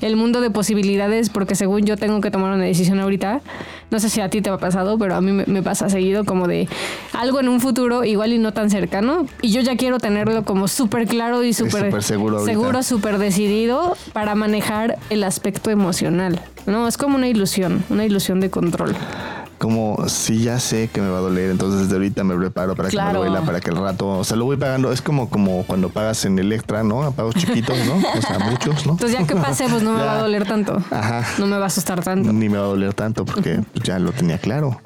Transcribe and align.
el 0.00 0.16
mundo 0.16 0.40
de 0.40 0.50
posibilidades 0.50 1.30
porque 1.30 1.54
según 1.54 1.84
yo 1.84 1.96
tengo 1.96 2.20
que 2.20 2.30
tomar 2.30 2.52
una 2.54 2.64
decisión 2.64 3.00
ahorita. 3.00 3.40
No 3.90 4.00
sé 4.00 4.08
si 4.08 4.20
a 4.20 4.28
ti 4.28 4.42
te 4.42 4.50
ha 4.50 4.58
pasado, 4.58 4.98
pero 4.98 5.14
a 5.14 5.20
mí 5.20 5.32
me, 5.32 5.62
pasa 5.62 5.88
seguido 5.88 6.24
como 6.24 6.46
de 6.46 6.68
algo 7.12 7.40
en 7.40 7.48
un 7.48 7.60
futuro 7.60 8.04
igual 8.04 8.32
y 8.32 8.38
no 8.38 8.52
tan 8.52 8.70
cercano 8.70 9.26
y 9.42 9.50
yo 9.50 9.60
ya 9.60 9.76
quiero 9.76 9.98
tenerlo 9.98 10.44
como 10.44 10.68
súper 10.68 11.06
claro 11.06 11.42
y 11.42 11.52
súper 11.52 12.02
seguro, 12.02 12.44
seguro 12.44 12.82
súper 12.82 13.18
decidido 13.18 13.96
para 14.12 14.34
manejar 14.34 14.98
el 15.10 15.24
aspecto 15.24 15.70
emocional. 15.70 16.40
No, 16.66 16.86
es 16.86 16.96
como 16.96 17.16
una 17.16 17.28
ilusión, 17.28 17.82
una 17.88 18.04
ilusión 18.04 18.40
de 18.40 18.50
control 18.50 18.94
como 19.58 20.08
si 20.08 20.42
ya 20.42 20.60
sé 20.60 20.88
que 20.88 21.00
me 21.00 21.10
va 21.10 21.18
a 21.18 21.20
doler, 21.20 21.50
entonces 21.50 21.82
desde 21.82 21.94
ahorita 21.94 22.24
me 22.24 22.36
preparo 22.36 22.76
para 22.76 22.88
que 22.88 22.96
me 22.96 23.12
duela, 23.12 23.42
para 23.42 23.60
que 23.60 23.70
el 23.70 23.76
rato, 23.76 24.08
o 24.08 24.24
sea, 24.24 24.36
lo 24.36 24.44
voy 24.44 24.56
pagando, 24.56 24.92
es 24.92 25.02
como 25.02 25.28
como 25.28 25.64
cuando 25.64 25.88
pagas 25.88 26.24
en 26.24 26.38
Electra, 26.38 26.84
¿no? 26.84 27.02
A 27.02 27.10
pagos 27.10 27.34
chiquitos, 27.34 27.76
¿no? 27.86 27.96
O 27.96 28.22
sea, 28.22 28.38
muchos, 28.38 28.86
¿no? 28.86 28.92
Entonces 28.92 29.18
ya 29.18 29.26
que 29.26 29.34
pase, 29.34 29.68
pues 29.68 29.82
no 29.82 29.92
me 29.92 30.02
va 30.02 30.18
a 30.18 30.18
doler 30.22 30.46
tanto. 30.46 30.82
Ajá. 30.90 31.24
No 31.38 31.46
me 31.46 31.58
va 31.58 31.64
a 31.64 31.66
asustar 31.66 32.02
tanto. 32.02 32.32
Ni 32.32 32.48
me 32.48 32.58
va 32.58 32.64
a 32.64 32.68
doler 32.68 32.94
tanto 32.94 33.24
porque 33.24 33.60
ya 33.82 33.98
lo 33.98 34.12
tenía 34.12 34.38
claro. 34.38 34.80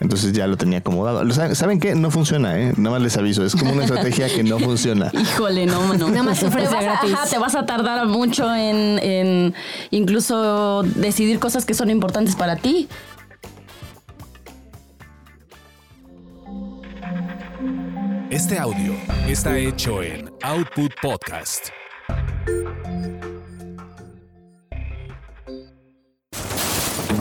Entonces 0.00 0.32
ya 0.32 0.46
lo 0.46 0.56
tenía 0.56 0.78
acomodado. 0.78 1.28
¿Saben 1.54 1.80
qué? 1.80 1.94
No 1.94 2.10
funciona, 2.10 2.58
¿eh? 2.58 2.72
Nada 2.76 2.90
más 2.94 3.02
les 3.02 3.16
aviso. 3.16 3.44
Es 3.44 3.56
como 3.56 3.72
una 3.72 3.82
estrategia 3.82 4.28
que 4.28 4.44
no 4.44 4.58
funciona. 4.58 5.10
Híjole, 5.12 5.66
no, 5.66 5.94
no. 5.94 6.08
Nada 6.08 6.22
más 6.22 6.38
te 6.38 6.48
vas, 6.48 6.72
a, 6.72 7.28
te 7.28 7.38
vas 7.38 7.54
a 7.56 7.66
tardar 7.66 8.06
mucho 8.06 8.54
en, 8.54 8.98
en 9.00 9.54
incluso 9.90 10.84
decidir 10.84 11.40
cosas 11.40 11.64
que 11.64 11.74
son 11.74 11.90
importantes 11.90 12.36
para 12.36 12.56
ti. 12.56 12.88
Este 18.30 18.58
audio 18.58 18.92
está 19.26 19.56
hecho 19.56 20.02
en 20.02 20.30
Output 20.42 20.92
Podcast. 21.00 21.68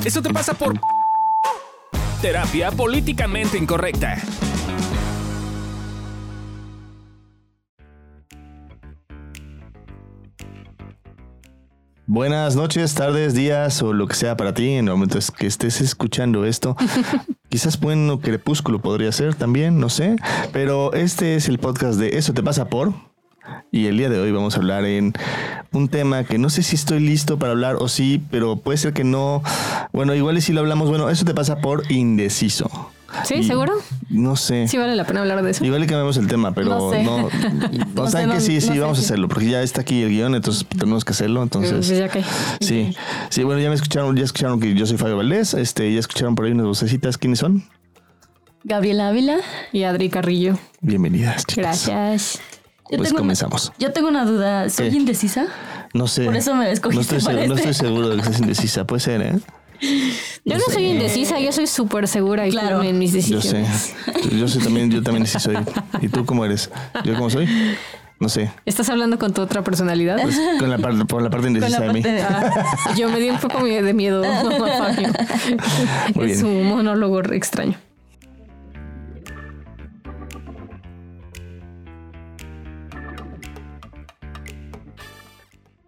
Eso 0.03 0.21
te 0.21 0.33
pasa 0.33 0.53
por 0.53 0.77
terapia 2.21 2.71
políticamente 2.71 3.57
incorrecta. 3.57 4.17
Buenas 12.05 12.57
noches, 12.57 12.93
tardes, 12.95 13.33
días 13.33 13.81
o 13.81 13.93
lo 13.93 14.07
que 14.07 14.15
sea 14.15 14.35
para 14.35 14.53
ti 14.53 14.71
en 14.71 14.89
el 14.89 14.91
momento 14.91 15.19
que 15.37 15.47
estés 15.47 15.79
escuchando 15.79 16.43
esto. 16.43 16.75
Quizás 17.49 17.79
bueno 17.79 18.19
crepúsculo 18.19 18.81
podría 18.81 19.11
ser 19.11 19.35
también, 19.35 19.79
no 19.79 19.89
sé. 19.89 20.15
Pero 20.51 20.93
este 20.93 21.35
es 21.35 21.47
el 21.47 21.59
podcast 21.59 21.99
de 21.99 22.17
Eso 22.17 22.33
te 22.33 22.43
pasa 22.43 22.69
por. 22.69 22.93
Y 23.71 23.85
el 23.85 23.97
día 23.97 24.09
de 24.09 24.19
hoy 24.19 24.31
vamos 24.31 24.55
a 24.55 24.57
hablar 24.57 24.85
en 24.85 25.13
un 25.71 25.87
tema 25.87 26.23
que 26.23 26.37
no 26.37 26.49
sé 26.49 26.63
si 26.63 26.75
estoy 26.75 26.99
listo 26.99 27.39
para 27.39 27.53
hablar 27.53 27.77
o 27.79 27.87
sí, 27.87 28.21
pero 28.29 28.57
puede 28.57 28.77
ser 28.77 28.93
que 28.93 29.03
no. 29.03 29.41
Bueno, 29.93 30.13
igual 30.15 30.37
y 30.37 30.41
si 30.41 30.51
lo 30.53 30.59
hablamos, 30.59 30.89
bueno, 30.89 31.09
eso 31.09 31.23
te 31.25 31.33
pasa 31.33 31.59
por 31.59 31.89
indeciso. 31.91 32.91
¿Sí? 33.23 33.43
¿Seguro? 33.43 33.73
No 34.09 34.35
sé. 34.37 34.67
Sí 34.67 34.77
vale 34.77 34.95
la 34.95 35.05
pena 35.05 35.21
hablar 35.21 35.43
de 35.43 35.51
eso. 35.51 35.65
Igual 35.65 35.83
y 35.83 35.87
cambiamos 35.87 36.15
el 36.17 36.27
tema, 36.27 36.53
pero 36.53 36.69
no... 36.69 36.91
Sé. 36.91 37.03
no, 37.03 37.29
no 37.95 38.09
saben 38.09 38.31
que 38.31 38.39
sí, 38.39 38.61
sí, 38.61 38.79
vamos 38.79 38.97
a 38.99 39.01
hacerlo, 39.01 39.27
porque 39.27 39.49
ya 39.49 39.61
está 39.61 39.81
aquí 39.81 40.01
el 40.01 40.09
guion, 40.09 40.35
entonces 40.35 40.65
tenemos 40.67 41.03
que 41.03 41.11
hacerlo, 41.11 41.43
entonces... 41.43 41.73
Pues 41.73 41.89
ya 41.89 42.07
que... 42.07 42.23
Sí, 42.61 42.95
sí, 43.29 43.43
bueno, 43.43 43.59
ya 43.59 43.69
me 43.69 43.75
escucharon, 43.75 44.15
ya 44.15 44.23
escucharon 44.23 44.59
que 44.59 44.73
yo 44.73 44.85
soy 44.85 44.97
Fabio 44.97 45.17
Valdés, 45.17 45.53
este, 45.53 45.91
ya 45.93 45.99
escucharon 45.99 46.35
por 46.35 46.45
ahí 46.45 46.51
unas 46.51 46.67
vocecitas, 46.67 47.17
¿quiénes 47.17 47.39
son? 47.39 47.63
Gabriela 48.63 49.09
Ávila 49.09 49.37
y 49.71 49.83
Adri 49.83 50.09
Carrillo. 50.09 50.57
Bienvenidas, 50.81 51.45
chicas. 51.45 51.87
Gracias. 51.87 52.39
pues 52.89 53.13
comenzamos. 53.13 53.73
yo 53.77 53.91
tengo 53.91 54.07
una 54.07 54.25
duda, 54.25 54.69
¿soy 54.69 54.87
indecisa? 54.87 55.47
No 55.93 56.07
sé. 56.07 56.25
Por 56.25 56.35
eso 56.35 56.55
me 56.55 56.71
escogiste 56.71 57.15
no 57.15 57.19
estoy, 57.19 57.33
seguro, 57.33 57.47
no 57.47 57.55
estoy 57.55 57.73
seguro 57.73 58.09
de 58.09 58.17
que 58.17 58.23
seas 58.23 58.39
indecisa, 58.41 58.87
puede 58.87 58.99
ser, 59.01 59.21
¿eh? 59.21 59.39
Yo 60.45 60.57
no, 60.57 60.63
soy 60.71 60.85
indecisa, 60.85 61.39
yo 61.39 61.51
soy 61.51 61.67
súper 61.67 62.07
segura 62.07 62.47
y 62.47 62.51
claro. 62.51 62.83
en 62.83 62.97
mis 62.97 63.13
decisiones. 63.13 63.95
Yo 64.05 64.13
sé. 64.13 64.37
Yo 64.37 64.47
soy 64.47 64.63
también, 64.63 64.89
yo 64.89 65.03
también 65.03 65.25
sí 65.27 65.39
soy. 65.39 65.57
¿Y 66.01 66.09
tú 66.09 66.25
cómo 66.25 66.45
eres? 66.45 66.69
¿Yo 67.03 67.13
cómo 67.15 67.29
soy? 67.29 67.47
No 68.19 68.29
sé. 68.29 68.51
¿Estás 68.65 68.89
hablando 68.89 69.19
con 69.19 69.33
tu 69.33 69.41
otra 69.41 69.63
personalidad? 69.63 70.19
Pues 70.19 70.39
con 70.59 70.69
la, 70.69 70.79
parte, 70.79 71.05
por 71.05 71.21
la 71.21 71.29
parte 71.29 71.47
indecisa 71.47 71.81
de 71.81 71.93
mí. 71.93 72.03
yo 72.95 73.09
me 73.09 73.19
di 73.19 73.29
un 73.29 73.37
poco 73.37 73.63
de 73.63 73.93
miedo, 73.93 74.23
Fabio. 76.13 76.25
es 76.25 76.41
un 76.41 76.63
monólogo 76.67 77.21
extraño. 77.31 77.77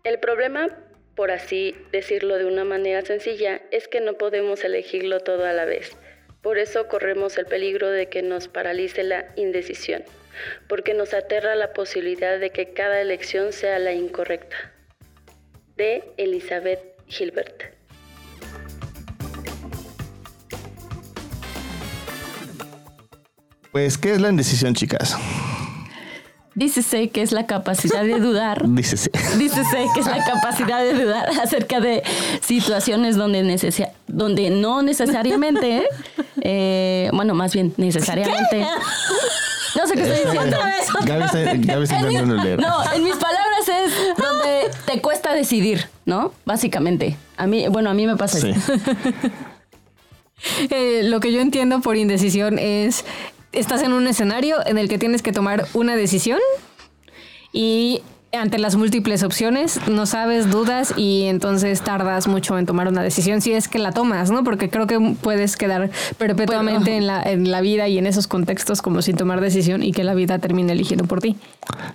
El 0.03 0.19
problema 0.19 0.67
por 1.19 1.31
así 1.31 1.75
decirlo 1.91 2.37
de 2.37 2.45
una 2.45 2.63
manera 2.63 3.01
sencilla, 3.01 3.61
es 3.71 3.89
que 3.89 3.99
no 3.99 4.13
podemos 4.13 4.63
elegirlo 4.63 5.19
todo 5.19 5.45
a 5.45 5.51
la 5.51 5.65
vez. 5.65 5.97
Por 6.41 6.57
eso 6.57 6.87
corremos 6.87 7.37
el 7.37 7.45
peligro 7.45 7.89
de 7.89 8.07
que 8.07 8.21
nos 8.21 8.47
paralice 8.47 9.03
la 9.03 9.25
indecisión, 9.35 10.05
porque 10.69 10.93
nos 10.93 11.13
aterra 11.13 11.55
la 11.55 11.73
posibilidad 11.73 12.39
de 12.39 12.51
que 12.51 12.71
cada 12.71 13.01
elección 13.01 13.51
sea 13.51 13.79
la 13.79 13.91
incorrecta. 13.91 14.55
De 15.75 16.05
Elizabeth 16.15 16.79
Gilbert. 17.07 17.63
Pues, 23.73 23.97
¿qué 23.97 24.13
es 24.13 24.21
la 24.21 24.29
indecisión, 24.29 24.73
chicas? 24.73 25.17
Dícese 26.59 27.09
que 27.09 27.21
es 27.21 27.31
la 27.31 27.45
capacidad 27.45 28.03
de 28.03 28.19
dudar. 28.19 28.67
Dícese. 28.67 29.09
Dícese 29.37 29.85
que 29.93 30.01
es 30.01 30.05
la 30.07 30.25
capacidad 30.25 30.83
de 30.83 30.93
dudar 30.93 31.29
acerca 31.41 31.79
de 31.79 32.03
situaciones 32.41 33.15
donde, 33.15 33.41
donde 34.07 34.49
no 34.49 34.81
necesariamente, 34.81 35.87
eh, 36.41 37.09
bueno, 37.13 37.33
más 37.33 37.53
bien 37.53 37.73
necesariamente. 37.77 38.67
No 39.77 39.87
sé 39.87 39.93
qué, 39.93 40.01
estoy 40.01 40.25
diciendo. 40.25 40.57
No, 42.57 42.93
en 42.93 43.03
mis 43.05 43.15
palabras 43.15 43.69
es 43.69 44.17
donde 44.17 44.69
te 44.85 44.99
cuesta 44.99 45.33
decidir, 45.33 45.87
¿no? 46.05 46.33
Básicamente. 46.43 47.15
A 47.37 47.47
mí, 47.47 47.69
bueno, 47.69 47.89
a 47.89 47.93
mí 47.93 48.05
me 48.05 48.17
pasa 48.17 48.37
sí. 48.37 48.53
Eh, 50.69 51.01
lo 51.03 51.19
que 51.19 51.33
yo 51.33 51.41
entiendo 51.41 51.81
por 51.81 51.97
indecisión 51.97 52.59
es 52.59 53.03
estás 53.51 53.81
en 53.83 53.93
un 53.93 54.07
escenario 54.07 54.57
en 54.65 54.77
el 54.77 54.89
que 54.89 54.97
tienes 54.97 55.21
que 55.21 55.31
tomar 55.31 55.67
una 55.73 55.95
decisión 55.95 56.39
y 57.51 58.01
ante 58.31 58.59
las 58.59 58.75
múltiples 58.75 59.23
opciones 59.23 59.79
no 59.89 60.05
sabes, 60.05 60.51
dudas 60.51 60.93
y 60.95 61.23
entonces 61.23 61.81
tardas 61.81 62.27
mucho 62.27 62.57
en 62.59 62.65
tomar 62.65 62.87
una 62.87 63.01
decisión 63.01 63.41
si 63.41 63.53
es 63.53 63.67
que 63.67 63.79
la 63.79 63.91
tomas, 63.91 64.29
¿no? 64.29 64.43
Porque 64.43 64.69
creo 64.69 64.85
que 64.85 64.99
puedes 65.21 65.57
quedar 65.57 65.89
perpetuamente 66.17 66.95
en, 66.95 67.07
la, 67.07 67.23
en 67.23 67.49
la 67.49 67.61
vida 67.61 67.87
y 67.87 67.97
en 67.97 68.05
esos 68.05 68.27
contextos 68.27 68.81
como 68.81 69.01
sin 69.01 69.15
tomar 69.15 69.41
decisión 69.41 69.81
y 69.81 69.91
que 69.91 70.03
la 70.03 70.13
vida 70.13 70.37
termine 70.37 70.73
eligiendo 70.73 71.05
por 71.05 71.21
ti. 71.21 71.37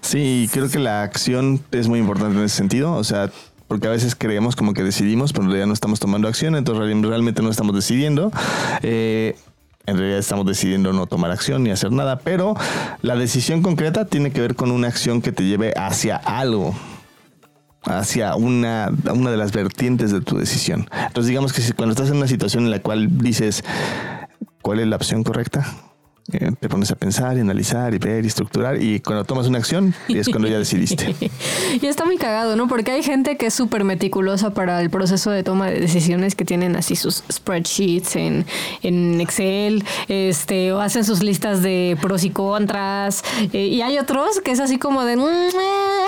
Sí, 0.01 0.49
creo 0.53 0.69
que 0.69 0.79
la 0.79 1.03
acción 1.03 1.63
es 1.71 1.89
muy 1.89 2.01
importante 2.01 2.37
en 2.37 2.45
ese 2.45 2.57
sentido, 2.57 2.93
o 2.95 3.05
sea, 3.05 3.31
porque 3.69 3.87
a 3.87 3.91
veces 3.91 4.15
creemos 4.17 4.57
como 4.57 4.75
que 4.75 4.83
decidimos, 4.83 5.33
pero 5.33 5.45
en 5.45 5.51
realidad 5.51 5.67
no 5.69 5.73
estamos 5.73 6.01
tomando 6.01 6.27
acción, 6.27 6.57
entonces 6.57 6.85
realmente 7.03 7.43
no 7.43 7.51
estamos 7.51 7.75
decidiendo. 7.75 8.33
Eh, 8.83 9.37
en 9.87 9.99
realidad 9.99 10.19
estamos 10.19 10.47
decidiendo 10.47 10.93
no 10.93 11.06
tomar 11.06 11.31
acción 11.31 11.62
ni 11.62 11.71
hacer 11.71 11.93
nada, 11.93 12.19
pero 12.19 12.55
la 13.03 13.17
decisión 13.17 13.62
concreta 13.62 14.06
tiene 14.06 14.31
que 14.31 14.41
ver 14.41 14.55
con 14.55 14.71
una 14.71 14.89
acción 14.89 15.21
que 15.21 15.33
te 15.33 15.45
lleve 15.45 15.75
hacia 15.77 16.17
algo, 16.17 16.75
hacia 17.83 18.34
una, 18.34 18.91
una 19.12 19.31
de 19.31 19.37
las 19.37 19.53
vertientes 19.53 20.11
de 20.11 20.21
tu 20.21 20.39
decisión. 20.39 20.89
Entonces 20.93 21.28
digamos 21.28 21.53
que 21.53 21.61
si 21.61 21.73
cuando 21.73 21.93
estás 21.93 22.11
en 22.11 22.17
una 22.17 22.28
situación 22.28 22.65
en 22.65 22.71
la 22.71 22.81
cual 22.81 23.19
dices, 23.19 23.62
¿cuál 24.62 24.81
es 24.81 24.87
la 24.87 24.97
opción 24.97 25.23
correcta? 25.23 25.67
Eh, 26.33 26.53
te 26.59 26.71
pones 26.71 26.91
a 26.91 26.97
pensar 26.97 27.37
y 27.37 27.41
analizar 27.41 27.93
y 27.93 27.99
ver 27.99 28.25
y 28.25 28.29
estructurar 28.29 28.83
y 28.83 29.01
cuando 29.01 29.25
tomas 29.25 29.47
una 29.47 29.59
acción 29.59 29.95
es 30.09 30.31
cuando 30.31 30.49
ya 30.49 30.59
decidiste. 30.59 31.15
y 31.83 31.87
está 31.87 32.07
muy 32.07 32.17
cagado, 32.17 32.57
¿no? 32.57 32.67
Porque 32.67 32.93
hay 32.93 33.03
gente 33.03 33.37
que 33.37 33.47
es 33.47 33.55
súper 33.55 33.85
meticulosa 33.85 34.55
para 34.55 34.81
el 34.81 34.88
proceso 34.88 35.31
de 35.31 35.43
toma 35.43 35.67
de 35.67 35.81
decisiones 35.81 36.35
que 36.35 36.47
tienen 36.47 36.76
así 36.76 36.97
sus 36.97 37.25
spreadsheets 37.31 38.17
en, 38.17 38.47
en 38.82 39.21
Excel, 39.21 39.85
este, 40.09 40.73
o 40.73 40.81
hacen 40.81 41.05
sus 41.05 41.23
listas 41.23 41.62
de 41.62 41.99
pros 42.00 42.25
y 42.25 42.31
contras. 42.31 43.23
Eh, 43.53 43.67
y 43.67 43.82
hay 43.82 43.99
otros 43.99 44.41
que 44.41 44.50
es 44.50 44.61
así 44.61 44.79
como 44.79 45.05
de 45.05 45.17
mm, 45.17 45.49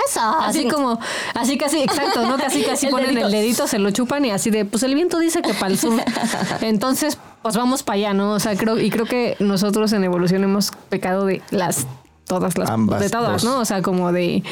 eso, 0.09 0.21
así 0.39 0.67
como, 0.67 0.99
así 1.35 1.59
casi, 1.59 1.77
exacto, 1.83 2.27
¿no? 2.27 2.37
Casi 2.37 2.63
casi 2.63 2.87
ponen 2.89 3.15
el 3.15 3.31
dedito, 3.31 3.67
se 3.67 3.77
lo 3.77 3.91
chupan 3.91 4.25
y 4.25 4.31
así 4.31 4.49
de, 4.49 4.65
pues 4.65 4.81
el 4.81 4.95
viento 4.95 5.19
dice 5.19 5.43
que 5.43 5.53
para 5.53 5.71
el 5.71 5.77
sur. 5.77 6.01
Entonces, 6.61 7.19
pues 7.47 7.55
vamos 7.55 7.81
para 7.81 7.95
allá, 7.95 8.13
¿no? 8.13 8.33
O 8.33 8.41
sea, 8.41 8.57
creo, 8.57 8.77
y 8.77 8.89
creo 8.89 9.05
que 9.05 9.37
nosotros 9.39 9.93
en 9.93 10.03
evolución 10.03 10.43
hemos 10.43 10.71
pecado 10.89 11.25
de 11.25 11.41
las 11.49 11.87
todas 12.25 12.57
las 12.57 12.69
de 12.99 13.09
todas, 13.09 13.45
¿no? 13.45 13.61
O 13.61 13.63
sea, 13.63 13.81
como 13.81 14.11
de, 14.11 14.43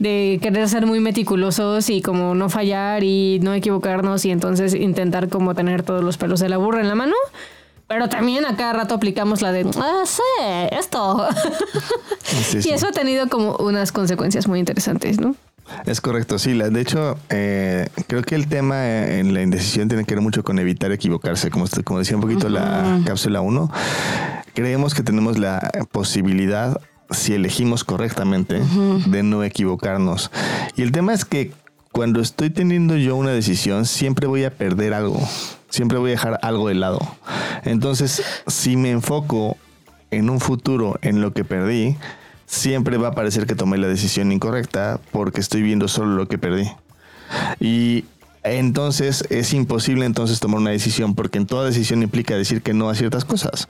de 0.00 0.40
querer 0.42 0.68
ser 0.68 0.84
muy 0.84 0.98
meticulosos 0.98 1.88
y 1.90 2.02
como 2.02 2.34
no 2.34 2.48
fallar 2.50 3.04
y 3.04 3.38
no 3.40 3.54
equivocarnos 3.54 4.24
y 4.24 4.32
entonces 4.32 4.74
intentar 4.74 5.28
como 5.28 5.54
tener 5.54 5.84
todos 5.84 6.02
los 6.02 6.18
pelos 6.18 6.40
de 6.40 6.48
la 6.48 6.56
burra 6.56 6.80
en 6.80 6.88
la 6.88 6.96
mano. 6.96 7.14
Pero 7.86 8.08
también 8.08 8.44
a 8.44 8.56
cada 8.56 8.72
rato 8.72 8.96
aplicamos 8.96 9.42
la 9.42 9.52
de, 9.52 9.70
ah, 9.76 10.02
sí, 10.04 10.22
esto. 10.72 11.28
y 12.64 12.70
eso 12.70 12.88
ha 12.88 12.92
tenido 12.92 13.28
como 13.28 13.54
unas 13.58 13.92
consecuencias 13.92 14.48
muy 14.48 14.58
interesantes, 14.58 15.20
¿no? 15.20 15.36
Es 15.86 16.00
correcto, 16.00 16.38
sí. 16.38 16.54
La, 16.54 16.70
de 16.70 16.80
hecho, 16.80 17.18
eh, 17.28 17.88
creo 18.06 18.22
que 18.22 18.34
el 18.34 18.48
tema 18.48 18.86
eh, 18.86 19.20
en 19.20 19.34
la 19.34 19.42
indecisión 19.42 19.88
tiene 19.88 20.04
que 20.04 20.14
ver 20.14 20.22
mucho 20.22 20.42
con 20.42 20.58
evitar 20.58 20.92
equivocarse. 20.92 21.50
Como, 21.50 21.66
como 21.84 21.98
decía 21.98 22.16
un 22.16 22.22
poquito 22.22 22.48
la 22.48 23.00
cápsula 23.04 23.40
1, 23.40 23.70
creemos 24.54 24.94
que 24.94 25.02
tenemos 25.02 25.38
la 25.38 25.70
posibilidad, 25.90 26.80
si 27.10 27.34
elegimos 27.34 27.84
correctamente, 27.84 28.62
de 29.06 29.22
no 29.22 29.44
equivocarnos. 29.44 30.30
Y 30.76 30.82
el 30.82 30.92
tema 30.92 31.14
es 31.14 31.24
que 31.24 31.52
cuando 31.92 32.20
estoy 32.20 32.50
teniendo 32.50 32.96
yo 32.96 33.16
una 33.16 33.30
decisión, 33.30 33.84
siempre 33.84 34.26
voy 34.26 34.44
a 34.44 34.54
perder 34.54 34.94
algo. 34.94 35.20
Siempre 35.70 35.98
voy 35.98 36.10
a 36.10 36.12
dejar 36.12 36.38
algo 36.42 36.68
de 36.68 36.74
lado. 36.74 37.00
Entonces, 37.64 38.22
si 38.46 38.76
me 38.76 38.90
enfoco 38.90 39.56
en 40.10 40.30
un 40.30 40.40
futuro 40.40 40.98
en 41.02 41.20
lo 41.20 41.32
que 41.32 41.44
perdí, 41.44 41.96
siempre 42.50 42.96
va 42.96 43.08
a 43.08 43.12
parecer 43.12 43.46
que 43.46 43.54
tomé 43.54 43.78
la 43.78 43.86
decisión 43.86 44.32
incorrecta 44.32 44.98
porque 45.12 45.40
estoy 45.40 45.62
viendo 45.62 45.86
solo 45.86 46.16
lo 46.16 46.26
que 46.26 46.36
perdí. 46.36 46.68
Y 47.60 48.04
entonces 48.42 49.24
es 49.30 49.54
imposible 49.54 50.04
entonces 50.04 50.40
tomar 50.40 50.60
una 50.60 50.70
decisión 50.70 51.14
porque 51.14 51.38
en 51.38 51.46
toda 51.46 51.64
decisión 51.64 52.02
implica 52.02 52.34
decir 52.34 52.60
que 52.60 52.74
no 52.74 52.90
a 52.90 52.94
ciertas 52.96 53.24
cosas. 53.24 53.68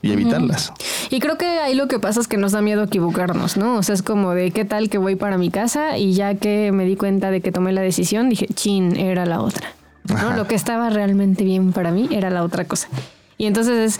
Y 0.00 0.12
evitarlas. 0.12 0.72
Y 1.10 1.18
creo 1.18 1.36
que 1.36 1.44
ahí 1.44 1.74
lo 1.74 1.86
que 1.86 1.98
pasa 1.98 2.20
es 2.20 2.28
que 2.28 2.38
nos 2.38 2.52
da 2.52 2.62
miedo 2.62 2.84
equivocarnos, 2.84 3.58
¿no? 3.58 3.76
O 3.76 3.82
sea, 3.82 3.94
es 3.94 4.02
como 4.02 4.32
de 4.32 4.52
qué 4.52 4.64
tal 4.64 4.88
que 4.88 4.96
voy 4.96 5.16
para 5.16 5.36
mi 5.36 5.50
casa 5.50 5.98
y 5.98 6.14
ya 6.14 6.34
que 6.34 6.72
me 6.72 6.86
di 6.86 6.96
cuenta 6.96 7.30
de 7.30 7.42
que 7.42 7.52
tomé 7.52 7.72
la 7.72 7.82
decisión, 7.82 8.30
dije, 8.30 8.46
chin, 8.54 8.96
era 8.96 9.26
la 9.26 9.42
otra. 9.42 9.74
¿no? 10.08 10.34
Lo 10.34 10.46
que 10.46 10.54
estaba 10.54 10.88
realmente 10.88 11.44
bien 11.44 11.72
para 11.72 11.90
mí 11.90 12.08
era 12.10 12.30
la 12.30 12.42
otra 12.42 12.64
cosa. 12.64 12.88
Y 13.36 13.44
entonces 13.44 13.98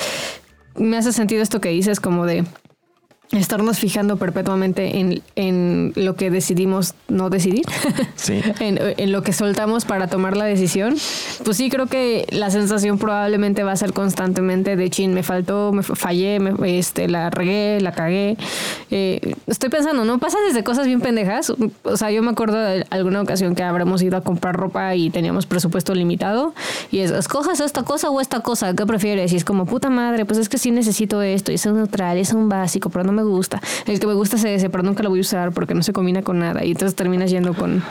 me 0.76 0.96
hace 0.96 1.12
sentido 1.12 1.42
esto 1.42 1.60
que 1.60 1.68
dices 1.68 2.00
como 2.00 2.24
de 2.24 2.46
estarnos 3.32 3.78
fijando 3.78 4.16
perpetuamente 4.16 4.98
en, 4.98 5.22
en, 5.36 5.92
lo 5.94 6.16
que 6.16 6.30
decidimos 6.30 6.94
no 7.08 7.30
decidir, 7.30 7.64
Sí. 8.16 8.40
en, 8.60 8.78
en, 8.96 9.12
lo 9.12 9.22
que 9.22 9.32
soltamos 9.32 9.84
para 9.84 10.08
tomar 10.08 10.36
la 10.36 10.44
decisión, 10.44 10.96
pues 11.44 11.56
sí 11.56 11.70
creo 11.70 11.86
que 11.86 12.26
la 12.30 12.50
sensación 12.50 12.98
probablemente 12.98 13.62
va 13.62 13.72
a 13.72 13.76
ser 13.76 13.92
constantemente 13.92 14.74
de 14.76 14.90
chin, 14.90 15.14
me 15.14 15.22
faltó, 15.22 15.72
me 15.72 15.82
fallé, 15.82 16.40
me, 16.40 16.78
este, 16.78 17.08
la 17.08 17.30
regué, 17.30 17.80
la 17.80 17.92
cagué. 17.92 18.36
Eh, 18.90 19.36
estoy 19.46 19.70
pensando, 19.70 20.04
¿no? 20.04 20.18
Pasa 20.18 20.38
desde 20.46 20.64
cosas 20.64 20.86
bien 20.86 21.00
pendejas. 21.00 21.52
O 21.84 21.96
sea, 21.96 22.10
yo 22.10 22.22
me 22.22 22.30
acuerdo 22.30 22.58
de 22.58 22.86
alguna 22.90 23.20
ocasión 23.20 23.54
que 23.54 23.62
habremos 23.62 24.02
ido 24.02 24.16
a 24.16 24.22
comprar 24.22 24.56
ropa 24.56 24.94
y 24.94 25.10
teníamos 25.10 25.46
presupuesto 25.46 25.94
limitado 25.94 26.54
y 26.90 27.00
es, 27.00 27.10
escojas 27.10 27.60
esta 27.60 27.82
cosa 27.84 28.10
o 28.10 28.20
esta 28.20 28.40
cosa, 28.40 28.74
¿qué 28.74 28.86
prefieres? 28.86 29.32
Y 29.32 29.36
es 29.36 29.44
como, 29.44 29.66
puta 29.66 29.90
madre, 29.90 30.24
pues 30.24 30.38
es 30.38 30.48
que 30.48 30.58
sí 30.58 30.70
necesito 30.70 31.22
esto, 31.22 31.52
y 31.52 31.56
es 31.56 31.66
un 31.66 31.76
neutral, 31.76 32.18
es 32.18 32.32
un 32.32 32.48
básico, 32.48 32.90
pero 32.90 33.04
no 33.04 33.12
me 33.12 33.22
gusta. 33.22 33.60
El 33.86 34.00
que 34.00 34.06
me 34.06 34.14
gusta 34.14 34.36
es 34.36 34.44
ese, 34.44 34.70
pero 34.70 34.82
nunca 34.82 35.02
lo 35.02 35.10
voy 35.10 35.20
a 35.20 35.22
usar 35.22 35.52
porque 35.52 35.74
no 35.74 35.82
se 35.82 35.92
combina 35.92 36.22
con 36.22 36.38
nada. 36.38 36.64
Y 36.64 36.72
entonces 36.72 36.96
terminas 36.96 37.30
yendo 37.30 37.54
con 37.54 37.82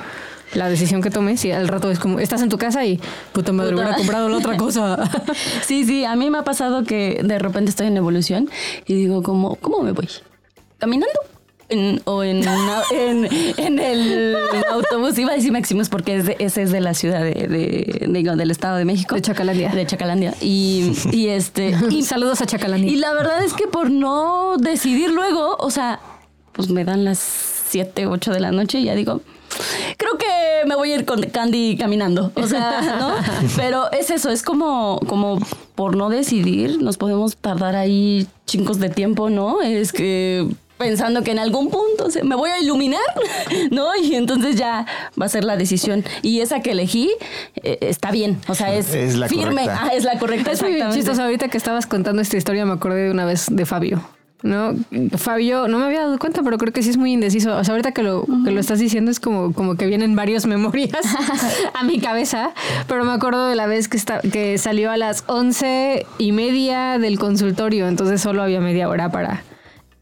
la 0.53 0.67
decisión 0.67 1.01
que 1.01 1.11
tomes 1.11 1.45
y 1.45 1.51
al 1.51 1.67
rato 1.67 1.91
es 1.91 1.99
como, 1.99 2.19
estás 2.19 2.41
en 2.41 2.49
tu 2.49 2.57
casa 2.57 2.85
y 2.85 2.99
puta 3.33 3.51
madre, 3.51 3.75
hubiera 3.75 3.95
comprado 3.95 4.29
la 4.29 4.37
otra 4.37 4.57
cosa. 4.57 4.97
Sí, 5.61 5.85
sí, 5.85 6.05
a 6.05 6.15
mí 6.15 6.29
me 6.29 6.39
ha 6.39 6.43
pasado 6.43 6.83
que 6.83 7.21
de 7.23 7.39
repente 7.39 7.69
estoy 7.69 7.87
en 7.87 7.97
evolución 7.97 8.49
y 8.87 8.95
digo, 8.95 9.21
como, 9.21 9.55
¿cómo 9.55 9.83
me 9.83 9.91
voy? 9.91 10.07
¿Caminando? 10.79 11.19
En- 11.69 12.01
o 12.05 12.23
en, 12.23 12.39
una- 12.39 12.81
en, 12.91 13.27
en 13.57 13.79
el 13.79 14.35
autobús. 14.71 15.17
Iba 15.19 15.33
a 15.33 15.35
decir 15.35 15.51
Maximus 15.51 15.87
porque 15.89 16.15
es 16.15 16.25
de- 16.25 16.35
ese 16.39 16.63
es 16.63 16.71
de 16.71 16.81
la 16.81 16.95
ciudad 16.95 17.21
de, 17.21 17.33
de- 17.47 18.07
digo, 18.09 18.35
del 18.35 18.49
Estado 18.49 18.77
de 18.77 18.85
México. 18.85 19.13
De 19.15 19.21
Chacalandia. 19.21 19.69
De 19.69 19.85
Chacalandia. 19.85 20.33
Y, 20.41 20.93
y 21.11 21.27
este... 21.27 21.75
y 21.91 22.01
saludos 22.03 22.41
a 22.41 22.47
Chacalandia. 22.47 22.91
y 22.91 22.95
la 22.95 23.13
verdad 23.13 23.43
es 23.43 23.53
que 23.53 23.67
por 23.67 23.91
no 23.91 24.57
decidir 24.57 25.11
luego, 25.11 25.57
o 25.59 25.69
sea, 25.69 25.99
pues 26.53 26.69
me 26.69 26.83
dan 26.85 27.05
las 27.05 27.19
7, 27.19 28.07
8 28.07 28.31
de 28.33 28.39
la 28.39 28.51
noche 28.51 28.79
y 28.79 28.85
ya 28.85 28.95
digo, 28.95 29.21
creo 29.97 30.17
que 30.17 30.25
me 30.67 30.75
voy 30.75 30.91
a 30.91 30.95
ir 30.95 31.05
con 31.05 31.21
Candy 31.21 31.77
caminando. 31.77 32.31
O 32.33 32.47
sea, 32.47 32.81
¿no? 32.99 33.13
Pero 33.55 33.91
es 33.91 34.09
eso, 34.09 34.31
es 34.31 34.41
como, 34.41 34.99
como 35.07 35.37
por 35.75 35.95
no 35.95 36.09
decidir, 36.09 36.81
nos 36.81 36.97
podemos 36.97 37.37
tardar 37.37 37.75
ahí 37.75 38.25
chingos 38.47 38.79
de 38.79 38.89
tiempo, 38.89 39.29
¿no? 39.29 39.61
Es 39.61 39.93
que 39.93 40.47
pensando 40.79 41.21
que 41.23 41.31
en 41.31 41.39
algún 41.39 41.69
punto 41.69 42.09
se- 42.09 42.23
me 42.23 42.35
voy 42.35 42.49
a 42.49 42.59
iluminar, 42.59 43.01
¿no? 43.71 43.89
Y 44.01 44.15
entonces 44.15 44.55
ya 44.55 44.85
va 45.21 45.25
a 45.25 45.29
ser 45.29 45.43
la 45.43 45.57
decisión. 45.57 46.03
Y 46.23 46.39
esa 46.39 46.61
que 46.61 46.71
elegí 46.71 47.11
eh, 47.63 47.77
está 47.81 48.09
bien, 48.11 48.39
o 48.47 48.55
sea, 48.55 48.73
es, 48.73 48.93
Es 48.95 49.15
la 49.15 49.27
firme. 49.27 49.65
correcta. 49.65 49.79
Ah, 49.83 49.89
es 49.93 50.03
la 50.05 50.17
correcta. 50.17 50.51
Es 50.51 50.61
muy 50.61 50.71
exactamente. 50.71 50.97
chistoso. 50.99 51.21
Ahorita 51.23 51.49
que 51.49 51.57
estabas 51.57 51.85
contando 51.85 52.21
esta 52.21 52.37
historia, 52.37 52.65
me 52.65 52.73
acordé 52.73 53.03
de 53.03 53.11
una 53.11 53.25
vez 53.25 53.47
de 53.51 53.65
Fabio. 53.65 54.01
¿No? 54.41 54.73
Fabio, 55.17 55.67
no 55.67 55.79
me 55.79 55.85
había 55.87 55.99
dado 55.99 56.17
cuenta, 56.17 56.41
pero 56.43 56.57
creo 56.57 56.71
que 56.71 56.81
sí 56.81 56.89
es 56.91 56.95
muy 56.95 57.11
indeciso. 57.11 57.57
O 57.57 57.63
sea, 57.65 57.73
ahorita 57.73 57.91
que 57.91 58.03
lo, 58.03 58.25
que 58.45 58.51
lo 58.51 58.61
estás 58.61 58.79
diciendo 58.79 59.11
es 59.11 59.19
como, 59.19 59.51
como 59.51 59.75
que 59.75 59.85
vienen 59.85 60.15
varias 60.15 60.45
memorias 60.53 60.95
a 61.73 61.83
mi 61.83 61.99
cabeza. 61.99 62.51
Pero 62.87 63.03
me 63.03 63.11
acuerdo 63.11 63.47
de 63.47 63.57
la 63.57 63.67
vez 63.67 63.89
que, 63.89 63.97
está, 63.97 64.21
que 64.21 64.57
salió 64.57 64.91
a 64.91 64.95
las 64.97 65.25
once 65.27 66.05
y 66.19 66.31
media 66.31 66.97
del 66.99 67.19
consultorio. 67.19 67.89
Entonces 67.89 68.21
solo 68.21 68.41
había 68.41 68.61
media 68.61 68.87
hora 68.87 69.11
para 69.11 69.43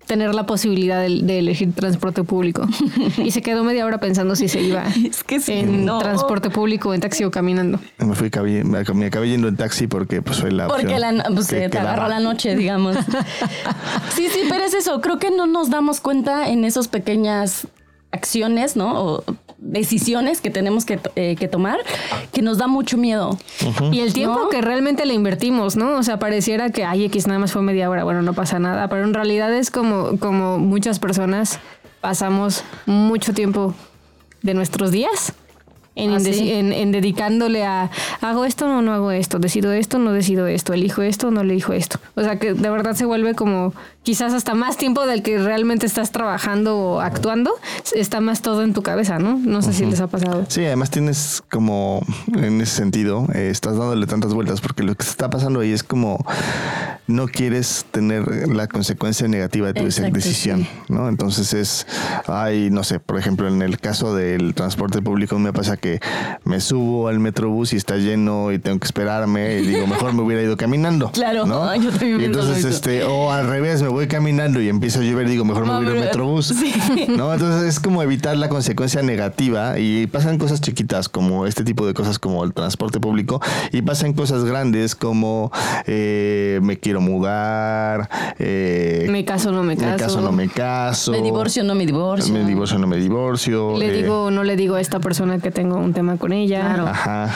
tener 0.07 0.33
la 0.33 0.45
posibilidad 0.47 1.01
de, 1.03 1.21
de 1.21 1.39
elegir 1.39 1.73
transporte 1.73 2.23
público. 2.23 2.67
Y 3.17 3.31
se 3.31 3.41
quedó 3.41 3.63
media 3.63 3.85
hora 3.85 3.99
pensando 3.99 4.35
si 4.35 4.47
se 4.47 4.61
iba 4.61 4.83
Es 5.09 5.23
que 5.23 5.39
sí, 5.39 5.51
en 5.53 5.85
no. 5.85 5.99
transporte 5.99 6.49
público, 6.49 6.93
en 6.93 7.01
taxi 7.01 7.23
o 7.25 7.29
caminando. 7.31 7.79
Me 7.99 8.15
fui 8.15 8.29
me 8.63 8.79
ac- 8.79 8.93
me 8.93 9.05
acabé 9.07 9.29
yendo 9.29 9.47
en 9.47 9.57
taxi 9.57 9.87
porque 9.87 10.21
pues 10.21 10.39
fue 10.39 10.51
la 10.51 10.67
Porque 10.67 10.97
la, 10.97 11.25
pues, 11.33 11.47
que 11.47 11.69
te 11.69 11.77
agarró 11.77 12.07
la 12.07 12.19
noche, 12.19 12.55
digamos. 12.55 12.95
sí, 14.15 14.27
sí, 14.33 14.41
pero 14.49 14.63
es 14.63 14.73
eso. 14.73 15.01
Creo 15.01 15.19
que 15.19 15.29
no 15.31 15.45
nos 15.45 15.69
damos 15.69 15.99
cuenta 15.99 16.49
en 16.49 16.63
esas 16.63 16.87
pequeñas 16.87 17.67
acciones, 18.11 18.75
¿no? 18.75 19.03
O 19.03 19.23
decisiones 19.59 20.41
que 20.41 20.49
tenemos 20.49 20.85
que, 20.85 20.99
eh, 21.15 21.35
que 21.37 21.47
tomar, 21.47 21.79
que 22.31 22.41
nos 22.41 22.57
da 22.57 22.67
mucho 22.67 22.97
miedo. 22.97 23.37
Y 23.91 24.01
el 24.01 24.13
tiempo 24.13 24.41
¿No? 24.43 24.49
que 24.49 24.61
realmente 24.61 25.05
le 25.05 25.13
invertimos, 25.13 25.75
¿no? 25.75 25.97
O 25.97 26.03
sea, 26.03 26.19
pareciera 26.19 26.69
que, 26.69 26.83
ay, 26.83 27.05
X 27.05 27.27
nada 27.27 27.39
más 27.39 27.51
fue 27.51 27.61
media 27.61 27.89
hora, 27.89 28.03
bueno, 28.03 28.21
no 28.21 28.33
pasa 28.33 28.59
nada, 28.59 28.87
pero 28.87 29.03
en 29.03 29.13
realidad 29.13 29.53
es 29.53 29.71
como, 29.71 30.17
como 30.19 30.57
muchas 30.59 30.99
personas 30.99 31.59
pasamos 32.01 32.63
mucho 32.85 33.33
tiempo 33.33 33.73
de 34.43 34.53
nuestros 34.53 34.91
días 34.91 35.33
en, 35.95 36.13
Ah, 36.13 36.19
sí. 36.19 36.51
en, 36.53 36.71
en 36.71 36.91
dedicándole 36.91 37.65
a, 37.65 37.89
hago 38.21 38.45
esto 38.45 38.65
o 38.67 38.81
no 38.83 38.93
hago 38.93 39.09
esto, 39.11 39.39
decido 39.39 39.71
esto 39.73 39.97
o 39.97 39.99
no 39.99 40.11
decido 40.11 40.45
esto, 40.45 40.73
elijo 40.73 41.01
esto 41.01 41.29
o 41.29 41.31
no 41.31 41.41
elijo 41.41 41.73
esto. 41.73 41.99
O 42.15 42.21
sea, 42.21 42.37
que 42.37 42.53
de 42.53 42.69
verdad 42.69 42.93
se 42.93 43.05
vuelve 43.05 43.33
como 43.33 43.73
quizás 44.07 44.31
hasta 44.31 44.53
más 44.53 44.77
tiempo 44.77 45.05
del 45.05 45.21
que 45.21 45.37
realmente 45.37 45.85
estás 45.85 46.13
trabajando 46.13 46.77
o 46.77 47.01
actuando, 47.01 47.51
está 47.93 48.21
más 48.21 48.41
todo 48.41 48.63
en 48.63 48.71
tu 48.71 48.81
cabeza, 48.81 49.19
¿no? 49.19 49.37
No 49.37 49.61
sé 49.61 49.73
si 49.73 49.85
les 49.85 49.99
ha 49.99 50.07
pasado. 50.07 50.45
Sí, 50.47 50.63
además 50.63 50.91
tienes 50.91 51.43
como, 51.49 52.01
en 52.33 52.61
ese 52.61 52.77
sentido, 52.77 53.27
eh, 53.35 53.49
estás 53.51 53.75
dándole 53.75 54.07
tantas 54.07 54.33
vueltas 54.33 54.61
porque 54.61 54.83
lo 54.83 54.95
que 54.95 55.03
está 55.03 55.29
pasando 55.29 55.59
ahí 55.59 55.73
es 55.73 55.83
como 55.83 56.25
no 57.07 57.27
quieres 57.27 57.85
tener 57.91 58.49
la 58.49 58.67
consecuencia 58.67 59.27
negativa 59.27 59.67
de 59.67 59.73
tu 59.73 59.85
Exacto, 59.85 60.13
decisión, 60.13 60.63
sí. 60.63 60.69
¿no? 60.89 61.07
Entonces 61.07 61.53
es, 61.53 61.87
ay, 62.27 62.69
no 62.69 62.83
sé, 62.83 62.99
por 62.99 63.17
ejemplo, 63.17 63.47
en 63.47 63.61
el 63.61 63.79
caso 63.79 64.13
del 64.13 64.53
transporte 64.53 65.01
público 65.01 65.39
me 65.39 65.53
pasa 65.53 65.77
que 65.77 65.99
me 66.43 66.59
subo 66.59 67.07
al 67.07 67.19
metrobús 67.19 67.73
y 67.73 67.77
está 67.77 67.95
lleno 67.95 68.51
y 68.51 68.59
tengo 68.59 68.79
que 68.79 68.85
esperarme 68.85 69.59
y 69.59 69.67
digo, 69.67 69.87
mejor 69.87 70.13
me 70.13 70.21
hubiera 70.21 70.43
ido 70.43 70.55
caminando. 70.55 71.11
Claro, 71.17 71.47
¿no? 71.47 71.75
yo 71.81 71.89
también 71.89 72.21
Y 72.21 72.25
entonces, 72.25 72.63
este, 72.63 73.03
o 73.03 73.31
al 73.31 73.47
revés, 73.47 73.81
me 73.81 73.87
voy 73.87 73.96
caminando 74.05 74.61
y 74.61 74.69
empieza 74.69 74.99
a 74.99 75.01
llover 75.01 75.25
y 75.25 75.31
digo, 75.31 75.45
mejor 75.45 75.65
me 75.65 75.75
voy 75.77 75.87
al 75.87 75.95
metrobús. 75.99 76.47
sí. 76.59 76.73
¿no? 77.17 77.33
Entonces 77.33 77.63
es 77.67 77.79
como 77.79 78.03
evitar 78.03 78.37
la 78.37 78.49
consecuencia 78.49 79.01
negativa 79.01 79.79
y 79.79 80.05
pasan 80.05 80.37
cosas 80.37 80.61
chiquitas 80.61 81.09
como 81.09 81.47
este 81.47 81.63
tipo 81.63 81.87
de 81.87 81.95
cosas 81.95 82.19
como 82.19 82.43
el 82.43 82.53
transporte 82.53 82.99
público 82.99 83.41
y 83.71 83.81
pasan 83.81 84.13
cosas 84.13 84.43
grandes 84.43 84.93
como 84.93 85.51
eh, 85.87 86.59
me 86.61 86.77
quiero 86.77 87.01
mudar, 87.01 88.09
eh, 88.37 89.07
Me 89.09 89.25
caso 89.25 89.49
o 89.49 89.51
no 89.51 89.63
me 89.63 89.75
me 89.75 89.81
caso. 89.81 89.97
caso 89.97 90.21
no 90.21 90.31
me 90.31 90.47
caso, 90.49 91.11
Me 91.11 91.21
divorcio, 91.21 91.63
no 91.63 91.73
me 91.73 91.85
divorcio. 91.85 92.33
me 92.33 92.43
divorcio 92.45 92.77
no 92.77 92.87
me 92.87 92.97
divorcio, 92.97 93.77
Le 93.77 93.87
eh, 93.87 94.01
digo 94.01 94.25
o 94.25 94.31
no 94.31 94.43
le 94.43 94.55
digo 94.55 94.75
a 94.75 94.81
esta 94.81 94.99
persona 94.99 95.39
que 95.39 95.49
tengo 95.51 95.77
un 95.77 95.93
tema 95.93 96.17
con 96.17 96.33
ella. 96.33 96.61
Claro. 96.61 96.87
ajá. 96.87 97.29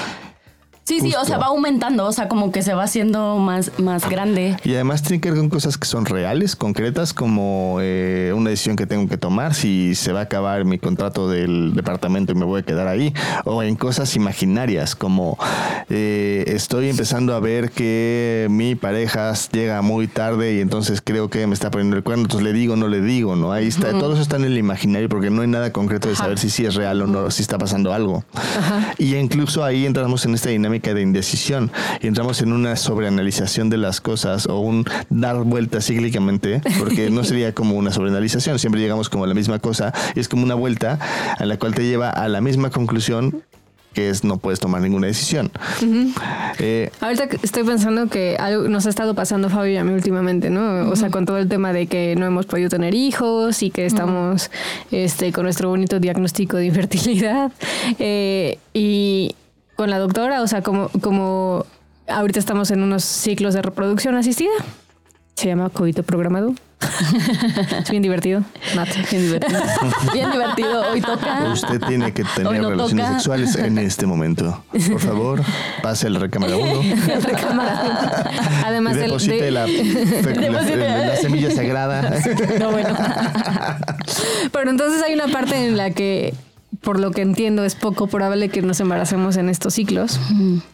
Sí, 0.84 1.00
sí, 1.00 1.08
o 1.14 1.20
Justo. 1.20 1.26
sea, 1.26 1.38
va 1.38 1.46
aumentando, 1.46 2.06
o 2.08 2.12
sea, 2.12 2.28
como 2.28 2.52
que 2.52 2.64
se 2.64 2.74
va 2.74 2.84
haciendo 2.84 3.38
más, 3.38 3.80
más 3.80 4.10
grande. 4.10 4.58
Y 4.64 4.74
además 4.74 5.04
tiene 5.04 5.22
que 5.22 5.30
ver 5.30 5.40
con 5.40 5.50
cosas 5.50 5.78
que 5.78 5.86
son 5.86 6.06
reales, 6.06 6.56
concretas, 6.56 7.14
como 7.14 7.78
eh, 7.82 8.34
una 8.36 8.50
decisión 8.50 8.76
que 8.76 8.88
tengo 8.88 9.08
que 9.08 9.18
tomar, 9.18 9.54
si 9.54 9.94
se 9.94 10.12
va 10.12 10.22
a 10.22 10.24
acabar 10.24 10.66
mi 10.66 10.80
contrato 10.80 11.30
del 11.30 11.76
departamento 11.76 12.32
y 12.32 12.36
me 12.36 12.46
voy 12.46 12.62
a 12.62 12.64
quedar 12.64 12.88
ahí, 12.88 13.14
o 13.46 13.62
en 13.62 13.76
cosas 13.76 14.16
imaginarias, 14.16 14.96
como 14.96 15.38
eh, 15.90 16.46
estoy 16.48 16.90
empezando 16.90 17.36
a 17.36 17.40
ver 17.40 17.70
que 17.70 18.48
mi 18.50 18.74
pareja 18.74 19.34
llega 19.52 19.82
muy 19.84 20.08
tarde 20.08 20.56
y 20.56 20.62
entonces 20.62 21.00
creo 21.04 21.30
que 21.30 21.46
me 21.46 21.54
está 21.54 21.70
poniendo 21.70 21.96
el 21.96 22.04
cuerno, 22.04 22.24
entonces 22.24 22.44
le 22.44 22.54
digo, 22.54 22.76
no 22.76 22.88
le 22.88 23.02
digo, 23.02 23.36
¿no? 23.36 23.52
Ahí 23.52 23.68
está, 23.68 23.92
todo 23.92 24.14
eso 24.14 24.22
está 24.24 24.38
en 24.38 24.46
el 24.46 24.58
imaginario 24.58 25.10
porque 25.10 25.30
no 25.30 25.44
hay 25.44 25.48
nada 25.48 25.72
concreto 25.72 26.10
de 26.10 26.16
saber 26.16 26.40
si 26.40 26.50
sí 26.50 26.66
es 26.66 26.74
real 26.74 27.04
o 27.04 27.08
no, 27.08 27.30
si 27.30 27.44
está 27.44 27.60
pasando 27.60 27.94
algo. 27.94 28.26
Y 28.98 29.16
incluso 29.16 29.64
ahí 29.64 29.86
entramos 29.86 30.26
en 30.26 30.34
esta 30.34 30.50
dinámica 30.50 30.71
dinámica 30.72 30.94
de 30.94 31.02
indecisión 31.02 31.70
y 32.02 32.08
entramos 32.08 32.42
en 32.42 32.54
una 32.54 32.78
sobreanalización 32.78 33.70
de 33.70 33.78
las 33.78 34.00
cosas 34.00 34.46
o 34.48 34.60
un 34.60 34.86
dar 35.10 35.36
vueltas 35.44 35.86
cíclicamente, 35.86 36.62
porque 36.80 37.10
no 37.10 37.26
sería 37.26 37.54
como 37.54 37.76
una 37.76 37.92
sobreanalización, 37.92 38.58
siempre 38.58 38.80
llegamos 38.80 39.10
como 39.10 39.26
a 39.26 39.28
la 39.28 39.34
misma 39.34 39.60
cosa 39.60 39.94
y 40.16 40.22
es 40.22 40.30
como 40.30 40.44
una 40.44 40.56
vuelta 40.56 40.98
a 41.38 41.46
la 41.46 41.58
cual 41.58 41.76
te 41.76 41.84
lleva 41.84 42.10
a 42.10 42.28
la 42.30 42.40
misma 42.40 42.70
conclusión 42.70 43.44
que 43.94 44.10
es 44.10 44.24
no 44.24 44.38
puedes 44.38 44.62
tomar 44.62 44.82
ninguna 44.82 45.08
decisión. 45.08 45.52
Eh, 46.60 46.90
Ahorita 47.02 47.28
estoy 47.44 47.64
pensando 47.66 48.08
que 48.08 48.38
algo 48.40 48.70
nos 48.70 48.86
ha 48.86 48.90
estado 48.90 49.16
pasando 49.16 49.50
Fabio 49.50 49.74
y 49.74 49.78
a 49.78 49.84
mí 49.84 49.94
últimamente, 49.94 50.50
¿no? 50.50 50.90
O 50.90 50.96
sea, 50.96 51.10
con 51.10 51.26
todo 51.26 51.38
el 51.38 51.50
tema 51.50 51.74
de 51.74 51.88
que 51.88 52.16
no 52.16 52.26
hemos 52.26 52.46
podido 52.46 52.70
tener 52.70 52.96
hijos 52.96 53.62
y 53.64 53.70
que 53.70 53.86
estamos 53.86 54.50
este, 54.92 55.34
con 55.34 55.44
nuestro 55.44 55.68
bonito 55.68 56.00
diagnóstico 56.00 56.56
de 56.56 56.68
infertilidad. 56.68 57.52
Eh, 58.00 58.58
y 58.74 59.36
con 59.82 59.90
la 59.90 59.98
doctora, 59.98 60.44
o 60.44 60.48
sea, 60.48 60.62
como, 60.62 60.90
como 61.02 61.66
ahorita 62.08 62.38
estamos 62.38 62.70
en 62.70 62.84
unos 62.84 63.04
ciclos 63.04 63.56
de 63.56 63.64
reproducción 63.64 64.14
asistida. 64.14 64.52
Se 65.34 65.48
llama 65.48 65.70
COVID 65.70 66.02
programado 66.02 66.54
es 67.80 67.90
bien 67.90 68.04
divertido. 68.04 68.44
bien 69.10 69.24
divertido. 69.24 69.60
bien 70.14 70.32
divertido. 70.32 70.92
Hoy 70.92 71.02
toca. 71.02 71.52
Usted 71.52 71.82
tiene 71.88 72.14
que 72.14 72.24
tener 72.24 72.64
relaciones 72.64 73.08
sexuales 73.08 73.56
en 73.56 73.80
este 73.80 74.06
momento. 74.06 74.64
Por 74.72 75.00
favor, 75.00 75.42
pase 75.82 76.06
al 76.08 76.16
recámara 76.16 76.58
1. 76.58 76.82
Además, 78.66 78.96
deposite 78.98 79.42
de, 79.42 79.52
la, 79.52 79.66
la, 79.66 81.06
la, 81.06 81.16
semilla 81.16 81.50
sagrada. 81.50 82.20
No, 82.60 82.72
bueno. 82.72 82.90
Pero 84.52 84.70
entonces 84.70 85.02
hay 85.04 85.16
una 85.16 85.28
parte 85.28 85.68
en 85.68 85.78
la 85.78 85.90
que 85.92 86.34
por 86.82 87.00
lo 87.00 87.12
que 87.12 87.22
entiendo, 87.22 87.64
es 87.64 87.76
poco 87.76 88.08
probable 88.08 88.50
que 88.50 88.64
nos 88.64 88.80
embaracemos 88.80 89.38
en 89.38 89.50
estos 89.50 89.76
ciclos. 89.76 90.20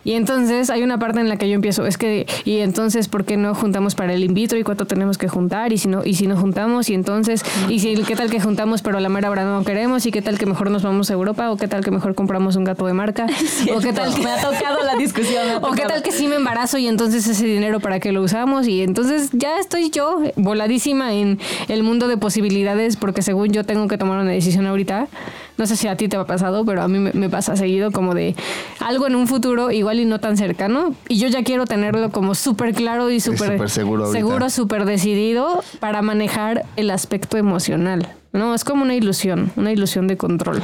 Y 0.06 0.14
entonces 0.14 0.70
hay 0.70 0.82
una 0.82 1.00
parte 1.00 1.20
en 1.20 1.28
la 1.28 1.36
que 1.36 1.50
yo 1.50 1.56
empiezo, 1.56 1.86
es 1.86 1.98
que, 1.98 2.26
y 2.46 2.60
entonces, 2.60 3.10
¿por 3.10 3.26
qué 3.26 3.36
no 3.36 3.54
juntamos 3.54 3.94
para 3.94 4.14
el 4.14 4.24
in 4.24 4.34
vitro 4.34 4.58
y 4.58 4.64
cuánto 4.64 4.86
tenemos 4.86 5.18
que 5.18 5.28
juntar? 5.28 5.74
Y 5.74 5.78
si 5.78 5.90
no, 5.90 6.06
y 6.06 6.14
si 6.14 6.28
no 6.28 6.38
juntamos, 6.38 6.90
y 6.90 6.94
entonces, 6.94 7.44
y 7.68 7.80
si, 7.80 7.94
¿qué 8.04 8.16
tal 8.16 8.30
que 8.30 8.40
juntamos 8.40 8.82
pero 8.82 8.98
a 8.98 9.02
la 9.02 9.10
mera 9.10 9.30
hora 9.30 9.44
no 9.44 9.66
queremos? 9.66 10.06
¿Y 10.06 10.12
qué 10.12 10.22
tal 10.22 10.38
que 10.38 10.46
mejor 10.46 10.72
nos 10.72 10.82
vamos 10.82 11.10
a 11.10 11.14
Europa? 11.14 11.52
¿O 11.52 11.58
qué 11.58 11.68
tal 11.68 11.84
que 11.84 11.92
mejor 11.92 12.16
compramos 12.16 12.56
un 12.56 12.64
gato 12.64 12.86
de 12.86 12.94
marca? 12.94 13.28
¿O 13.76 13.80
qué 13.80 13.92
tal 13.92 14.14
que 14.16 14.22
me 14.22 14.32
ha 14.32 14.42
tocado 14.42 14.84
la 14.86 14.96
discusión? 14.96 15.62
¿O 15.62 15.72
qué 15.72 15.84
tal 15.84 16.02
que 16.04 16.14
sí 16.14 16.28
me 16.28 16.36
embarazo 16.36 16.78
y 16.78 16.88
entonces 16.88 17.28
ese 17.28 17.46
dinero 17.46 17.82
para 17.82 18.00
qué 18.00 18.14
lo 18.14 18.22
usamos? 18.22 18.66
Y 18.68 18.82
entonces 18.82 19.30
ya 19.34 19.60
estoy 19.60 19.90
yo 19.90 20.22
voladísima 20.38 21.14
en 21.14 21.38
el 21.68 21.84
mundo 21.84 22.08
de 22.08 22.16
posibilidades 22.16 22.96
porque 22.96 23.22
según 23.22 23.52
yo 23.52 23.66
tengo 23.66 23.90
que 23.90 23.98
tomar 23.98 24.20
una 24.20 24.32
decisión 24.32 24.66
ahorita. 24.68 25.10
No 25.58 25.66
sé 25.66 25.76
si 25.76 25.88
a 25.88 25.96
ti 25.96 26.08
te 26.08 26.18
ha 26.18 26.26
pasado, 26.26 26.66
pero 26.66 26.82
a 26.82 26.88
mí 26.88 27.00
me, 27.00 27.30
pasa 27.30 27.56
seguido 27.56 27.92
como 27.92 28.14
de 28.14 28.36
algo 28.80 29.08
en 29.08 29.16
un 29.16 29.28
futuro 29.28 29.72
igual 29.72 30.00
y 30.00 30.06
no 30.06 30.20
tan 30.20 30.38
cercano. 30.38 30.94
Y 31.08 31.18
yo 31.18 31.28
ya 31.28 31.44
quiero 31.44 31.66
tenerlo 31.66 32.12
como 32.12 32.36
súper 32.36 32.74
claro 32.74 33.10
y 33.10 33.20
súper 33.20 33.70
seguro, 33.70 34.12
seguro 34.12 34.50
súper 34.50 34.86
decidido 34.86 35.64
para 35.80 36.02
manejar 36.02 36.66
el 36.76 36.92
aspecto 36.92 37.38
emocional. 37.38 38.08
No, 38.34 38.54
es 38.54 38.64
como 38.64 38.84
una 38.84 38.94
ilusión, 38.94 39.52
una 39.56 39.72
ilusión 39.72 40.08
de 40.08 40.18
control 40.18 40.62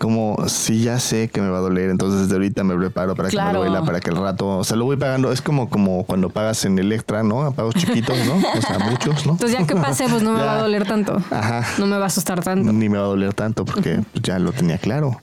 como 0.00 0.48
si 0.48 0.80
ya 0.80 0.98
sé 0.98 1.28
que 1.28 1.42
me 1.42 1.50
va 1.50 1.58
a 1.58 1.60
doler, 1.60 1.90
entonces 1.90 2.22
desde 2.22 2.32
ahorita 2.32 2.64
me 2.64 2.74
preparo 2.74 3.14
para 3.14 3.28
que 3.28 3.36
me 3.36 3.52
duela, 3.52 3.84
para 3.84 4.00
que 4.00 4.08
el 4.08 4.16
rato, 4.16 4.56
o 4.56 4.64
sea, 4.64 4.78
lo 4.78 4.86
voy 4.86 4.96
pagando, 4.96 5.30
es 5.30 5.42
como, 5.42 5.68
como 5.68 6.06
cuando 6.06 6.30
pagas 6.30 6.64
en 6.64 6.78
Electra, 6.78 7.22
¿no? 7.22 7.42
A 7.42 7.50
pagos 7.50 7.74
chiquitos, 7.74 8.16
¿no? 8.24 8.36
O 8.58 8.62
sea, 8.62 8.78
muchos, 8.78 9.26
¿no? 9.26 9.32
Entonces 9.32 9.58
ya 9.58 9.66
que 9.66 9.76
pase, 9.76 10.06
pues 10.08 10.22
no 10.22 10.32
me 10.32 10.40
va 10.42 10.54
a 10.54 10.62
doler 10.62 10.86
tanto. 10.86 11.18
Ajá. 11.30 11.66
No 11.76 11.86
me 11.86 11.98
va 11.98 12.04
a 12.04 12.06
asustar 12.06 12.42
tanto. 12.42 12.72
Ni 12.72 12.88
me 12.88 12.96
va 12.96 13.04
a 13.04 13.08
doler 13.08 13.34
tanto 13.34 13.66
porque 13.66 14.00
pues, 14.10 14.22
ya 14.22 14.38
lo 14.38 14.52
tenía 14.52 14.78
claro. 14.78 15.20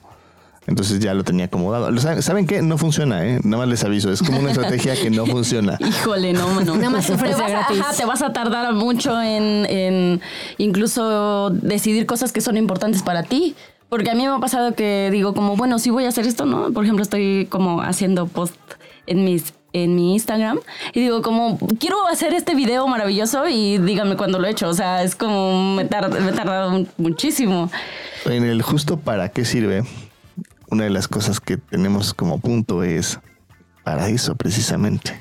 Entonces 0.68 1.00
ya 1.00 1.16
lo 1.16 1.24
tenía 1.24 1.46
acomodado. 1.46 1.90
¿Saben 2.22 2.46
qué? 2.46 2.62
No 2.62 2.78
funciona, 2.78 3.26
¿eh? 3.26 3.40
Nada 3.44 3.64
más 3.64 3.70
les 3.70 3.84
aviso. 3.84 4.12
Es 4.12 4.22
como 4.22 4.40
una 4.40 4.52
estrategia 4.52 4.94
que 4.96 5.10
no 5.10 5.26
funciona. 5.26 5.78
Híjole, 5.80 6.34
no, 6.34 6.50
mano. 6.50 6.76
Nada 6.76 6.90
más 6.92 7.08
te 7.08 7.16
vas, 7.16 7.98
te 7.98 8.06
vas 8.06 8.22
a 8.22 8.32
tardar 8.32 8.74
mucho 8.74 9.20
en, 9.20 9.66
en 9.66 10.22
incluso 10.58 11.50
decidir 11.50 12.06
cosas 12.06 12.32
que 12.32 12.42
son 12.42 12.58
importantes 12.58 13.02
para 13.02 13.24
ti. 13.24 13.56
Porque 13.90 14.10
a 14.10 14.16
mí 14.16 14.26
me 14.26 14.36
ha 14.36 14.40
pasado 14.40 14.76
que 14.76 15.10
digo 15.12 15.34
como, 15.34 15.56
bueno, 15.56 15.80
sí 15.80 15.90
voy 15.90 16.06
a 16.06 16.10
hacer 16.10 16.28
esto, 16.28 16.46
¿no? 16.46 16.72
Por 16.72 16.84
ejemplo, 16.84 17.04
estoy 17.04 17.48
como 17.50 17.82
haciendo 17.82 18.28
post 18.28 18.56
en 19.06 19.24
mis 19.24 19.54
en 19.74 19.96
mi 19.96 20.14
Instagram 20.14 20.60
y 20.94 21.02
digo 21.02 21.22
como 21.22 21.58
quiero 21.80 22.08
hacer 22.08 22.34
este 22.34 22.56
video 22.56 22.88
maravilloso 22.88 23.48
y 23.48 23.78
díganme 23.78 24.16
cuándo 24.16 24.40
lo 24.40 24.48
he 24.48 24.52
hecho, 24.52 24.70
o 24.70 24.74
sea, 24.74 25.04
es 25.04 25.16
como 25.16 25.76
me, 25.76 25.84
he 25.84 25.86
tardado 25.86 26.86
muchísimo. 26.98 27.70
En 28.26 28.44
el 28.44 28.62
justo 28.62 28.98
para 28.98 29.30
qué 29.30 29.46
sirve, 29.46 29.84
una 30.70 30.86
de 30.86 30.90
las 30.90 31.08
cosas 31.08 31.40
que 31.40 31.58
tenemos 31.58 32.14
como 32.14 32.40
punto 32.40 32.84
es 32.84 33.20
para 33.84 34.10
eso 34.10 34.36
precisamente. 34.36 35.20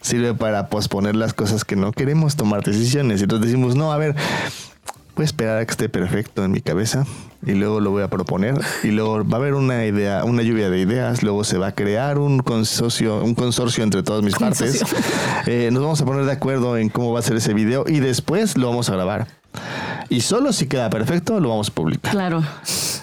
Sirve 0.00 0.34
para 0.34 0.68
posponer 0.68 1.16
las 1.16 1.34
cosas 1.34 1.64
que 1.64 1.74
no 1.74 1.92
queremos 1.92 2.36
tomar 2.36 2.62
decisiones. 2.62 3.20
Y 3.20 3.24
entonces 3.24 3.48
decimos, 3.48 3.74
no, 3.74 3.92
a 3.92 3.98
ver, 3.98 4.14
voy 5.16 5.24
a 5.24 5.26
esperar 5.26 5.58
a 5.58 5.64
que 5.64 5.70
esté 5.72 5.88
perfecto 5.88 6.44
en 6.44 6.52
mi 6.52 6.60
cabeza 6.60 7.04
y 7.46 7.52
luego 7.52 7.80
lo 7.80 7.90
voy 7.90 8.02
a 8.02 8.08
proponer 8.08 8.60
y 8.82 8.88
luego 8.88 9.24
va 9.24 9.38
a 9.38 9.40
haber 9.40 9.54
una 9.54 9.86
idea, 9.86 10.24
una 10.24 10.42
lluvia 10.42 10.68
de 10.68 10.80
ideas, 10.80 11.22
luego 11.22 11.44
se 11.44 11.56
va 11.58 11.68
a 11.68 11.72
crear 11.72 12.18
un 12.18 12.40
consorcio, 12.40 13.24
un 13.24 13.34
consorcio 13.34 13.84
entre 13.84 14.02
todas 14.02 14.22
mis 14.22 14.34
partes. 14.34 14.84
Eh, 15.46 15.70
nos 15.72 15.82
vamos 15.82 16.00
a 16.00 16.04
poner 16.04 16.24
de 16.24 16.32
acuerdo 16.32 16.76
en 16.76 16.88
cómo 16.88 17.12
va 17.12 17.20
a 17.20 17.22
ser 17.22 17.36
ese 17.36 17.54
video 17.54 17.84
y 17.86 18.00
después 18.00 18.58
lo 18.58 18.68
vamos 18.68 18.90
a 18.90 18.94
grabar. 18.94 19.28
Y 20.08 20.20
solo 20.20 20.52
si 20.52 20.66
queda 20.66 20.90
perfecto 20.90 21.40
lo 21.40 21.50
vamos 21.50 21.68
a 21.68 21.72
publicar. 21.72 22.12
Claro. 22.12 22.42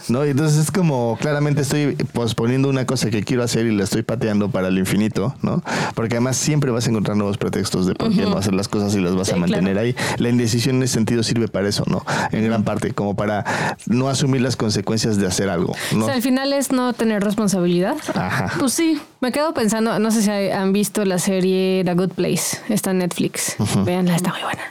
¿no? 0.09 0.25
Y 0.25 0.29
entonces 0.29 0.59
es 0.59 0.71
como, 0.71 1.17
claramente 1.19 1.61
estoy 1.61 1.95
posponiendo 1.95 2.69
una 2.69 2.85
cosa 2.85 3.09
que 3.09 3.23
quiero 3.23 3.43
hacer 3.43 3.65
y 3.65 3.75
la 3.75 3.83
estoy 3.83 4.03
pateando 4.03 4.49
para 4.49 4.67
el 4.67 4.77
infinito, 4.77 5.35
¿no? 5.41 5.63
Porque 5.95 6.15
además 6.15 6.37
siempre 6.37 6.71
vas 6.71 6.87
a 6.87 6.89
encontrar 6.89 7.17
nuevos 7.17 7.37
pretextos 7.37 7.85
de 7.85 7.95
por 7.95 8.13
qué 8.13 8.23
no 8.23 8.37
hacer 8.37 8.53
las 8.53 8.67
cosas 8.67 8.95
y 8.95 8.99
las 8.99 9.15
vas 9.15 9.31
a 9.31 9.35
mantener 9.35 9.77
ahí. 9.77 9.95
La 10.17 10.29
indecisión 10.29 10.77
en 10.77 10.83
ese 10.83 10.93
sentido 10.93 11.23
sirve 11.23 11.47
para 11.47 11.67
eso, 11.67 11.83
¿no? 11.87 12.05
En 12.31 12.43
gran 12.45 12.63
parte, 12.63 12.93
como 12.93 13.15
para 13.15 13.45
no 13.85 14.09
asumir 14.09 14.41
las 14.41 14.55
consecuencias 14.55 15.17
de 15.17 15.27
hacer 15.27 15.49
algo, 15.49 15.75
¿no? 15.93 16.03
O 16.03 16.05
sea, 16.05 16.15
al 16.15 16.21
final 16.21 16.53
es 16.53 16.71
no 16.71 16.93
tener 16.93 17.23
responsabilidad. 17.23 17.95
Ajá. 18.15 18.51
Pues 18.59 18.73
sí. 18.73 18.99
Me 19.21 19.31
quedo 19.31 19.53
pensando, 19.53 19.97
no 19.99 20.11
sé 20.11 20.21
si 20.21 20.29
han 20.29 20.73
visto 20.73 21.05
la 21.05 21.17
serie 21.17 21.83
The 21.85 21.93
Good 21.93 22.09
Place, 22.09 22.57
está 22.67 22.91
en 22.91 22.99
Netflix. 22.99 23.55
Veanla, 23.85 24.15
está 24.15 24.31
muy 24.31 24.41
buena. 24.41 24.61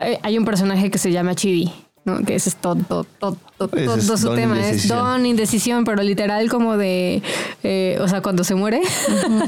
Eh, 0.00 0.18
hay 0.22 0.38
un 0.38 0.44
personaje 0.44 0.90
que 0.90 0.98
se 0.98 1.10
llama 1.10 1.34
Chidi 1.34 1.72
¿no? 2.06 2.24
Que 2.24 2.36
ese 2.36 2.48
es 2.48 2.56
todo, 2.56 2.76
todo, 2.76 3.04
todo, 3.18 3.36
todo 3.58 4.16
su 4.16 4.34
tema. 4.34 4.66
Es 4.66 4.88
don, 4.88 5.26
indecisión, 5.26 5.84
pero 5.84 6.02
literal 6.02 6.48
como 6.48 6.76
de, 6.76 7.20
eh, 7.64 7.98
o 8.00 8.08
sea, 8.08 8.22
cuando 8.22 8.44
se 8.44 8.54
muere, 8.54 8.80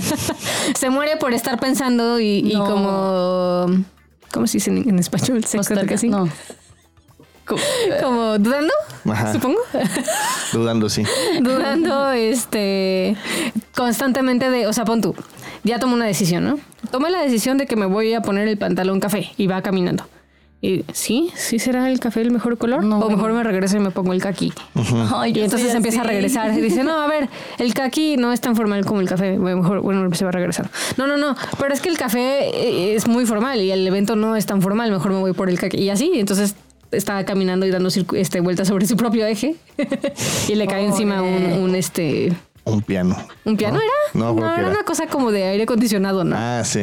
se 0.75 0.91
muere 0.91 1.17
por 1.17 1.33
estar 1.33 1.59
pensando 1.61 2.21
y, 2.21 2.53
como, 2.55 3.67
¿cómo 4.33 4.47
se 4.49 4.59
dice 4.59 4.71
en, 4.71 4.99
español? 4.99 5.45
Sexo, 5.45 5.75
que 5.75 6.09
No. 6.09 6.29
Como, 8.03 8.39
dudando, 8.39 8.75
supongo. 9.33 9.61
Dudando, 10.53 10.91
sí. 10.91 11.03
Dudando, 11.41 12.11
este, 12.11 13.17
constantemente 13.75 14.51
de, 14.51 14.67
o 14.67 14.73
sea, 14.75 14.85
pon 14.85 15.01
tú, 15.01 15.15
ya 15.65 15.79
tomo 15.79 15.95
una 15.95 16.05
decisión, 16.05 16.45
¿no? 16.45 16.59
Tomé 16.91 17.09
la 17.09 17.23
decisión 17.23 17.57
de 17.57 17.67
que 17.67 17.77
me 17.77 17.87
voy 17.87 18.13
a 18.13 18.21
poner 18.21 18.49
el 18.49 18.59
pantalón 18.59 19.01
café 19.01 19.31
y 19.39 19.47
va 19.47 19.63
caminando. 19.63 20.05
Y 20.61 20.85
sí, 20.93 21.31
sí 21.37 21.61
será 21.61 21.89
el 21.89 22.01
café 22.01 22.21
el 22.21 22.33
mejor 22.33 22.59
color. 22.59 22.85
o 22.85 23.11
mejor 23.11 23.33
me 23.33 23.45
regreso 23.45 23.77
y 23.77 23.81
me 23.81 23.91
pongo 23.91 24.13
el 24.13 24.21
kaki. 24.21 24.53
y 25.33 25.41
entonces 25.41 25.73
empieza 25.75 26.01
a 26.01 26.05
regresar. 26.05 26.53
Y 26.53 26.61
dice, 26.61 26.83
no, 26.83 27.01
a 27.01 27.07
ver, 27.07 27.29
el 27.59 27.75
kaki 27.75 28.17
no 28.17 28.33
es 28.33 28.41
tan 28.41 28.57
formal 28.57 28.85
como 28.85 29.01
el 29.01 29.09
café. 29.09 29.39
Mejor, 29.39 29.81
bueno, 29.81 30.13
se 30.15 30.25
va 30.25 30.31
a 30.31 30.33
regresar. 30.33 30.69
No, 30.97 31.07
no, 31.07 31.17
no. 31.17 31.37
Pero 31.59 31.73
es 31.73 31.81
que 31.81 31.89
el 31.89 31.97
café 31.97 32.49
eh, 32.49 32.95
es 32.95 33.07
muy 33.07 33.25
formal 33.25 33.61
y 33.61 33.71
el 33.71 33.87
evento 33.87 34.17
no 34.17 34.35
es 34.35 34.47
tan 34.47 34.61
formal. 34.61 34.91
Mejor 34.91 35.13
me 35.13 35.19
voy 35.19 35.33
por 35.33 35.49
el 35.49 35.61
kaki. 35.61 35.77
Y 35.77 35.91
así, 35.91 36.11
entonces 36.15 36.57
estaba 36.91 37.25
caminando 37.25 37.65
y 37.67 37.71
dando 37.71 37.91
este, 38.15 38.41
vueltas 38.41 38.67
sobre 38.67 38.87
su 38.87 38.97
propio 38.97 39.27
eje. 39.27 39.55
y 40.49 40.55
le 40.57 40.67
cae 40.67 40.87
encima 40.87 41.23
un, 41.23 41.53
un 41.53 41.75
este 41.77 42.33
un 42.69 42.83
piano. 42.83 43.17
¿Un 43.45 43.57
piano 43.57 43.77
era? 43.77 43.93
No, 44.15 44.37
era, 44.39 44.69
una 44.69 44.85
cosa 44.85 45.07
como 45.07 45.31
de 45.31 45.45
aire 45.45 45.65
acondicionado, 45.65 46.25
¿no? 46.25 46.37
Ah, 46.39 46.63
sí. 46.65 46.81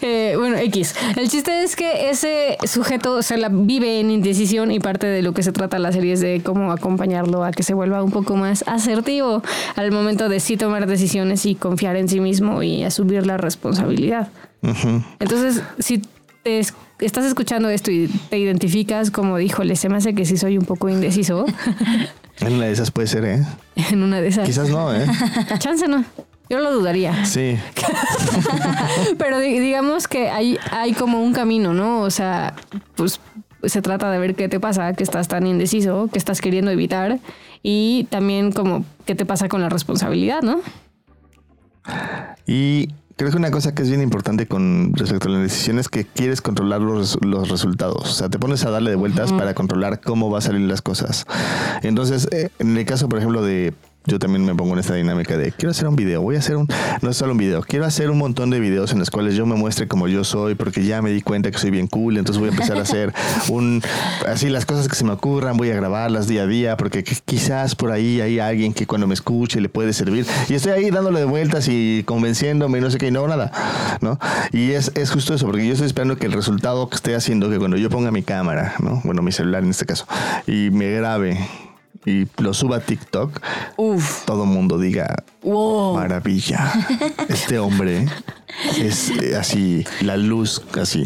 Eh, 0.00 0.34
bueno, 0.36 0.56
X. 0.56 0.94
El 1.16 1.28
chiste 1.28 1.62
es 1.62 1.76
que 1.76 2.10
ese 2.10 2.58
sujeto 2.64 3.22
se 3.22 3.36
la 3.36 3.48
vive 3.48 4.00
en 4.00 4.10
indecisión 4.10 4.70
y 4.70 4.80
parte 4.80 5.06
de 5.06 5.22
lo 5.22 5.32
que 5.32 5.42
se 5.42 5.52
trata 5.52 5.78
la 5.78 5.92
serie 5.92 6.12
es 6.12 6.20
de 6.20 6.42
cómo 6.44 6.72
acompañarlo 6.72 7.44
a 7.44 7.50
que 7.50 7.62
se 7.62 7.74
vuelva 7.74 8.02
un 8.02 8.10
poco 8.10 8.36
más 8.36 8.64
asertivo 8.66 9.42
al 9.74 9.92
momento 9.92 10.28
de 10.28 10.40
sí 10.40 10.56
tomar 10.56 10.86
decisiones 10.86 11.46
y 11.46 11.54
confiar 11.54 11.96
en 11.96 12.08
sí 12.08 12.20
mismo 12.20 12.62
y 12.62 12.84
asumir 12.84 13.26
la 13.26 13.36
responsabilidad. 13.36 14.28
Entonces, 15.20 15.62
si 15.78 16.02
te 16.42 16.60
estás 17.00 17.24
escuchando 17.24 17.68
esto 17.68 17.90
y 17.90 18.08
te 18.30 18.38
identificas 18.38 19.10
como, 19.10 19.38
híjole, 19.38 19.76
se 19.76 19.88
me 19.88 19.96
hace 19.96 20.14
que 20.14 20.24
sí 20.24 20.36
soy 20.36 20.58
un 20.58 20.64
poco 20.64 20.88
indeciso. 20.88 21.44
En 22.40 22.54
una 22.54 22.66
de 22.66 22.72
esas 22.72 22.90
puede 22.90 23.06
ser, 23.06 23.24
¿eh? 23.24 23.44
En 23.90 24.02
una 24.02 24.20
de 24.20 24.28
esas. 24.28 24.46
Quizás 24.46 24.68
no, 24.68 24.94
¿eh? 24.94 25.06
Chance 25.58 25.88
no. 25.88 26.04
Yo 26.48 26.60
lo 26.60 26.72
dudaría. 26.72 27.24
Sí. 27.24 27.58
Pero 29.18 29.40
digamos 29.40 30.06
que 30.06 30.28
hay, 30.28 30.58
hay 30.70 30.92
como 30.92 31.20
un 31.20 31.32
camino, 31.32 31.74
¿no? 31.74 32.02
O 32.02 32.10
sea, 32.10 32.54
pues 32.94 33.20
se 33.64 33.82
trata 33.82 34.10
de 34.10 34.18
ver 34.18 34.36
qué 34.36 34.48
te 34.48 34.60
pasa, 34.60 34.92
que 34.92 35.02
estás 35.02 35.26
tan 35.26 35.46
indeciso, 35.46 36.08
que 36.12 36.18
estás 36.18 36.40
queriendo 36.40 36.70
evitar 36.70 37.18
y 37.62 38.06
también 38.10 38.52
como 38.52 38.84
qué 39.06 39.16
te 39.16 39.26
pasa 39.26 39.48
con 39.48 39.60
la 39.60 39.68
responsabilidad, 39.68 40.42
¿no? 40.42 40.60
Y 42.46 42.90
creo 43.16 43.30
que 43.30 43.36
una 43.36 43.50
cosa 43.50 43.74
que 43.74 43.82
es 43.82 43.88
bien 43.88 44.02
importante 44.02 44.46
con 44.46 44.92
respecto 44.94 45.28
a 45.28 45.32
la 45.32 45.38
indecisión 45.38 45.78
es 45.78 45.88
que 45.88 46.04
quieres 46.04 46.42
controlar 46.42 46.82
los, 46.82 47.18
los 47.24 47.48
resultados. 47.48 48.10
O 48.10 48.14
sea, 48.14 48.28
te 48.28 48.38
pones 48.38 48.64
a 48.64 48.70
darle 48.70 48.90
de 48.90 48.96
vueltas 48.96 49.32
para 49.32 49.54
controlar 49.54 50.00
cómo 50.00 50.30
va 50.30 50.38
a 50.38 50.42
salir 50.42 50.68
las 50.68 50.82
cosas. 50.82 51.24
Entonces, 51.82 52.28
eh, 52.30 52.50
en 52.58 52.76
el 52.76 52.84
caso, 52.84 53.08
por 53.08 53.18
ejemplo, 53.18 53.42
de 53.42 53.72
yo 54.06 54.18
también 54.18 54.44
me 54.44 54.54
pongo 54.54 54.72
en 54.74 54.78
esta 54.80 54.94
dinámica 54.94 55.36
de 55.36 55.52
quiero 55.52 55.70
hacer 55.70 55.88
un 55.88 55.96
video, 55.96 56.22
voy 56.22 56.36
a 56.36 56.38
hacer 56.38 56.56
un, 56.56 56.68
no 57.02 57.10
es 57.10 57.16
solo 57.16 57.32
un 57.32 57.38
video, 57.38 57.62
quiero 57.62 57.84
hacer 57.84 58.10
un 58.10 58.18
montón 58.18 58.50
de 58.50 58.60
videos 58.60 58.92
en 58.92 58.98
los 58.98 59.10
cuales 59.10 59.34
yo 59.34 59.46
me 59.46 59.54
muestre 59.56 59.88
como 59.88 60.08
yo 60.08 60.24
soy, 60.24 60.54
porque 60.54 60.84
ya 60.84 61.02
me 61.02 61.10
di 61.10 61.22
cuenta 61.22 61.50
que 61.50 61.58
soy 61.58 61.70
bien 61.70 61.86
cool, 61.86 62.16
entonces 62.16 62.38
voy 62.40 62.48
a 62.48 62.52
empezar 62.52 62.76
a 62.78 62.82
hacer 62.82 63.12
un, 63.48 63.82
así 64.26 64.48
las 64.48 64.64
cosas 64.66 64.88
que 64.88 64.94
se 64.94 65.04
me 65.04 65.12
ocurran, 65.12 65.56
voy 65.56 65.70
a 65.70 65.74
grabarlas 65.74 66.26
día 66.28 66.42
a 66.42 66.46
día, 66.46 66.76
porque 66.76 67.04
qu- 67.04 67.20
quizás 67.24 67.74
por 67.74 67.90
ahí 67.92 68.20
hay 68.20 68.38
alguien 68.38 68.72
que 68.72 68.86
cuando 68.86 69.06
me 69.06 69.14
escuche 69.14 69.60
le 69.60 69.68
puede 69.68 69.92
servir. 69.92 70.26
Y 70.48 70.54
estoy 70.54 70.72
ahí 70.72 70.90
dándole 70.90 71.20
de 71.20 71.24
vueltas 71.26 71.66
y 71.68 72.02
convenciéndome 72.06 72.78
y 72.78 72.80
no 72.80 72.90
sé 72.90 72.98
qué, 72.98 73.08
y 73.08 73.10
no 73.10 73.26
nada, 73.26 73.50
¿no? 74.00 74.18
Y 74.52 74.70
es, 74.72 74.92
es 74.94 75.10
justo 75.10 75.34
eso, 75.34 75.46
porque 75.46 75.66
yo 75.66 75.72
estoy 75.72 75.86
esperando 75.86 76.16
que 76.16 76.26
el 76.26 76.32
resultado 76.32 76.88
que 76.88 76.96
esté 76.96 77.14
haciendo, 77.14 77.50
que 77.50 77.58
cuando 77.58 77.76
yo 77.76 77.90
ponga 77.90 78.10
mi 78.10 78.22
cámara, 78.22 78.74
¿no? 78.78 79.00
Bueno, 79.04 79.22
mi 79.22 79.32
celular 79.32 79.62
en 79.64 79.70
este 79.70 79.86
caso, 79.86 80.06
y 80.46 80.70
me 80.70 80.90
grabe 80.92 81.38
y 82.06 82.26
lo 82.38 82.54
suba 82.54 82.76
a 82.76 82.80
TikTok, 82.80 83.40
Uf. 83.76 84.24
todo 84.24 84.46
mundo 84.46 84.78
diga, 84.78 85.24
Wow. 85.46 85.94
maravilla, 85.94 86.72
este 87.28 87.58
hombre 87.60 88.06
es 88.80 89.10
eh, 89.10 89.36
así, 89.36 89.84
la 90.00 90.16
luz 90.16 90.62
así. 90.80 91.04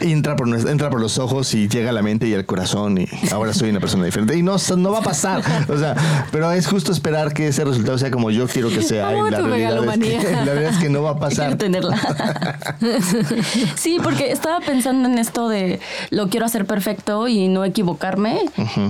entra, 0.00 0.36
por, 0.36 0.48
entra 0.48 0.90
por 0.90 1.00
los 1.00 1.18
ojos 1.18 1.52
y 1.54 1.68
llega 1.68 1.90
a 1.90 1.92
la 1.92 2.02
mente 2.02 2.28
y 2.28 2.34
al 2.34 2.44
corazón 2.44 2.98
y 2.98 3.08
ahora 3.32 3.54
soy 3.54 3.70
una 3.70 3.80
persona 3.80 4.04
diferente. 4.04 4.36
Y 4.36 4.42
no, 4.42 4.56
no 4.76 4.92
va 4.92 4.98
a 4.98 5.02
pasar. 5.02 5.42
O 5.68 5.78
sea, 5.78 5.94
pero 6.30 6.50
es 6.52 6.66
justo 6.66 6.92
esperar 6.92 7.32
que 7.32 7.48
ese 7.48 7.64
resultado 7.64 7.98
sea 7.98 8.10
como 8.10 8.30
yo 8.30 8.46
quiero 8.46 8.68
que 8.68 8.82
sea. 8.82 9.10
Y 9.16 9.30
la 9.30 9.38
tu 9.38 9.46
realidad, 9.46 9.78
es 9.78 9.80
que, 9.90 9.98
megalomanía. 9.98 10.22
la 10.44 10.52
verdad 10.52 10.72
es 10.72 10.78
que 10.78 10.88
no 10.88 11.02
va 11.02 11.10
a 11.10 11.14
Quiero 11.14 11.28
pasar. 11.28 11.56
tenerla. 11.56 11.98
sí, 13.76 13.98
porque 14.02 14.30
estaba 14.30 14.60
pensando 14.60 15.08
en 15.08 15.18
esto 15.18 15.48
de 15.48 15.80
lo 16.10 16.28
quiero 16.28 16.46
hacer 16.46 16.66
perfecto 16.66 17.26
y 17.28 17.48
no 17.48 17.64
equivocarme. 17.64 18.42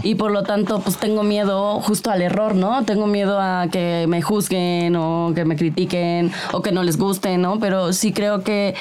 Y 0.03 0.17
por 0.17 0.33
lo 0.33 0.43
tanto, 0.43 0.81
pues 0.81 0.97
tengo 0.97 1.23
miedo 1.23 1.81
justo 1.81 2.11
al 2.11 2.23
error, 2.23 2.55
¿no? 2.55 2.85
Tengo 2.85 3.07
miedo 3.07 3.39
a 3.41 3.69
que 3.71 4.07
me 4.09 4.18
juzguen 4.23 4.97
o 4.97 5.33
que 5.35 5.45
me 5.45 5.57
critiquen 5.57 6.31
o 6.53 6.63
que 6.63 6.73
no 6.73 6.83
les 6.83 6.97
guste, 6.99 7.37
¿no? 7.39 7.59
Pero 7.59 7.93
sí 7.93 8.13
creo 8.13 8.43
que 8.43 8.75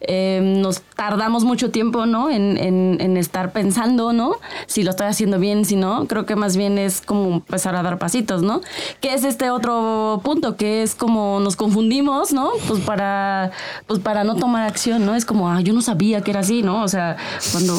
eh, 0.00 0.40
nos 0.42 0.82
tardamos 0.82 1.44
mucho 1.44 1.70
tiempo, 1.70 2.06
¿no? 2.06 2.30
En, 2.30 2.56
en- 2.58 2.98
en 3.00 3.16
estar 3.16 3.52
pensando, 3.52 4.12
¿no? 4.12 4.32
Si 4.66 4.82
lo 4.82 4.90
estoy 4.90 5.06
haciendo 5.06 5.38
bien, 5.38 5.64
si 5.64 5.76
no. 5.76 6.06
Creo 6.06 6.26
que 6.26 6.36
más 6.36 6.56
bien 6.56 6.78
es 6.78 7.00
como 7.00 7.28
empezar 7.34 7.74
a 7.76 7.82
dar 7.82 7.98
pasitos, 7.98 8.42
¿no? 8.42 8.60
Que 9.00 9.14
es 9.14 9.24
este 9.24 9.50
otro 9.50 10.20
punto, 10.24 10.56
que 10.56 10.82
es 10.82 10.94
como 10.94 11.40
nos 11.40 11.56
confundimos, 11.56 12.32
¿no? 12.32 12.50
Pues 12.68 12.80
para, 12.80 13.50
pues 13.86 14.00
para 14.00 14.24
no 14.24 14.36
tomar 14.36 14.66
acción, 14.66 15.04
¿no? 15.06 15.14
Es 15.14 15.24
como, 15.24 15.48
ah, 15.50 15.60
yo 15.60 15.72
no 15.72 15.82
sabía 15.82 16.20
que 16.22 16.30
era 16.30 16.40
así, 16.40 16.62
¿no? 16.62 16.82
O 16.82 16.88
sea, 16.88 17.16
cuando, 17.52 17.78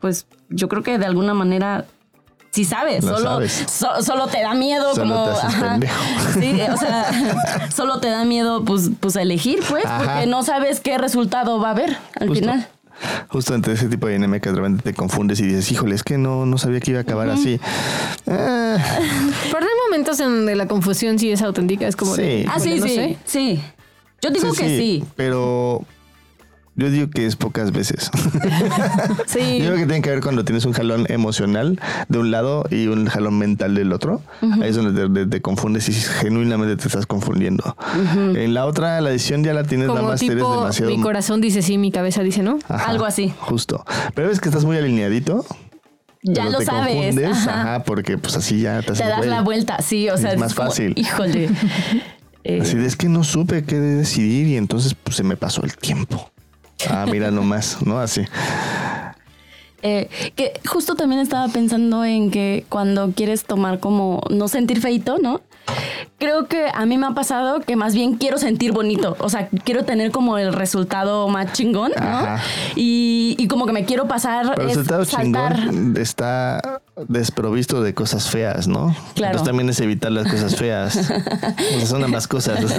pues 0.00 0.26
yo 0.48 0.68
creo 0.68 0.82
que 0.82 0.98
de 0.98 1.06
alguna 1.06 1.34
manera 1.34 1.86
sí 2.56 2.64
sabes, 2.64 3.04
Lo 3.04 3.16
solo, 3.18 3.30
sabes. 3.30 3.64
so- 3.70 4.02
solo 4.02 4.26
te 4.28 4.40
da 4.40 4.54
miedo 4.54 4.94
Solo 4.94 5.14
como 5.14 5.24
te 5.26 5.30
haces 5.46 5.60
pendejo. 5.62 5.94
sí, 6.40 6.58
o 6.72 6.76
sea, 6.78 7.68
solo 7.74 8.00
te 8.00 8.08
da 8.08 8.24
miedo 8.24 8.64
pues, 8.64 8.90
pues 8.98 9.14
a 9.16 9.22
elegir, 9.22 9.60
pues, 9.68 9.84
Ajá. 9.84 9.98
porque 10.04 10.26
no 10.26 10.42
sabes 10.42 10.80
qué 10.80 10.96
resultado 10.96 11.60
va 11.60 11.68
a 11.68 11.70
haber 11.72 11.96
al 12.18 12.28
Justo. 12.28 12.44
final. 12.44 12.66
Justo 13.28 13.54
entre 13.54 13.74
ese 13.74 13.88
tipo 13.88 14.06
de 14.06 14.14
dinámicas 14.14 14.54
de 14.54 14.58
repente 14.58 14.82
te 14.82 14.94
confundes 14.94 15.38
y 15.40 15.42
dices, 15.42 15.70
híjole, 15.70 15.94
es 15.94 16.02
que 16.02 16.16
no, 16.16 16.46
no 16.46 16.56
sabía 16.56 16.80
que 16.80 16.92
iba 16.92 17.00
a 17.00 17.02
acabar 17.02 17.28
así. 17.28 17.60
Ah, 18.26 18.78
Pero 19.52 19.58
hay 19.58 19.72
momentos 19.90 20.18
en 20.20 20.28
donde 20.34 20.54
la 20.56 20.66
confusión 20.66 21.18
sí 21.18 21.30
es 21.30 21.42
auténtica, 21.42 21.86
es 21.86 21.94
como 21.94 22.16
de, 22.16 22.44
Sí. 22.44 22.48
Ah, 22.50 22.58
sí, 22.58 22.80
no 22.80 22.86
sí, 22.86 22.94
sé. 22.94 23.18
sí. 23.26 23.62
Yo 24.22 24.30
digo 24.30 24.50
que 24.54 24.66
sí. 24.78 25.04
Pero 25.14 25.84
yo 26.76 26.90
digo 26.90 27.10
que 27.10 27.26
es 27.26 27.36
pocas 27.36 27.72
veces. 27.72 28.10
Sí. 29.26 29.58
Yo 29.58 29.66
creo 29.66 29.76
que 29.76 29.86
tiene 29.86 30.02
que 30.02 30.10
ver 30.10 30.20
cuando 30.20 30.44
tienes 30.44 30.64
un 30.64 30.72
jalón 30.72 31.06
emocional 31.08 31.80
de 32.08 32.18
un 32.18 32.30
lado 32.30 32.64
y 32.70 32.86
un 32.86 33.06
jalón 33.06 33.38
mental 33.38 33.74
del 33.74 33.92
otro. 33.92 34.22
Ahí 34.40 34.68
es 34.70 34.76
donde 34.76 35.08
te, 35.08 35.08
te- 35.12 35.26
te 35.26 35.42
confundes 35.42 35.88
y 35.88 35.92
genuinamente 35.92 36.76
te 36.76 36.88
estás 36.88 37.06
confundiendo. 37.06 37.76
En 38.16 38.54
la 38.54 38.66
otra, 38.66 39.00
la 39.00 39.10
decisión 39.10 39.42
ya 39.44 39.52
la 39.52 39.64
tienes 39.64 39.88
nada 39.88 40.00
Como 40.00 40.12
más, 40.12 40.22
eres 40.22 40.36
tipo, 40.36 40.54
demasiado. 40.60 40.90
mi 40.92 41.00
corazón 41.02 41.40
dice 41.40 41.62
sí, 41.62 41.78
mi 41.78 41.90
cabeza 41.90 42.22
dice 42.22 42.42
no. 42.42 42.58
Ajá, 42.68 42.90
Algo 42.90 43.04
así. 43.04 43.32
Justo. 43.40 43.84
Pero 44.14 44.28
ves 44.28 44.40
que 44.40 44.48
estás 44.48 44.64
muy 44.64 44.76
alineadito. 44.76 45.44
Ya 46.22 46.42
pero 46.44 46.50
lo 46.52 46.58
te 46.58 46.64
sabes. 46.66 46.94
confundes, 46.94 47.30
ajá. 47.30 47.60
ajá. 47.60 47.84
porque 47.84 48.18
pues 48.18 48.36
así 48.36 48.60
ya 48.60 48.80
te, 48.82 48.92
Te 48.92 49.04
das 49.04 49.18
güey. 49.18 49.30
la 49.30 49.42
vuelta, 49.42 49.80
sí, 49.82 50.08
o 50.08 50.16
sea, 50.16 50.32
Es 50.32 50.38
más 50.38 50.54
como, 50.54 50.68
fácil. 50.70 50.92
híjole. 50.96 51.50
Eh, 52.44 52.60
Así 52.62 52.76
de, 52.76 52.86
es 52.86 52.96
que 52.96 53.08
no 53.08 53.22
supe 53.22 53.64
qué 53.64 53.78
decidir 53.78 54.46
y 54.48 54.56
entonces 54.56 54.94
pues, 54.94 55.16
se 55.16 55.22
me 55.22 55.36
pasó 55.36 55.62
el 55.64 55.76
tiempo. 55.76 56.30
Ah, 56.90 57.06
mira 57.10 57.30
nomás, 57.30 57.78
¿no? 57.84 57.98
Así. 57.98 58.22
Eh, 59.82 60.08
que 60.34 60.60
justo 60.66 60.94
también 60.94 61.20
estaba 61.20 61.48
pensando 61.48 62.04
en 62.04 62.30
que 62.30 62.64
cuando 62.68 63.12
quieres 63.12 63.44
tomar 63.44 63.78
como 63.78 64.22
no 64.30 64.48
sentir 64.48 64.80
feito, 64.80 65.18
¿no? 65.18 65.42
Creo 66.18 66.46
que 66.46 66.66
a 66.72 66.86
mí 66.86 66.96
me 66.96 67.06
ha 67.06 67.10
pasado 67.10 67.60
que 67.60 67.76
más 67.76 67.94
bien 67.94 68.16
quiero 68.16 68.38
sentir 68.38 68.72
bonito, 68.72 69.16
o 69.20 69.28
sea, 69.28 69.48
quiero 69.64 69.84
tener 69.84 70.10
como 70.12 70.38
el 70.38 70.52
resultado 70.54 71.28
más 71.28 71.52
chingón, 71.52 71.92
¿no? 72.00 72.38
Y, 72.74 73.36
y 73.38 73.48
como 73.48 73.66
que 73.66 73.72
me 73.72 73.84
quiero 73.84 74.08
pasar 74.08 74.46
Pero 74.54 74.62
el 74.62 74.70
es 74.70 74.76
resultado 74.76 75.04
saltar. 75.04 75.56
chingón 75.56 75.96
está 75.98 76.80
desprovisto 77.08 77.82
de 77.82 77.92
cosas 77.92 78.30
feas, 78.30 78.66
¿no? 78.66 78.96
Claro. 79.14 79.32
Entonces 79.32 79.42
también 79.44 79.68
es 79.68 79.80
evitar 79.80 80.10
las 80.10 80.30
cosas 80.30 80.56
feas. 80.56 80.96
O 80.96 81.78
sea, 81.78 81.86
son 81.86 82.02
ambas 82.04 82.26
cosas. 82.26 82.60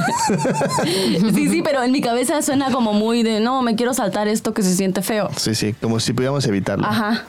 Sí, 1.33 1.49
sí, 1.49 1.61
pero 1.63 1.83
en 1.83 1.91
mi 1.91 2.01
cabeza 2.01 2.41
suena 2.41 2.71
como 2.71 2.93
muy 2.93 3.21
de, 3.23 3.39
no, 3.39 3.61
me 3.61 3.75
quiero 3.75 3.93
saltar 3.93 4.27
esto 4.27 4.53
que 4.53 4.63
se 4.63 4.73
siente 4.75 5.01
feo. 5.01 5.29
Sí, 5.35 5.53
sí, 5.55 5.73
como 5.73 5.99
si 5.99 6.13
pudiéramos 6.13 6.45
evitarlo. 6.47 6.85
Ajá. 6.85 7.25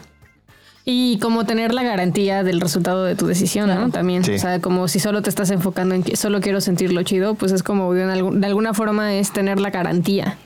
Y 0.91 1.19
como 1.19 1.45
tener 1.45 1.75
la 1.75 1.83
garantía 1.83 2.43
del 2.43 2.63
resultado 2.63 3.05
de 3.05 3.15
tu 3.15 3.27
decisión, 3.27 3.69
¿no? 3.69 3.91
También. 3.91 4.25
Sí. 4.25 4.33
O 4.37 4.39
sea, 4.39 4.59
como 4.59 4.89
si 4.89 5.01
solo 5.01 5.21
te 5.21 5.29
estás 5.29 5.51
enfocando 5.51 5.95
en 5.95 6.03
que 6.03 6.17
solo 6.17 6.41
quiero 6.41 6.63
sentirlo 6.63 7.03
chido, 7.03 7.35
pues 7.35 7.53
es 7.53 7.63
como 7.63 7.93
de, 7.93 8.05
algún- 8.05 8.41
de 8.41 8.47
alguna 8.47 8.73
forma 8.73 9.13
es 9.15 9.31
tener 9.31 9.61
la 9.61 9.69
garantía. 9.69 10.39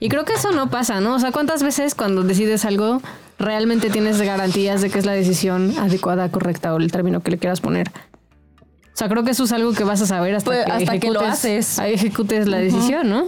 Y 0.00 0.08
creo 0.08 0.24
que 0.24 0.32
eso 0.32 0.50
no 0.50 0.70
pasa, 0.70 1.02
¿no? 1.02 1.14
O 1.14 1.18
sea, 1.18 1.30
¿cuántas 1.30 1.62
veces 1.62 1.94
cuando 1.94 2.22
decides 2.22 2.64
algo 2.64 3.02
realmente 3.38 3.90
tienes 3.90 4.18
garantías 4.22 4.80
de 4.80 4.88
que 4.88 4.98
es 4.98 5.04
la 5.04 5.12
decisión 5.12 5.74
adecuada, 5.78 6.30
correcta 6.30 6.72
o 6.72 6.78
el 6.78 6.90
término 6.90 7.20
que 7.22 7.30
le 7.32 7.36
quieras 7.36 7.60
poner? 7.60 7.90
O 7.90 8.94
sea, 8.96 9.10
creo 9.10 9.24
que 9.24 9.32
eso 9.32 9.44
es 9.44 9.52
algo 9.52 9.74
que 9.74 9.84
vas 9.84 10.00
a 10.00 10.06
saber 10.06 10.34
hasta, 10.34 10.50
Pues, 10.52 10.64
que, 10.64 10.72
hasta 10.72 10.98
que 11.00 11.10
lo 11.10 11.20
haces. 11.20 11.78
ejecutes 11.80 12.48
la 12.48 12.56
decisión, 12.56 13.10
¿no? 13.10 13.24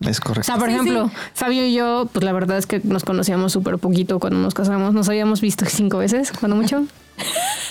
Es 0.00 0.18
O 0.20 0.22
correcto. 0.22 0.44
sea, 0.44 0.56
por 0.56 0.68
Sí, 0.68 0.74
ejemplo, 0.74 1.08
sí. 1.08 1.14
Fabio 1.34 1.64
y 1.66 1.74
yo, 1.74 2.08
pues 2.12 2.24
la 2.24 2.32
verdad 2.32 2.58
es 2.58 2.66
que 2.66 2.80
nos 2.84 3.04
conocíamos 3.04 3.52
súper 3.52 3.78
poquito 3.78 4.18
cuando 4.20 4.38
nos 4.40 4.54
casamos. 4.54 4.92
Nos 4.94 5.08
habíamos 5.08 5.40
visto 5.40 5.64
cinco 5.66 5.98
veces, 5.98 6.32
cuando 6.32 6.56
mucho. 6.56 6.84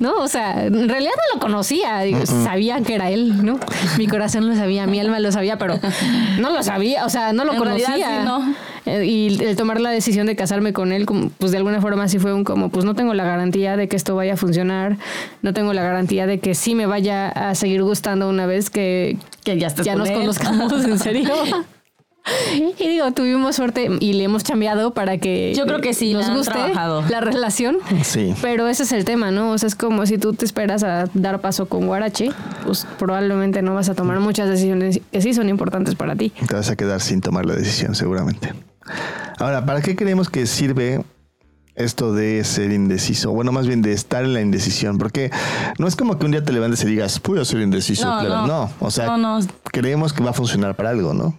No, 0.00 0.14
o 0.22 0.28
sea, 0.28 0.64
en 0.66 0.88
realidad 0.88 1.12
no 1.16 1.34
lo 1.34 1.40
conocía. 1.40 2.00
digo, 2.00 2.24
Sabía 2.24 2.80
que 2.80 2.94
era 2.94 3.10
él, 3.10 3.44
¿no? 3.44 3.58
Mi 3.98 4.06
corazón 4.06 4.48
lo 4.48 4.54
sabía, 4.54 4.86
mi 4.86 5.00
alma 5.00 5.18
lo 5.20 5.30
sabía, 5.32 5.58
pero 5.58 5.78
no 6.38 6.50
lo 6.50 6.62
sabía, 6.62 7.04
o 7.04 7.10
sea, 7.10 7.32
no 7.34 7.44
lo 7.44 7.52
En 7.54 7.62
realidad, 7.62 7.88
conocía. 7.88 8.20
sí, 8.20 8.24
no. 8.24 8.54
Eh, 8.86 9.04
Y 9.04 9.44
el 9.44 9.56
tomar 9.56 9.80
la 9.80 9.90
decisión 9.90 10.26
de 10.28 10.36
casarme 10.36 10.72
con 10.72 10.92
él, 10.92 11.04
como, 11.04 11.28
pues 11.30 11.50
de 11.52 11.58
alguna 11.58 11.82
forma 11.82 12.08
sí 12.08 12.18
fue 12.18 12.32
un 12.32 12.44
como, 12.44 12.70
pues 12.70 12.84
no 12.86 12.94
tengo 12.94 13.12
la 13.12 13.24
garantía 13.24 13.76
de 13.76 13.86
que 13.88 13.96
esto 13.96 14.14
vaya 14.14 14.34
a 14.34 14.36
funcionar, 14.38 14.96
no 15.42 15.52
tengo 15.52 15.74
la 15.74 15.82
garantía 15.82 16.26
de 16.26 16.38
que 16.38 16.54
sí 16.54 16.74
me 16.74 16.86
vaya 16.86 17.28
a 17.28 17.54
seguir 17.54 17.82
gustando 17.82 18.28
una 18.30 18.46
vez 18.46 18.70
que, 18.70 19.18
Que 19.46 19.56
ya 19.58 19.68
ya 19.68 19.94
nos 19.94 20.08
él. 20.08 20.14
conozcamos 20.18 20.84
en 20.84 20.98
serio. 21.06 21.30
Y 22.78 22.88
digo, 22.88 23.12
tuvimos 23.12 23.54
suerte 23.54 23.88
y 24.00 24.14
le 24.14 24.24
hemos 24.24 24.42
cambiado 24.42 24.92
para 24.92 25.18
que 25.18 25.54
Yo 25.54 25.64
creo 25.64 25.80
que 25.80 25.94
sí, 25.94 26.12
nos 26.12 26.28
guste 26.30 26.52
trabajado. 26.54 27.04
la 27.08 27.20
relación. 27.20 27.76
Sí. 28.02 28.34
Pero 28.42 28.66
ese 28.66 28.82
es 28.82 28.90
el 28.90 29.04
tema, 29.04 29.30
¿no? 29.30 29.52
O 29.52 29.58
sea, 29.58 29.68
es 29.68 29.76
como 29.76 30.04
si 30.06 30.18
tú 30.18 30.32
te 30.32 30.44
esperas 30.44 30.82
a 30.82 31.08
dar 31.14 31.40
paso 31.40 31.66
con 31.66 31.86
Guarache, 31.86 32.30
pues 32.64 32.84
probablemente 32.98 33.62
no 33.62 33.74
vas 33.74 33.88
a 33.88 33.94
tomar 33.94 34.18
muchas 34.18 34.48
decisiones 34.48 35.00
que 35.12 35.20
sí 35.22 35.32
son 35.34 35.48
importantes 35.48 35.94
para 35.94 36.16
ti. 36.16 36.30
Te 36.48 36.54
vas 36.56 36.68
a 36.68 36.74
quedar 36.74 37.00
sin 37.00 37.20
tomar 37.20 37.46
la 37.46 37.54
decisión, 37.54 37.94
seguramente. 37.94 38.52
Ahora, 39.38 39.64
¿para 39.64 39.80
qué 39.80 39.94
creemos 39.94 40.28
que 40.28 40.46
sirve 40.46 41.04
esto 41.76 42.12
de 42.12 42.42
ser 42.44 42.72
indeciso? 42.72 43.30
Bueno, 43.30 43.52
más 43.52 43.66
bien 43.66 43.82
de 43.82 43.92
estar 43.92 44.24
en 44.24 44.34
la 44.34 44.40
indecisión, 44.40 44.98
porque 44.98 45.30
no 45.78 45.86
es 45.86 45.94
como 45.96 46.18
que 46.18 46.24
un 46.24 46.32
día 46.32 46.42
te 46.42 46.52
levantes 46.52 46.82
y 46.82 46.86
digas, 46.86 47.20
a 47.40 47.44
ser 47.44 47.60
indeciso. 47.60 48.06
No, 48.06 48.20
claro. 48.20 48.46
no. 48.46 48.46
no, 48.46 48.70
o 48.80 48.90
sea, 48.90 49.06
No, 49.06 49.18
no. 49.18 49.46
creemos 49.64 50.12
que 50.12 50.22
va 50.22 50.30
a 50.30 50.34
funcionar 50.34 50.74
para 50.74 50.90
algo, 50.90 51.14
¿no? 51.14 51.38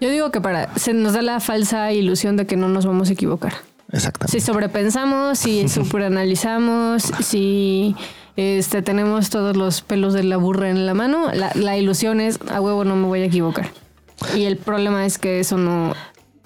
Yo 0.00 0.10
digo 0.10 0.30
que 0.30 0.40
para 0.40 0.76
se 0.76 0.92
nos 0.92 1.14
da 1.14 1.22
la 1.22 1.40
falsa 1.40 1.92
ilusión 1.92 2.36
de 2.36 2.46
que 2.46 2.56
no 2.56 2.68
nos 2.68 2.84
vamos 2.84 3.08
a 3.08 3.12
equivocar. 3.12 3.54
Exactamente. 3.90 4.38
Si 4.38 4.44
sobrepensamos, 4.44 5.38
si 5.38 5.68
superanalizamos, 5.68 7.02
si 7.20 7.94
este, 8.36 8.82
tenemos 8.82 9.30
todos 9.30 9.56
los 9.56 9.82
pelos 9.82 10.12
de 10.12 10.24
la 10.24 10.36
burra 10.36 10.68
en 10.68 10.84
la 10.84 10.94
mano, 10.94 11.30
la, 11.32 11.52
la 11.54 11.76
ilusión 11.76 12.20
es 12.20 12.38
a 12.50 12.60
huevo 12.60 12.84
no 12.84 12.96
me 12.96 13.06
voy 13.06 13.22
a 13.22 13.26
equivocar. 13.26 13.70
Y 14.34 14.44
el 14.44 14.56
problema 14.56 15.06
es 15.06 15.18
que 15.18 15.40
eso 15.40 15.56
no, 15.56 15.94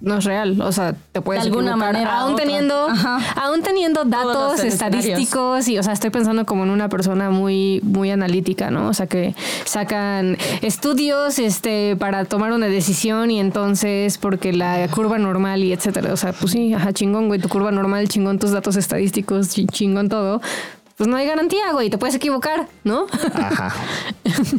no 0.00 0.18
es 0.18 0.24
real. 0.24 0.60
O 0.60 0.70
sea, 0.72 0.94
te 1.12 1.20
puedes 1.20 1.42
De 1.42 1.48
alguna 1.48 1.70
equivocar. 1.72 1.92
manera, 1.92 2.18
aún 2.20 2.36
teniendo, 2.36 2.88
Ajá. 2.88 3.18
aún 3.40 3.62
teniendo 3.62 4.04
datos 4.04 4.60
estadísticos 4.60 5.66
y, 5.68 5.78
o 5.78 5.82
sea, 5.82 5.92
estoy 5.92 6.10
pensando 6.10 6.46
como 6.46 6.62
en 6.64 6.70
una 6.70 6.88
persona 6.88 7.30
muy, 7.30 7.80
muy 7.82 8.10
analítica, 8.10 8.70
¿no? 8.70 8.88
O 8.88 8.94
sea, 8.94 9.06
que 9.06 9.34
sacan 9.64 10.38
estudios, 10.62 11.38
este, 11.38 11.96
para 11.96 12.24
tomar 12.26 12.52
una 12.52 12.66
decisión 12.66 13.30
y 13.30 13.40
entonces 13.40 14.18
porque 14.18 14.52
la 14.52 14.86
curva 14.88 15.18
normal 15.18 15.64
y 15.64 15.72
etcétera. 15.72 16.12
O 16.12 16.16
sea, 16.16 16.32
pues 16.32 16.52
sí, 16.52 16.72
ajá, 16.74 16.92
chingón, 16.92 17.28
güey, 17.28 17.40
tu 17.40 17.48
curva 17.48 17.70
normal, 17.72 18.08
chingón 18.08 18.38
tus 18.38 18.50
datos 18.52 18.76
estadísticos, 18.76 19.48
chi- 19.50 19.66
chingón 19.66 20.08
todo. 20.08 20.40
Pues 20.96 21.08
no 21.08 21.16
hay 21.16 21.26
garantía, 21.26 21.72
güey, 21.72 21.90
te 21.90 21.98
puedes 21.98 22.14
equivocar, 22.16 22.66
¿no? 22.84 23.06
Ajá. 23.34 23.72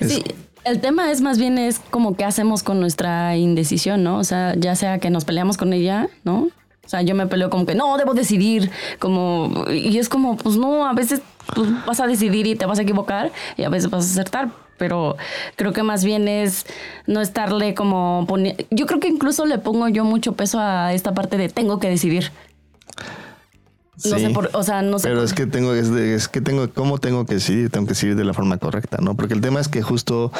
Sí, 0.00 0.22
el 0.64 0.80
tema 0.80 1.10
es 1.10 1.20
más 1.20 1.38
bien 1.38 1.58
es 1.58 1.78
como 1.90 2.16
qué 2.16 2.24
hacemos 2.24 2.62
con 2.62 2.80
nuestra 2.80 3.36
indecisión, 3.36 4.02
¿no? 4.02 4.18
O 4.18 4.24
sea, 4.24 4.54
ya 4.56 4.74
sea 4.74 4.98
que 4.98 5.10
nos 5.10 5.24
peleamos 5.24 5.56
con 5.56 5.72
ella, 5.72 6.08
¿no? 6.24 6.48
O 6.84 6.88
sea, 6.88 7.02
yo 7.02 7.14
me 7.14 7.26
peleo 7.26 7.48
como 7.50 7.64
que 7.64 7.74
no, 7.74 7.96
debo 7.96 8.12
decidir, 8.12 8.70
como, 8.98 9.64
y 9.70 9.96
es 9.98 10.08
como, 10.08 10.36
pues 10.36 10.56
no, 10.56 10.86
a 10.86 10.92
veces 10.92 11.22
pues, 11.54 11.68
vas 11.86 12.00
a 12.00 12.06
decidir 12.06 12.46
y 12.46 12.56
te 12.56 12.66
vas 12.66 12.78
a 12.78 12.82
equivocar 12.82 13.32
y 13.56 13.64
a 13.64 13.70
veces 13.70 13.88
vas 13.88 14.04
a 14.04 14.10
acertar, 14.10 14.50
pero 14.76 15.16
creo 15.56 15.72
que 15.72 15.82
más 15.82 16.04
bien 16.04 16.28
es 16.28 16.66
no 17.06 17.22
estarle 17.22 17.74
como 17.74 18.26
poniendo, 18.28 18.62
yo 18.70 18.86
creo 18.86 19.00
que 19.00 19.08
incluso 19.08 19.46
le 19.46 19.58
pongo 19.58 19.88
yo 19.88 20.04
mucho 20.04 20.32
peso 20.32 20.60
a 20.60 20.92
esta 20.92 21.14
parte 21.14 21.38
de 21.38 21.48
tengo 21.48 21.78
que 21.78 21.88
decidir. 21.88 22.30
No 24.04 24.16
Sí. 24.18 24.24
sé 24.26 24.30
por, 24.30 24.50
o 24.52 24.62
sea, 24.62 24.82
no 24.82 24.98
sé. 24.98 25.04
Pero 25.08 25.16
por- 25.20 25.24
es 25.24 25.32
que 25.34 25.46
tengo, 25.46 25.72
es, 25.74 25.90
de- 25.90 26.14
es 26.14 26.26
que 26.28 26.40
tengo, 26.40 26.68
¿cómo 26.72 26.98
tengo 26.98 27.24
que 27.26 27.34
decidir? 27.34 27.70
Tengo 27.70 27.86
que 27.86 27.90
decidir 27.92 28.16
de 28.16 28.24
la 28.24 28.34
forma 28.34 28.56
correcta, 28.58 28.98
¿no? 29.00 29.14
Porque 29.14 29.34
el 29.34 29.40
tema 29.40 29.60
es 29.60 29.68
que 29.68 29.82
justo 29.82 30.32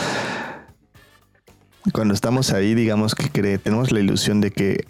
cuando 1.92 2.14
estamos 2.14 2.50
ahí, 2.52 2.74
digamos 2.74 3.14
que 3.14 3.28
cree, 3.30 3.58
tenemos 3.58 3.92
la 3.92 4.00
ilusión 4.00 4.40
de 4.40 4.50
que 4.50 4.86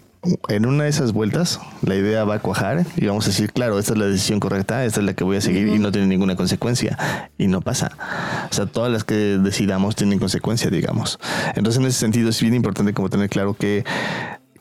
en 0.47 0.65
una 0.65 0.85
de 0.85 0.89
esas 0.89 1.11
vueltas 1.11 1.59
la 1.83 1.95
idea 1.95 2.23
va 2.23 2.35
a 2.35 2.39
cuajar 2.39 2.83
y 2.95 3.05
vamos 3.05 3.25
a 3.25 3.27
decir, 3.29 3.51
claro, 3.53 3.77
esta 3.77 3.93
es 3.93 3.99
la 3.99 4.05
decisión 4.07 4.39
correcta, 4.39 4.83
esta 4.83 4.99
es 5.01 5.05
la 5.05 5.13
que 5.13 5.23
voy 5.23 5.37
a 5.37 5.41
seguir 5.41 5.67
y 5.67 5.77
no 5.77 5.91
tiene 5.91 6.07
ninguna 6.07 6.35
consecuencia. 6.35 7.29
Y 7.37 7.45
no 7.47 7.61
pasa. 7.61 7.91
O 8.49 8.53
sea, 8.53 8.65
todas 8.65 8.91
las 8.91 9.03
que 9.03 9.13
decidamos 9.37 9.95
tienen 9.95 10.17
consecuencia, 10.17 10.71
digamos. 10.71 11.19
Entonces, 11.55 11.79
en 11.79 11.85
ese 11.87 11.99
sentido, 11.99 12.29
es 12.29 12.41
bien 12.41 12.55
importante 12.55 12.93
como 12.93 13.09
tener 13.09 13.29
claro 13.29 13.53
que 13.53 13.83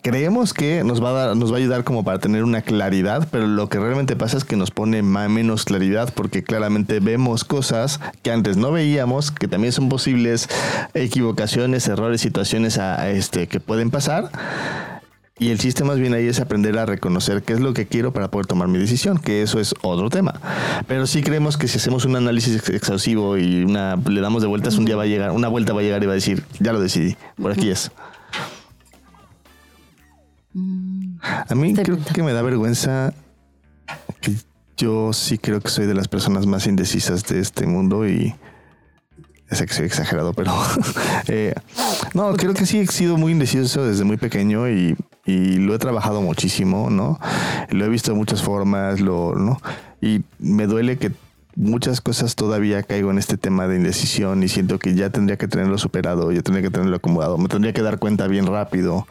creemos 0.05 0.53
que 0.53 0.85
nos 0.85 1.03
va 1.03 1.09
a 1.09 1.13
dar, 1.13 1.37
nos 1.37 1.51
va 1.51 1.57
a 1.57 1.59
ayudar 1.61 1.83
como 1.83 2.05
para 2.05 2.19
tener 2.19 2.45
una 2.45 2.61
claridad, 2.61 3.27
pero 3.31 3.47
lo 3.47 3.71
que 3.71 3.79
realmente 3.81 4.17
pasa 4.17 4.37
es 4.37 4.45
que 4.45 4.55
nos 4.55 4.71
pone 4.71 5.01
ma- 5.03 5.31
menos 5.31 5.65
claridad 5.65 6.13
porque 6.15 6.45
claramente 6.45 7.01
vemos 7.01 7.43
cosas 7.43 8.01
que 8.23 8.31
antes 8.31 8.59
no 8.59 8.71
veíamos, 8.71 9.31
que 9.31 9.49
también 9.49 9.73
son 9.73 9.89
posibles 9.89 10.47
equivocaciones, 10.93 11.89
errores, 11.89 12.21
situaciones 12.21 12.77
a, 12.77 13.01
a 13.01 13.11
este 13.11 13.47
que 13.47 13.61
pueden 13.61 13.91
pasar. 13.91 14.31
Y 15.39 15.51
el 15.51 15.59
chiste 15.59 15.85
más 15.85 15.99
bien 15.99 16.13
ahí 16.13 16.29
es 16.29 16.39
aprender 16.39 16.79
a 16.79 16.85
reconocer 16.85 17.43
qué 17.43 17.55
es 17.55 17.61
lo 17.61 17.73
que 17.73 17.87
quiero 17.87 18.13
para 18.13 18.31
poder 18.31 18.47
tomar 18.47 18.69
mi 18.69 18.79
decisión, 18.79 19.19
que 19.19 19.41
eso 19.43 19.59
es 19.59 19.75
otro 19.83 20.11
tema. 20.11 20.39
Pero 20.87 21.07
sí 21.07 21.23
creemos 21.23 21.57
que 21.57 21.67
si 21.67 21.79
hacemos 21.79 22.05
un 22.05 22.15
análisis 22.15 22.57
ex- 22.57 22.69
exhaustivo 22.69 23.39
y 23.39 23.65
una, 23.65 23.97
le 23.97 24.21
damos 24.21 24.43
de 24.43 24.49
vueltas, 24.49 24.77
un 24.77 24.85
día 24.85 24.97
va 24.97 25.05
a 25.05 25.07
llegar, 25.07 25.31
una 25.33 25.49
vuelta 25.49 25.73
va 25.73 25.81
a 25.81 25.83
llegar 25.83 26.03
y 26.03 26.07
va 26.07 26.13
a 26.13 26.15
decir, 26.15 26.45
ya 26.61 26.73
lo 26.75 26.79
decidí, 26.81 27.17
por 27.41 27.51
aquí 27.51 27.71
es. 27.71 27.91
A 30.55 31.55
mí 31.55 31.71
Estoy 31.71 31.85
creo 31.85 31.99
que 32.13 32.23
me 32.23 32.33
da 32.33 32.43
vergüenza 32.43 33.13
que 34.21 34.37
yo 34.77 35.13
sí 35.13 35.39
creo 35.39 35.61
que 35.61 35.69
soy 35.69 35.87
de 35.87 35.95
las 35.95 36.09
personas 36.09 36.47
más 36.47 36.67
indecisas 36.67 37.25
de 37.25 37.41
este 37.41 37.67
mundo 37.67 38.09
y 38.09 38.35
sé 39.51 39.67
que 39.67 39.75
soy 39.75 39.87
exagerado, 39.87 40.33
pero 40.33 40.53
eh, 41.29 41.55
no, 42.13 42.35
creo 42.35 42.55
que 42.55 42.67
sí 42.67 42.81
he 42.81 42.87
sido 42.87 43.17
muy 43.17 43.33
indeciso 43.33 43.85
desde 43.85 44.05
muy 44.05 44.17
pequeño 44.17 44.69
y, 44.69 44.97
y 45.25 45.57
lo 45.57 45.75
he 45.75 45.79
trabajado 45.79 46.23
muchísimo, 46.23 46.91
¿no? 46.91 47.19
Lo 47.71 47.85
he 47.85 47.89
visto 47.89 48.13
de 48.13 48.19
muchas 48.19 48.43
formas, 48.43 49.01
lo, 49.01 49.35
¿no? 49.35 49.61
Y 50.01 50.23
me 50.39 50.67
duele 50.67 50.99
que 50.99 51.13
muchas 51.57 52.01
cosas 52.01 52.35
todavía 52.35 52.83
caigo 52.83 53.11
en 53.11 53.19
este 53.19 53.37
tema 53.37 53.67
de 53.69 53.77
indecisión 53.77 54.43
y 54.43 54.49
siento 54.49 54.79
que 54.79 54.95
ya 54.95 55.11
tendría 55.11 55.37
que 55.37 55.49
tenerlo 55.49 55.79
superado, 55.79 56.33
ya 56.33 56.43
tendría 56.43 56.63
que 56.63 56.71
tenerlo 56.71 56.97
acomodado, 56.97 57.39
me 57.39 57.49
tendría 57.49 57.73
que 57.73 57.83
dar 57.83 57.99
cuenta 57.99 58.27
bien 58.27 58.47
rápido, 58.47 59.07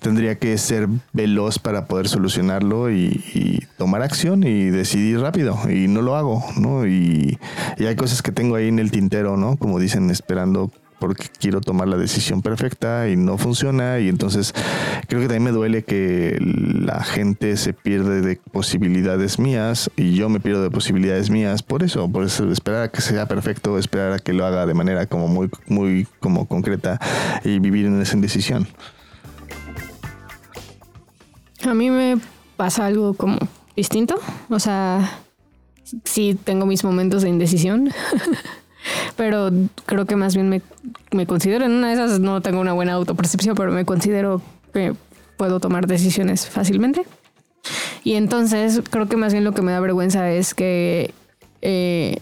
tendría 0.00 0.38
que 0.38 0.56
ser 0.58 0.88
veloz 1.12 1.58
para 1.58 1.86
poder 1.86 2.08
solucionarlo 2.08 2.90
y, 2.90 3.22
y 3.34 3.66
tomar 3.76 4.02
acción 4.02 4.42
y 4.44 4.70
decidir 4.70 5.20
rápido 5.20 5.58
y 5.70 5.88
no 5.88 6.02
lo 6.02 6.16
hago, 6.16 6.44
¿no? 6.56 6.86
Y, 6.86 7.38
y 7.78 7.86
hay 7.86 7.96
cosas 7.96 8.22
que 8.22 8.32
tengo 8.32 8.56
ahí 8.56 8.68
en 8.68 8.78
el 8.78 8.90
tintero, 8.90 9.36
¿no? 9.36 9.56
Como 9.56 9.78
dicen, 9.78 10.10
esperando 10.10 10.70
porque 11.00 11.26
quiero 11.40 11.60
tomar 11.60 11.88
la 11.88 11.96
decisión 11.96 12.42
perfecta 12.42 13.08
y 13.08 13.16
no 13.16 13.38
funciona 13.38 13.98
y 13.98 14.08
entonces 14.08 14.54
creo 15.08 15.20
que 15.20 15.26
también 15.26 15.42
me 15.42 15.50
duele 15.50 15.82
que 15.82 16.38
la 16.40 17.02
gente 17.02 17.56
se 17.56 17.72
pierde 17.72 18.20
de 18.20 18.36
posibilidades 18.52 19.40
mías 19.40 19.90
y 19.96 20.14
yo 20.14 20.28
me 20.28 20.38
pierdo 20.38 20.62
de 20.62 20.70
posibilidades 20.70 21.30
mías 21.30 21.64
por 21.64 21.82
eso, 21.82 22.08
por 22.08 22.24
eso 22.24 22.50
esperar 22.52 22.84
a 22.84 22.90
que 22.90 23.00
sea 23.00 23.26
perfecto, 23.26 23.78
esperar 23.78 24.12
a 24.12 24.18
que 24.20 24.32
lo 24.32 24.46
haga 24.46 24.66
de 24.66 24.74
manera 24.74 25.06
como 25.06 25.26
muy 25.26 25.50
muy 25.66 26.06
como 26.20 26.46
concreta 26.46 27.00
y 27.44 27.58
vivir 27.58 27.86
en 27.86 28.00
esa 28.00 28.14
indecisión. 28.14 28.68
A 31.66 31.74
mí 31.74 31.90
me 31.90 32.18
pasa 32.56 32.86
algo 32.86 33.14
como 33.14 33.38
distinto. 33.76 34.16
O 34.48 34.58
sea, 34.58 35.18
sí 36.04 36.38
tengo 36.42 36.66
mis 36.66 36.84
momentos 36.84 37.22
de 37.22 37.28
indecisión. 37.28 37.90
pero 39.16 39.50
creo 39.86 40.06
que 40.06 40.16
más 40.16 40.34
bien 40.34 40.48
me, 40.48 40.62
me 41.12 41.26
considero, 41.26 41.64
en 41.64 41.72
una 41.72 41.88
de 41.88 41.94
esas 41.94 42.20
no 42.20 42.40
tengo 42.40 42.60
una 42.60 42.72
buena 42.72 42.92
autopercepción, 42.94 43.54
pero 43.54 43.72
me 43.72 43.84
considero 43.84 44.40
que 44.72 44.94
puedo 45.36 45.60
tomar 45.60 45.86
decisiones 45.86 46.46
fácilmente. 46.46 47.04
Y 48.04 48.14
entonces 48.14 48.82
creo 48.90 49.08
que 49.08 49.16
más 49.16 49.32
bien 49.32 49.44
lo 49.44 49.52
que 49.52 49.62
me 49.62 49.72
da 49.72 49.80
vergüenza 49.80 50.30
es 50.30 50.54
que 50.54 51.12
eh, 51.62 52.18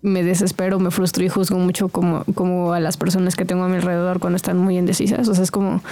me 0.00 0.22
desespero, 0.22 0.78
me 0.78 0.90
frustro 0.90 1.24
y 1.24 1.28
juzgo 1.28 1.58
mucho 1.58 1.88
como, 1.88 2.24
como 2.34 2.72
a 2.72 2.80
las 2.80 2.96
personas 2.96 3.34
que 3.34 3.44
tengo 3.44 3.64
a 3.64 3.68
mi 3.68 3.76
alrededor 3.76 4.20
cuando 4.20 4.36
están 4.36 4.58
muy 4.58 4.78
indecisas. 4.78 5.28
O 5.28 5.34
sea, 5.34 5.42
es 5.42 5.50
como, 5.50 5.82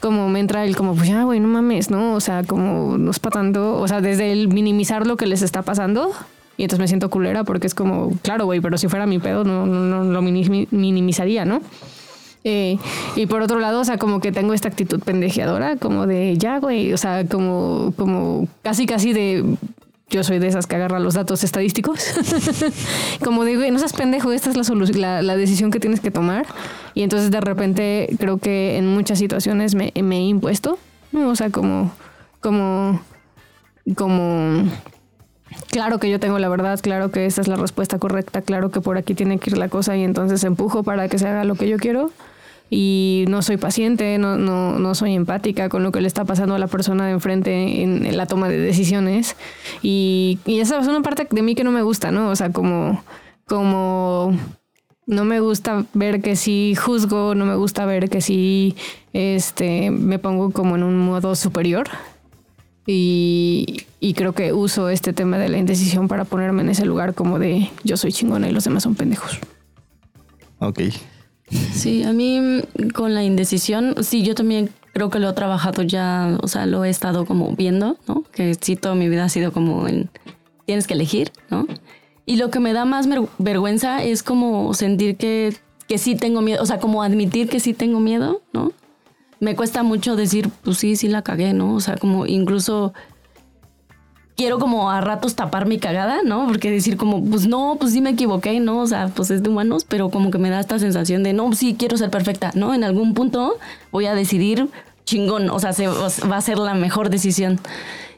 como 0.00 0.28
me 0.28 0.40
entra 0.40 0.64
el 0.64 0.76
como, 0.76 0.94
pues 0.94 1.08
ya, 1.08 1.22
güey, 1.24 1.40
no 1.40 1.48
mames, 1.48 1.90
¿no? 1.90 2.14
O 2.14 2.20
sea, 2.20 2.42
como 2.44 2.98
no 2.98 3.10
es 3.10 3.18
para 3.18 3.34
tanto. 3.34 3.76
O 3.76 3.88
sea, 3.88 4.00
desde 4.00 4.32
el 4.32 4.48
minimizar 4.48 5.06
lo 5.06 5.16
que 5.16 5.26
les 5.26 5.42
está 5.42 5.62
pasando. 5.62 6.10
Y 6.56 6.62
entonces 6.62 6.80
me 6.80 6.88
siento 6.88 7.10
culera 7.10 7.44
porque 7.44 7.66
es 7.66 7.74
como, 7.74 8.12
claro, 8.22 8.44
güey, 8.44 8.60
pero 8.60 8.78
si 8.78 8.88
fuera 8.88 9.06
mi 9.06 9.18
pedo 9.18 9.44
no, 9.44 9.66
no, 9.66 9.80
no 9.80 10.04
lo 10.04 10.22
minimi- 10.22 10.68
minimizaría, 10.70 11.44
¿no? 11.44 11.60
Eh, 12.44 12.78
y 13.16 13.26
por 13.26 13.40
otro 13.40 13.58
lado, 13.58 13.80
o 13.80 13.84
sea, 13.84 13.96
como 13.96 14.20
que 14.20 14.30
tengo 14.30 14.52
esta 14.52 14.68
actitud 14.68 15.00
pendejeadora, 15.00 15.76
como 15.76 16.06
de 16.06 16.36
ya, 16.36 16.58
güey, 16.58 16.92
o 16.92 16.96
sea, 16.98 17.26
como, 17.26 17.92
como 17.96 18.46
casi, 18.62 18.86
casi 18.86 19.12
de. 19.12 19.56
Yo 20.10 20.22
soy 20.22 20.38
de 20.38 20.46
esas 20.46 20.66
que 20.66 20.76
agarra 20.76 21.00
los 21.00 21.14
datos 21.14 21.42
estadísticos. 21.42 21.98
como 23.24 23.40
güey, 23.40 23.70
no 23.70 23.78
seas 23.78 23.94
pendejo, 23.94 24.30
esta 24.30 24.50
es 24.50 24.56
la, 24.56 24.62
la, 24.98 25.22
la 25.22 25.36
decisión 25.36 25.70
que 25.70 25.80
tienes 25.80 26.00
que 26.00 26.10
tomar. 26.10 26.46
Y 26.92 27.02
entonces 27.02 27.30
de 27.30 27.40
repente 27.40 28.14
creo 28.18 28.36
que 28.36 28.76
en 28.76 28.86
muchas 28.86 29.18
situaciones 29.18 29.74
me, 29.74 29.92
me 30.02 30.18
he 30.18 30.22
impuesto. 30.26 30.78
O 31.14 31.34
sea, 31.34 31.48
como, 31.50 31.90
como, 32.40 33.00
como 33.96 34.68
claro 35.70 35.98
que 35.98 36.10
yo 36.10 36.20
tengo 36.20 36.38
la 36.38 36.48
verdad, 36.48 36.80
claro 36.80 37.10
que 37.10 37.26
esta 37.26 37.40
es 37.40 37.48
la 37.48 37.56
respuesta 37.56 37.98
correcta, 37.98 38.42
claro 38.42 38.70
que 38.70 38.80
por 38.80 38.98
aquí 38.98 39.14
tiene 39.14 39.38
que 39.38 39.50
ir 39.50 39.58
la 39.58 39.68
cosa 39.68 39.96
y 39.96 40.04
entonces 40.04 40.44
empujo 40.44 40.82
para 40.82 41.08
que 41.08 41.18
se 41.18 41.28
haga 41.28 41.44
lo 41.44 41.54
que 41.54 41.68
yo 41.68 41.78
quiero 41.78 42.10
y 42.70 43.24
no 43.28 43.42
soy 43.42 43.56
paciente, 43.56 44.18
no, 44.18 44.36
no, 44.36 44.78
no 44.78 44.94
soy 44.94 45.14
empática 45.14 45.68
con 45.68 45.82
lo 45.82 45.92
que 45.92 46.00
le 46.00 46.08
está 46.08 46.24
pasando 46.24 46.54
a 46.54 46.58
la 46.58 46.66
persona 46.66 47.06
de 47.06 47.12
enfrente 47.12 47.82
en, 47.82 48.16
la 48.16 48.26
toma 48.26 48.48
de 48.48 48.58
decisiones 48.58 49.36
y, 49.82 50.38
y 50.46 50.60
esa 50.60 50.78
es 50.78 50.86
una 50.86 51.02
parte 51.02 51.26
de 51.30 51.42
mí 51.42 51.54
que 51.54 51.64
no 51.64 51.70
me 51.70 51.82
gusta, 51.82 52.10
¿no? 52.10 52.30
O 52.30 52.36
sea, 52.36 52.50
como, 52.50 53.04
como 53.46 54.36
no 55.06 55.24
me 55.24 55.40
gusta 55.40 55.84
ver 55.92 56.22
que 56.22 56.36
sí 56.36 56.74
juzgo, 56.74 57.34
no 57.34 57.44
me 57.44 57.56
gusta 57.56 57.84
ver 57.84 58.08
que 58.08 58.20
sí 58.20 58.76
este, 59.12 59.90
me 59.90 60.18
pongo 60.18 60.50
como 60.50 60.76
en 60.76 60.82
un 60.82 60.98
modo 60.98 61.34
superior. 61.36 61.88
Y, 62.86 63.86
y 64.00 64.14
creo 64.14 64.32
que 64.32 64.52
uso 64.52 64.90
este 64.90 65.12
tema 65.12 65.38
de 65.38 65.48
la 65.48 65.58
indecisión 65.58 66.08
para 66.08 66.24
ponerme 66.24 66.62
en 66.62 66.68
ese 66.68 66.84
lugar 66.84 67.14
como 67.14 67.38
de 67.38 67.70
yo 67.82 67.96
soy 67.96 68.12
chingona 68.12 68.48
y 68.48 68.52
los 68.52 68.64
demás 68.64 68.82
son 68.82 68.94
pendejos. 68.94 69.38
Ok. 70.58 70.80
Sí, 71.72 72.02
a 72.02 72.12
mí 72.12 72.62
con 72.94 73.14
la 73.14 73.22
indecisión, 73.22 73.94
sí, 74.02 74.22
yo 74.22 74.34
también 74.34 74.70
creo 74.92 75.10
que 75.10 75.18
lo 75.18 75.28
he 75.28 75.32
trabajado 75.32 75.82
ya, 75.82 76.38
o 76.42 76.48
sea, 76.48 76.66
lo 76.66 76.84
he 76.84 76.90
estado 76.90 77.26
como 77.26 77.54
viendo, 77.54 77.98
¿no? 78.08 78.24
Que 78.32 78.54
sí, 78.58 78.76
toda 78.76 78.94
mi 78.94 79.08
vida 79.08 79.24
ha 79.24 79.28
sido 79.28 79.52
como 79.52 79.86
en, 79.88 80.08
tienes 80.66 80.86
que 80.86 80.94
elegir, 80.94 81.32
¿no? 81.50 81.66
Y 82.26 82.36
lo 82.36 82.50
que 82.50 82.60
me 82.60 82.72
da 82.72 82.84
más 82.84 83.08
vergüenza 83.38 84.02
es 84.02 84.22
como 84.22 84.72
sentir 84.72 85.16
que, 85.16 85.54
que 85.88 85.98
sí 85.98 86.14
tengo 86.14 86.40
miedo, 86.40 86.62
o 86.62 86.66
sea, 86.66 86.78
como 86.80 87.02
admitir 87.02 87.48
que 87.48 87.60
sí 87.60 87.74
tengo 87.74 88.00
miedo, 88.00 88.40
¿no? 88.52 88.72
Me 89.40 89.56
cuesta 89.56 89.82
mucho 89.82 90.16
decir, 90.16 90.50
pues 90.62 90.78
sí, 90.78 90.96
sí 90.96 91.08
la 91.08 91.22
cagué, 91.22 91.52
¿no? 91.52 91.74
O 91.74 91.80
sea, 91.80 91.96
como 91.96 92.26
incluso 92.26 92.92
quiero 94.36 94.58
como 94.58 94.90
a 94.90 95.00
ratos 95.00 95.34
tapar 95.34 95.66
mi 95.66 95.78
cagada, 95.78 96.22
¿no? 96.24 96.46
Porque 96.46 96.70
decir 96.70 96.96
como, 96.96 97.24
pues 97.24 97.46
no, 97.46 97.76
pues 97.78 97.92
sí 97.92 98.00
me 98.00 98.10
equivoqué, 98.10 98.60
¿no? 98.60 98.80
O 98.80 98.86
sea, 98.86 99.08
pues 99.08 99.30
es 99.30 99.42
de 99.42 99.50
humanos, 99.50 99.84
pero 99.88 100.10
como 100.10 100.30
que 100.30 100.38
me 100.38 100.50
da 100.50 100.60
esta 100.60 100.78
sensación 100.78 101.22
de, 101.22 101.32
no, 101.32 101.52
sí 101.52 101.76
quiero 101.78 101.96
ser 101.96 102.10
perfecta, 102.10 102.50
¿no? 102.54 102.74
En 102.74 102.84
algún 102.84 103.14
punto 103.14 103.56
voy 103.92 104.06
a 104.06 104.14
decidir 104.14 104.68
chingón, 105.04 105.50
o 105.50 105.58
sea, 105.60 105.72
se, 105.72 105.86
va 105.86 106.36
a 106.36 106.40
ser 106.40 106.58
la 106.58 106.74
mejor 106.74 107.10
decisión. 107.10 107.60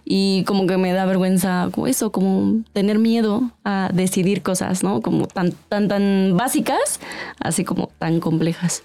Y 0.09 0.45
como 0.45 0.69
que 0.69 0.77
me 0.77 0.93
da 0.93 1.05
vergüenza 1.05 1.69
eso, 1.89 2.13
como 2.13 2.63
tener 2.73 3.01
miedo 3.01 3.51
a 3.65 3.91
decidir 3.93 4.43
cosas, 4.43 4.85
¿no? 4.85 5.03
Como 5.03 5.27
tan, 5.27 5.51
tan, 5.69 5.89
tan 5.89 6.37
básicas, 6.37 7.01
así 7.41 7.65
como 7.65 7.91
tan 7.99 8.21
complejas. 8.21 8.85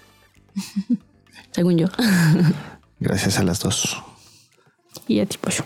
Según 1.52 1.78
yo. 1.78 1.86
Gracias 3.00 3.38
a 3.38 3.44
las 3.44 3.60
dos. 3.60 4.02
Y 5.06 5.20
a 5.20 5.26
tipo 5.26 5.50
yo. 5.50 5.64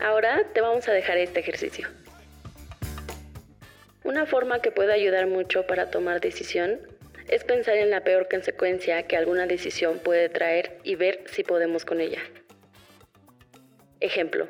Ahora 0.00 0.42
te 0.52 0.60
vamos 0.60 0.88
a 0.88 0.92
dejar 0.92 1.18
este 1.18 1.40
ejercicio. 1.40 1.88
Una 4.04 4.26
forma 4.26 4.60
que 4.60 4.72
puede 4.72 4.92
ayudar 4.92 5.26
mucho 5.26 5.66
para 5.66 5.90
tomar 5.90 6.20
decisión 6.20 6.80
es 7.28 7.44
pensar 7.44 7.76
en 7.76 7.90
la 7.90 8.02
peor 8.02 8.28
consecuencia 8.28 9.04
que 9.04 9.16
alguna 9.16 9.46
decisión 9.46 9.98
puede 9.98 10.28
traer 10.28 10.78
y 10.82 10.96
ver 10.96 11.24
si 11.32 11.44
podemos 11.44 11.84
con 11.84 12.00
ella. 12.00 12.18
Ejemplo, 14.00 14.48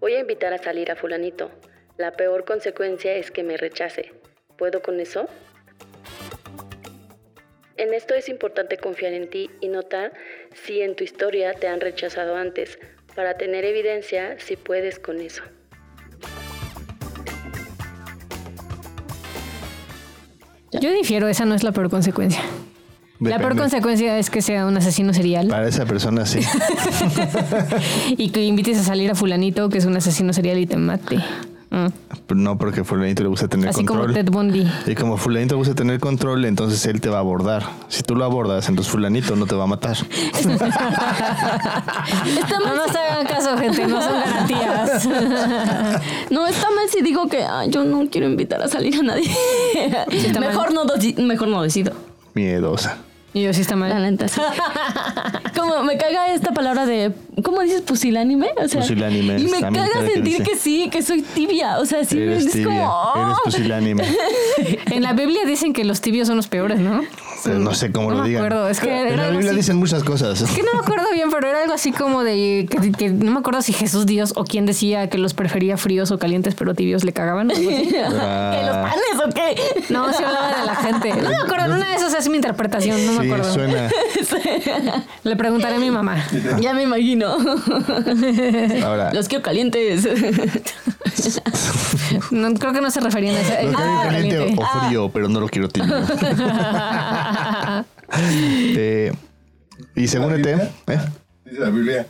voy 0.00 0.14
a 0.14 0.20
invitar 0.20 0.52
a 0.52 0.58
salir 0.58 0.90
a 0.90 0.96
fulanito. 0.96 1.50
La 1.98 2.12
peor 2.12 2.44
consecuencia 2.44 3.12
es 3.16 3.32
que 3.32 3.42
me 3.42 3.56
rechace. 3.56 4.12
¿Puedo 4.56 4.82
con 4.82 5.00
eso? 5.00 5.26
En 7.76 7.92
esto 7.92 8.14
es 8.14 8.28
importante 8.28 8.76
confiar 8.76 9.14
en 9.14 9.28
ti 9.28 9.50
y 9.60 9.66
notar 9.66 10.12
si 10.54 10.80
en 10.80 10.94
tu 10.94 11.02
historia 11.02 11.54
te 11.54 11.66
han 11.66 11.80
rechazado 11.80 12.36
antes, 12.36 12.78
para 13.16 13.36
tener 13.36 13.64
evidencia 13.64 14.38
si 14.38 14.54
puedes 14.54 15.00
con 15.00 15.20
eso. 15.20 15.42
Yo 20.70 20.92
difiero, 20.92 21.26
esa 21.26 21.46
no 21.46 21.56
es 21.56 21.64
la 21.64 21.72
peor 21.72 21.90
consecuencia. 21.90 22.42
La 23.18 23.38
peor 23.38 23.56
consecuencia 23.56 24.16
es 24.18 24.30
que 24.30 24.40
sea 24.40 24.66
un 24.66 24.76
asesino 24.76 25.12
serial 25.12 25.48
Para 25.48 25.66
esa 25.66 25.84
persona 25.84 26.24
sí. 26.24 26.38
y 28.16 28.30
que 28.30 28.44
invites 28.44 28.78
a 28.78 28.84
salir 28.84 29.10
a 29.10 29.16
fulanito 29.16 29.68
que 29.68 29.78
es 29.78 29.86
un 29.86 29.96
asesino 29.96 30.32
serial 30.32 30.58
y 30.58 30.66
te 30.66 30.76
mate. 30.76 31.18
Mm. 31.70 31.88
No 32.34 32.56
porque 32.56 32.82
fulanito 32.82 33.22
le 33.22 33.28
gusta 33.28 33.46
tener 33.48 33.68
Así 33.68 33.84
como 33.84 34.00
control. 34.00 34.14
Ted 34.24 34.32
Bundy. 34.32 34.66
Y 34.86 34.94
como 34.94 35.16
fulanito 35.18 35.54
le 35.54 35.58
gusta 35.58 35.74
tener 35.74 36.00
control, 36.00 36.44
entonces 36.46 36.84
él 36.86 37.00
te 37.00 37.08
va 37.10 37.16
a 37.18 37.20
abordar. 37.20 37.62
Si 37.88 38.02
tú 38.02 38.14
lo 38.16 38.24
abordas, 38.24 38.68
entonces 38.68 38.90
fulanito 38.90 39.36
no 39.36 39.46
te 39.46 39.54
va 39.54 39.64
a 39.64 39.66
matar. 39.66 39.96
No 42.60 42.74
nos 42.74 42.96
hagan 42.96 43.26
caso, 43.26 43.56
gente, 43.58 43.86
no 43.86 44.00
son 44.02 44.12
garantías. 44.20 45.08
No, 46.30 46.46
está 46.46 46.68
mal 46.70 46.88
si 46.90 47.02
digo 47.02 47.28
que 47.28 47.42
"Ah, 47.42 47.64
yo 47.66 47.84
no 47.84 48.08
quiero 48.10 48.26
invitar 48.28 48.62
a 48.62 48.68
salir 48.68 48.94
a 49.00 49.02
nadie. 49.02 49.30
está 50.10 50.40
mejor, 50.40 50.72
no, 50.72 50.84
mejor 51.22 51.48
no 51.48 51.62
decido. 51.62 51.92
Miedosa. 52.34 52.98
Y 53.34 53.42
yo 53.42 53.52
sí 53.52 53.60
está 53.62 53.76
La 53.76 53.88
mal. 53.98 54.18
sí. 54.28 54.40
Como 55.56 55.82
me 55.82 55.98
caga 55.98 56.32
esta 56.32 56.52
palabra 56.52 56.86
de, 56.86 57.12
¿cómo 57.42 57.60
dices? 57.62 57.82
Pusilánime. 57.82 58.50
O 58.56 58.68
sea, 58.68 58.80
Pusilánime, 58.80 59.38
Y 59.40 59.44
me 59.46 59.60
caga 59.60 59.86
sentir 60.12 60.42
que 60.42 60.56
sí, 60.56 60.88
que 60.90 61.02
soy 61.02 61.22
tibia. 61.22 61.78
O 61.78 61.86
sea, 61.86 62.04
sí, 62.04 62.18
eres 62.18 62.46
es 62.46 62.52
tibia. 62.52 62.66
como. 62.66 63.12
Eres 63.16 63.36
"Oh". 63.38 63.44
pusilánime. 63.44 64.04
En 64.90 65.02
la 65.02 65.12
Biblia 65.12 65.42
dicen 65.46 65.72
que 65.72 65.84
los 65.84 66.00
tibios 66.00 66.26
son 66.28 66.36
los 66.36 66.48
peores, 66.48 66.80
¿no? 66.80 67.02
Pero 67.44 67.58
no 67.60 67.72
sé 67.74 67.92
cómo 67.92 68.10
No 68.10 68.16
lo 68.16 68.22
me 68.22 68.28
digan. 68.30 68.44
acuerdo, 68.44 68.68
es 68.68 68.80
que 68.80 68.90
en 69.08 69.16
la 69.16 69.30
Biblia 69.30 69.50
así. 69.50 69.56
dicen 69.58 69.76
muchas 69.76 70.02
cosas. 70.02 70.40
Es 70.40 70.50
que 70.50 70.62
no 70.62 70.72
me 70.74 70.80
acuerdo 70.80 71.06
bien, 71.12 71.30
pero 71.30 71.48
era 71.48 71.62
algo 71.62 71.72
así 71.74 71.92
como 71.92 72.24
de 72.24 72.66
que, 72.68 72.90
que 72.92 73.10
no 73.10 73.30
me 73.30 73.38
acuerdo 73.38 73.62
si 73.62 73.72
Jesús 73.72 74.06
Dios 74.06 74.32
o 74.34 74.44
quién 74.44 74.66
decía 74.66 75.08
que 75.08 75.18
los 75.18 75.34
prefería 75.34 75.76
fríos 75.76 76.10
o 76.10 76.18
calientes, 76.18 76.54
pero 76.56 76.74
tibios 76.74 77.04
le 77.04 77.12
cagaban. 77.12 77.48
¿Que 77.48 78.62
los 78.66 78.76
panes 78.76 79.16
o 79.24 79.28
qué? 79.32 79.56
No, 79.92 80.12
se 80.12 80.24
hablaba 80.24 80.58
de 80.60 80.66
la 80.66 80.74
gente. 80.76 81.14
No 81.22 81.28
me 81.30 81.36
acuerdo, 81.36 81.74
una 81.76 81.86
de 81.90 81.94
esas 81.94 82.14
es 82.14 82.28
mi 82.28 82.36
interpretación, 82.36 83.06
no 83.06 83.12
me 83.12 83.20
sí, 83.20 83.26
acuerdo. 83.30 83.52
suena. 83.54 83.88
Le 85.22 85.36
preguntaré 85.36 85.76
a 85.76 85.78
mi 85.78 85.90
mamá. 85.90 86.16
Ya 86.60 86.72
me 86.74 86.82
imagino. 86.82 87.27
Ahora, 88.84 89.12
Los 89.14 89.28
quiero 89.28 89.42
calientes. 89.42 90.08
No, 92.30 92.52
creo 92.54 92.72
que 92.72 92.80
no 92.80 92.90
se 92.90 93.00
referían 93.00 93.34
a 93.36 93.40
esa. 93.40 93.62
lo 93.62 93.68
quiero 93.72 93.78
Ah, 93.78 94.00
caliente 94.04 94.36
caliente. 94.38 94.62
o 94.62 94.80
frío, 94.86 95.10
pero 95.12 95.28
no 95.28 95.40
lo 95.40 95.48
quiero 95.48 95.68
tibio. 95.68 95.94
Eh, 98.16 99.12
y 99.94 100.08
según 100.08 100.32
ET, 100.34 100.46
¿eh? 100.46 100.70
Dice 101.44 101.60
la 101.60 101.70
Biblia. 101.70 102.06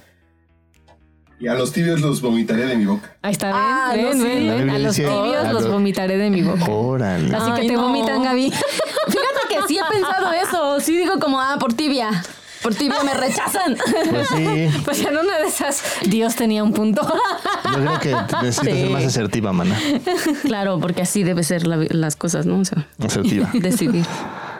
Y 1.41 1.47
a 1.49 1.55
los 1.55 1.73
tibios 1.73 2.01
los 2.01 2.21
vomitaré 2.21 2.67
de 2.67 2.77
mi 2.77 2.85
boca. 2.87 3.17
Ahí 3.23 3.33
está, 3.33 3.47
ven, 3.49 3.57
Ah, 3.59 3.93
ven, 3.95 4.13
sí. 4.21 4.25
ven, 4.25 4.71
A 4.71 4.79
los 4.79 4.95
tibios 4.97 5.37
a 5.37 5.53
los 5.53 5.63
los- 5.63 5.73
vomitaré 5.73 6.17
de 6.17 6.31
mi 6.31 6.43
boca. 6.43 6.65
Órale. 6.69 7.35
Así 7.35 7.53
que 7.53 7.61
Ay, 7.63 7.69
te 7.69 7.75
no. 7.75 7.83
vomitan, 7.83 8.23
Gaby. 8.25 8.51
Fíjate 8.51 9.41
que 9.49 9.57
sí 9.69 9.79
he 9.79 9.93
pensado 9.93 10.33
eso. 10.33 10.81
Sí 10.81 10.97
digo 10.97 11.19
como, 11.21 11.41
ah, 11.41 11.57
por 11.61 11.75
tibia. 11.75 12.11
Por 12.63 12.75
tibia 12.75 13.03
me 13.05 13.15
rechazan. 13.15 13.77
Pues 14.11 14.29
sí, 14.29 14.69
Pues 14.85 15.01
en 15.01 15.17
una 15.17 15.39
de 15.39 15.47
esas, 15.47 15.83
Dios 16.07 16.35
tenía 16.37 16.63
un 16.65 16.73
punto. 16.73 17.03
yo 17.65 17.73
creo 17.75 18.01
que 18.01 18.15
necesitas 18.43 18.75
Sí. 18.75 18.81
ser 18.83 18.91
más 18.91 19.05
asertiva, 19.05 19.53
mana. 19.53 19.79
claro, 20.43 20.79
porque 20.81 21.03
así 21.03 21.23
debe 21.23 21.43
ser 21.45 21.67
la- 21.67 21.87
las 21.91 22.17
cosas, 22.17 22.47
¿no? 22.47 22.59
O 22.59 22.65
sea, 22.65 22.87
Asertiva. 23.03 23.49
decidir. 23.55 24.05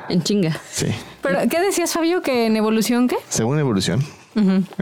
En 0.09 0.23
chinga. 0.23 0.57
Sí. 0.73 0.87
Pero, 1.23 1.39
¿qué 1.51 1.61
decías, 1.61 1.93
Fabio? 1.93 2.23
¿Que 2.23 2.47
en 2.47 2.57
evolución 2.57 3.09
qué? 3.09 3.17
Según 3.29 3.59
evolución, 3.59 4.03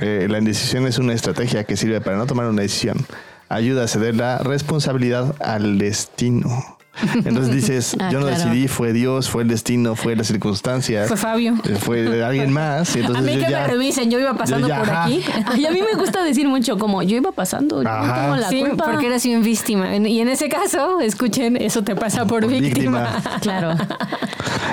eh, 0.00 0.26
la 0.30 0.38
indecisión 0.38 0.86
es 0.86 0.98
una 0.98 1.14
estrategia 1.14 1.64
que 1.64 1.76
sirve 1.76 2.00
para 2.00 2.16
no 2.16 2.26
tomar 2.26 2.46
una 2.46 2.62
decisión. 2.62 3.04
Ayuda 3.48 3.84
a 3.84 3.88
ceder 3.88 4.14
la 4.16 4.38
responsabilidad 4.38 5.34
al 5.40 5.78
destino. 5.78 6.75
Entonces 7.24 7.54
dices, 7.54 7.96
Ah, 8.00 8.10
yo 8.10 8.20
no 8.20 8.26
claro. 8.26 8.44
decidí, 8.44 8.68
fue 8.68 8.92
Dios, 8.92 9.28
fue 9.30 9.42
el 9.42 9.48
destino, 9.48 9.94
fue 9.96 10.16
las 10.16 10.26
circunstancias, 10.28 11.08
Fue 11.08 11.16
Fabio. 11.16 11.54
fue 11.80 12.24
alguien 12.24 12.52
más. 12.52 12.94
Y 12.96 13.00
A 13.00 13.02
entonces 13.02 13.24
mí 13.24 13.34
yo 13.40 13.44
que 13.46 13.50
ya, 13.50 13.60
me 13.62 13.66
revisen, 13.68 14.10
yo 14.10 14.18
iba 14.18 14.34
pasando 14.34 14.68
yo 14.68 14.74
ya, 14.74 14.80
por 14.80 14.90
ajá. 14.90 15.04
aquí. 15.04 15.24
Ay, 15.46 15.66
a 15.66 15.70
mí 15.70 15.80
me 15.82 15.98
gusta 15.98 16.22
decir 16.24 16.48
mucho 16.48 16.78
como 16.78 17.02
yo 17.02 17.16
iba 17.16 17.32
pasando, 17.32 17.82
yo 17.82 17.88
no 17.88 18.14
tengo 18.14 18.36
la 18.36 18.48
Sí, 18.48 18.60
culpa. 18.60 18.84
porque 18.90 19.06
eres 19.08 19.24
bien 19.24 19.42
víctima. 19.42 19.94
Y 19.96 20.20
en 20.20 20.28
ese 20.28 20.48
caso, 20.48 21.00
escuchen, 21.00 21.56
eso 21.56 21.82
te 21.82 21.94
pasa 21.96 22.26
por, 22.26 22.40
Por 22.42 22.50
víctima. 22.50 23.02
víctima. 23.02 23.22
Claro. 23.40 23.74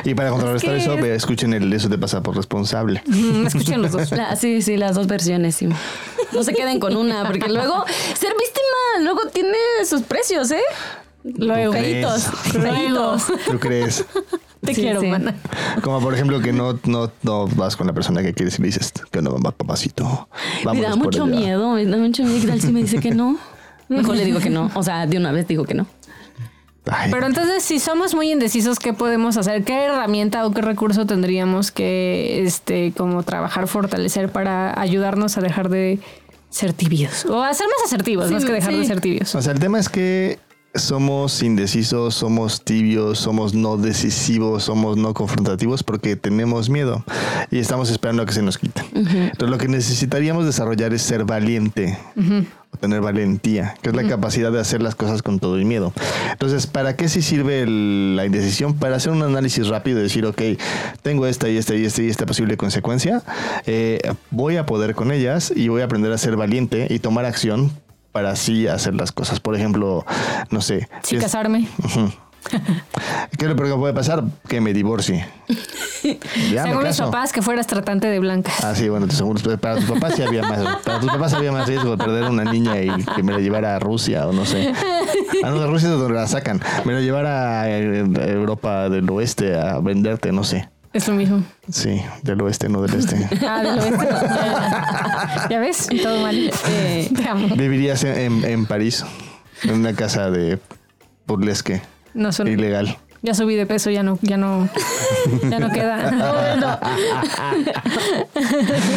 Y 0.05 0.13
para 0.15 0.29
contrarrestar 0.31 0.71
que 0.71 0.77
eso, 0.81 0.93
es- 0.95 1.05
escuchen 1.05 1.53
el 1.53 1.71
eso 1.71 1.89
te 1.89 1.97
pasa 1.97 2.21
por 2.21 2.35
responsable. 2.35 3.01
Mm, 3.05 3.47
Escuchen 3.47 3.81
los 3.81 3.91
dos. 3.91 4.11
La- 4.11 4.35
sí, 4.35 4.61
sí, 4.61 4.77
las 4.77 4.95
dos 4.95 5.07
versiones, 5.07 5.55
sí. 5.55 5.67
No 6.33 6.43
se 6.43 6.53
queden 6.53 6.79
con 6.79 6.95
una, 6.97 7.25
porque 7.25 7.47
luego 7.49 7.85
ser 8.17 8.31
víctima 8.31 9.03
luego 9.03 9.21
tiene 9.31 9.57
sus 9.87 10.01
precios, 10.01 10.51
¿eh? 10.51 10.61
Luego. 11.23 11.73
Feitos. 11.73 12.27
Luego. 12.55 13.15
¿Tú 13.51 13.59
crees? 13.59 14.05
Te 14.61 14.73
Sí, 14.73 14.81
quiero, 14.81 15.01
sí. 15.01 15.07
mana. 15.07 15.35
Como 15.81 15.99
por 15.99 16.13
ejemplo 16.13 16.39
que 16.41 16.53
no, 16.53 16.79
no, 16.85 17.11
no 17.21 17.47
vas 17.47 17.75
con 17.75 17.85
la 17.87 17.93
persona 17.93 18.21
que 18.23 18.33
quieres 18.33 18.57
y 18.59 18.61
le 18.61 18.67
dices 18.67 18.93
que 19.11 19.21
no 19.21 19.37
va 19.39 19.51
papacito. 19.51 20.29
Me 20.71 20.81
da 20.81 20.95
mucho 20.95 21.23
allá". 21.25 21.35
miedo, 21.35 21.71
me 21.73 21.85
da 21.85 21.97
mucho 21.97 22.23
miedo. 22.23 22.39
¿Qué 22.41 22.47
tal 22.47 22.61
si 22.61 22.71
me 22.71 22.81
dice 22.81 22.99
que 22.99 23.11
no? 23.11 23.37
Mejor 23.89 24.15
le 24.15 24.23
digo 24.25 24.39
que 24.39 24.49
no. 24.49 24.71
O 24.75 24.81
sea, 24.83 25.05
de 25.05 25.17
una 25.17 25.31
vez 25.33 25.47
digo 25.47 25.65
que 25.65 25.73
no. 25.73 25.85
Ay, 26.85 27.11
Pero 27.11 27.25
entonces, 27.27 27.63
si 27.63 27.79
somos 27.79 28.13
muy 28.13 28.29
indecisos, 28.31 28.77
¿qué 28.79 28.91
podemos 28.93 29.37
hacer? 29.37 29.63
¿Qué 29.63 29.85
herramienta 29.85 30.45
o 30.45 30.51
qué 30.51 30.61
recurso 30.61 31.05
tendríamos 31.05 31.71
que, 31.71 32.43
este, 32.45 32.91
como 32.97 33.23
trabajar, 33.23 33.67
fortalecer 33.67 34.29
para 34.31 34.77
ayudarnos 34.79 35.37
a 35.37 35.41
dejar 35.41 35.69
de 35.69 35.99
ser 36.49 36.73
tibios? 36.73 37.25
O 37.25 37.41
a 37.41 37.53
ser 37.53 37.67
más 37.67 37.85
asertivos, 37.85 38.27
Sí, 38.27 38.33
más 38.33 38.43
que 38.43 38.51
dejar 38.51 38.73
de 38.75 38.85
ser 38.85 38.99
tibios. 38.99 39.33
O 39.33 39.41
sea, 39.41 39.53
el 39.53 39.59
tema 39.59 39.79
es 39.79 39.87
que 39.87 40.39
somos 40.75 41.43
indecisos, 41.43 42.15
somos 42.15 42.63
tibios, 42.63 43.19
somos 43.19 43.53
no 43.53 43.77
decisivos, 43.77 44.63
somos 44.63 44.97
no 44.97 45.13
confrontativos 45.13 45.83
porque 45.83 46.15
tenemos 46.15 46.69
miedo 46.69 47.03
y 47.51 47.59
estamos 47.59 47.89
esperando 47.91 48.23
a 48.23 48.25
que 48.25 48.33
se 48.33 48.41
nos 48.41 48.57
quite. 48.57 48.81
Entonces, 48.95 49.49
lo 49.49 49.57
que 49.57 49.67
necesitaríamos 49.67 50.45
desarrollar 50.45 50.93
es 50.93 51.03
ser 51.03 51.25
valiente 51.25 51.97
o 52.71 52.77
tener 52.77 53.01
valentía, 53.01 53.75
que 53.83 53.89
es 53.89 53.95
la 53.95 54.07
capacidad 54.07 54.51
de 54.51 54.59
hacer 54.59 54.81
las 54.81 54.95
cosas 54.95 55.21
con 55.21 55.37
todo 55.39 55.57
el 55.57 55.65
miedo. 55.65 55.93
Entonces, 56.31 56.65
¿para 56.65 56.95
qué 56.95 57.07
sí 57.07 57.21
sirve 57.21 57.61
el- 57.61 58.15
la 58.15 58.25
indecisión? 58.25 58.73
Para 58.73 58.95
hacer 58.95 59.11
un 59.11 59.21
análisis 59.21 59.67
rápido 59.67 59.99
y 59.99 60.03
decir, 60.03 60.25
ok, 60.25 60.41
tengo 61.03 61.27
esta 61.27 61.49
y 61.49 61.57
esta 61.57 61.75
y 61.75 61.85
esta 61.85 62.01
y 62.01 62.09
esta 62.09 62.25
posible 62.25 62.57
consecuencia, 62.57 63.21
eh, 63.67 63.99
voy 64.31 64.57
a 64.57 64.65
poder 64.65 64.95
con 64.95 65.11
ellas 65.11 65.53
y 65.55 65.67
voy 65.67 65.81
a 65.83 65.85
aprender 65.85 66.11
a 66.11 66.17
ser 66.17 66.35
valiente 66.35 66.87
y 66.89 66.97
tomar 66.97 67.25
acción 67.25 67.71
para 68.13 68.31
así 68.31 68.67
hacer 68.67 68.95
las 68.95 69.11
cosas. 69.11 69.41
Por 69.41 69.55
ejemplo, 69.55 70.05
no 70.51 70.61
sé. 70.61 70.87
Sí, 71.03 71.17
es- 71.17 71.21
casarme. 71.21 71.67
¿Qué 73.37 73.45
es 73.45 73.49
lo 73.49 73.55
peor 73.55 73.69
que 73.71 73.75
puede 73.77 73.93
pasar? 73.93 74.21
Que 74.49 74.59
me 74.59 74.73
divorcie. 74.73 75.25
Ya, 76.51 76.63
Según 76.63 76.83
mis 76.83 76.97
papás, 76.97 77.31
que 77.31 77.41
fueras 77.41 77.67
tratante 77.67 78.07
de 78.07 78.19
blancas. 78.19 78.61
Ah, 78.63 78.75
sí, 78.75 78.89
bueno, 78.89 79.07
según- 79.09 79.37
para 79.59 79.75
tus 79.77 79.85
papás 79.85 80.15
sí 80.15 80.23
había 80.23 80.41
más. 80.43 80.59
Para 80.83 80.99
tus 80.99 81.09
papás 81.09 81.33
había 81.33 81.53
más 81.53 81.67
riesgo 81.67 81.91
de 81.91 81.97
perder 82.03 82.25
una 82.29 82.43
niña 82.43 82.77
y 82.81 82.89
que 83.15 83.23
me 83.23 83.31
la 83.31 83.39
llevara 83.39 83.77
a 83.77 83.79
Rusia 83.79 84.27
o 84.27 84.33
no 84.33 84.45
sé. 84.45 84.73
Ah, 85.43 85.49
no, 85.51 85.59
de 85.59 85.67
Rusia 85.67 85.87
es 85.89 85.97
donde 85.97 86.13
la 86.13 86.27
sacan. 86.27 86.61
Me 86.83 86.91
la 86.93 86.99
llevara 86.99 87.61
a 87.61 87.69
eh, 87.69 88.03
Europa 88.33 88.89
del 88.89 89.09
oeste 89.09 89.57
a 89.57 89.79
venderte, 89.79 90.31
no 90.33 90.43
sé. 90.43 90.69
Es 90.93 91.07
lo 91.07 91.15
mismo. 91.15 91.43
Sí, 91.71 92.01
del 92.21 92.39
oeste, 92.41 92.69
no 92.69 92.81
del 92.83 92.93
este. 92.99 93.27
Ah, 93.47 93.63
del 93.63 93.79
oeste. 93.79 94.07
Ya, 94.11 95.47
ya 95.49 95.59
ves, 95.59 95.87
todo 96.01 96.21
mal. 96.21 96.51
Eh. 96.69 97.09
Vivirías 97.57 98.03
en, 98.03 98.17
en- 98.17 98.45
en 98.45 98.65
París, 98.65 99.03
en 99.63 99.73
una 99.73 99.93
casa 99.93 100.29
de 100.29 100.59
burlesque 101.25 101.81
No 102.13 102.31
son. 102.31 102.47
ilegal. 102.47 102.97
Ya 103.25 103.33
subí 103.33 103.55
de 103.55 103.65
peso, 103.65 103.89
ya 103.89 104.03
no, 104.03 104.19
ya 104.21 104.35
no, 104.35 104.67
ya 105.49 105.57
no 105.59 105.71
queda. 105.71 106.11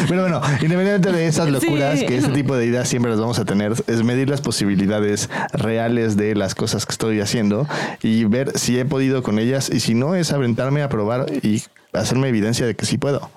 Pero 0.09 0.23
bueno, 0.23 0.41
independientemente 0.61 1.13
de 1.13 1.27
esas 1.29 1.49
locuras, 1.49 2.01
Sí. 2.01 2.07
que 2.07 2.17
ese 2.17 2.29
tipo 2.31 2.57
de 2.57 2.67
ideas 2.67 2.89
siempre 2.89 3.11
las 3.13 3.21
vamos 3.21 3.39
a 3.39 3.45
tener, 3.45 3.75
es 3.87 4.03
medir 4.03 4.29
las 4.29 4.41
posibilidades 4.41 5.31
reales 5.53 6.17
de 6.17 6.35
las 6.35 6.57
cosas 6.57 6.87
que 6.87 6.93
estoy 6.93 7.21
haciendo 7.21 7.69
y 8.03 8.25
ver 8.25 8.59
si 8.59 8.77
he 8.79 8.85
podido 8.85 9.23
con 9.23 9.39
ellas 9.39 9.71
y 9.73 9.79
si 9.79 9.95
no 9.95 10.17
es 10.17 10.33
aventarme 10.33 10.83
a 10.83 10.89
probar 10.89 11.27
y 11.43 11.63
hacerme 11.97 12.29
evidencia 12.29 12.67
de 12.67 12.75
que 12.75 12.87
sí 12.87 12.99
puedo. 12.99 13.31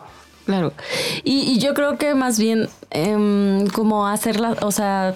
Claro. 0.45 0.74
Y, 1.24 1.41
y 1.41 1.60
yo 1.60 1.74
creo 1.74 1.98
que 1.98 2.15
más 2.15 2.39
bien 2.39 2.69
em, 2.89 3.67
como 3.67 4.08
hacerla, 4.08 4.56
o 4.62 4.72
sea, 4.72 5.15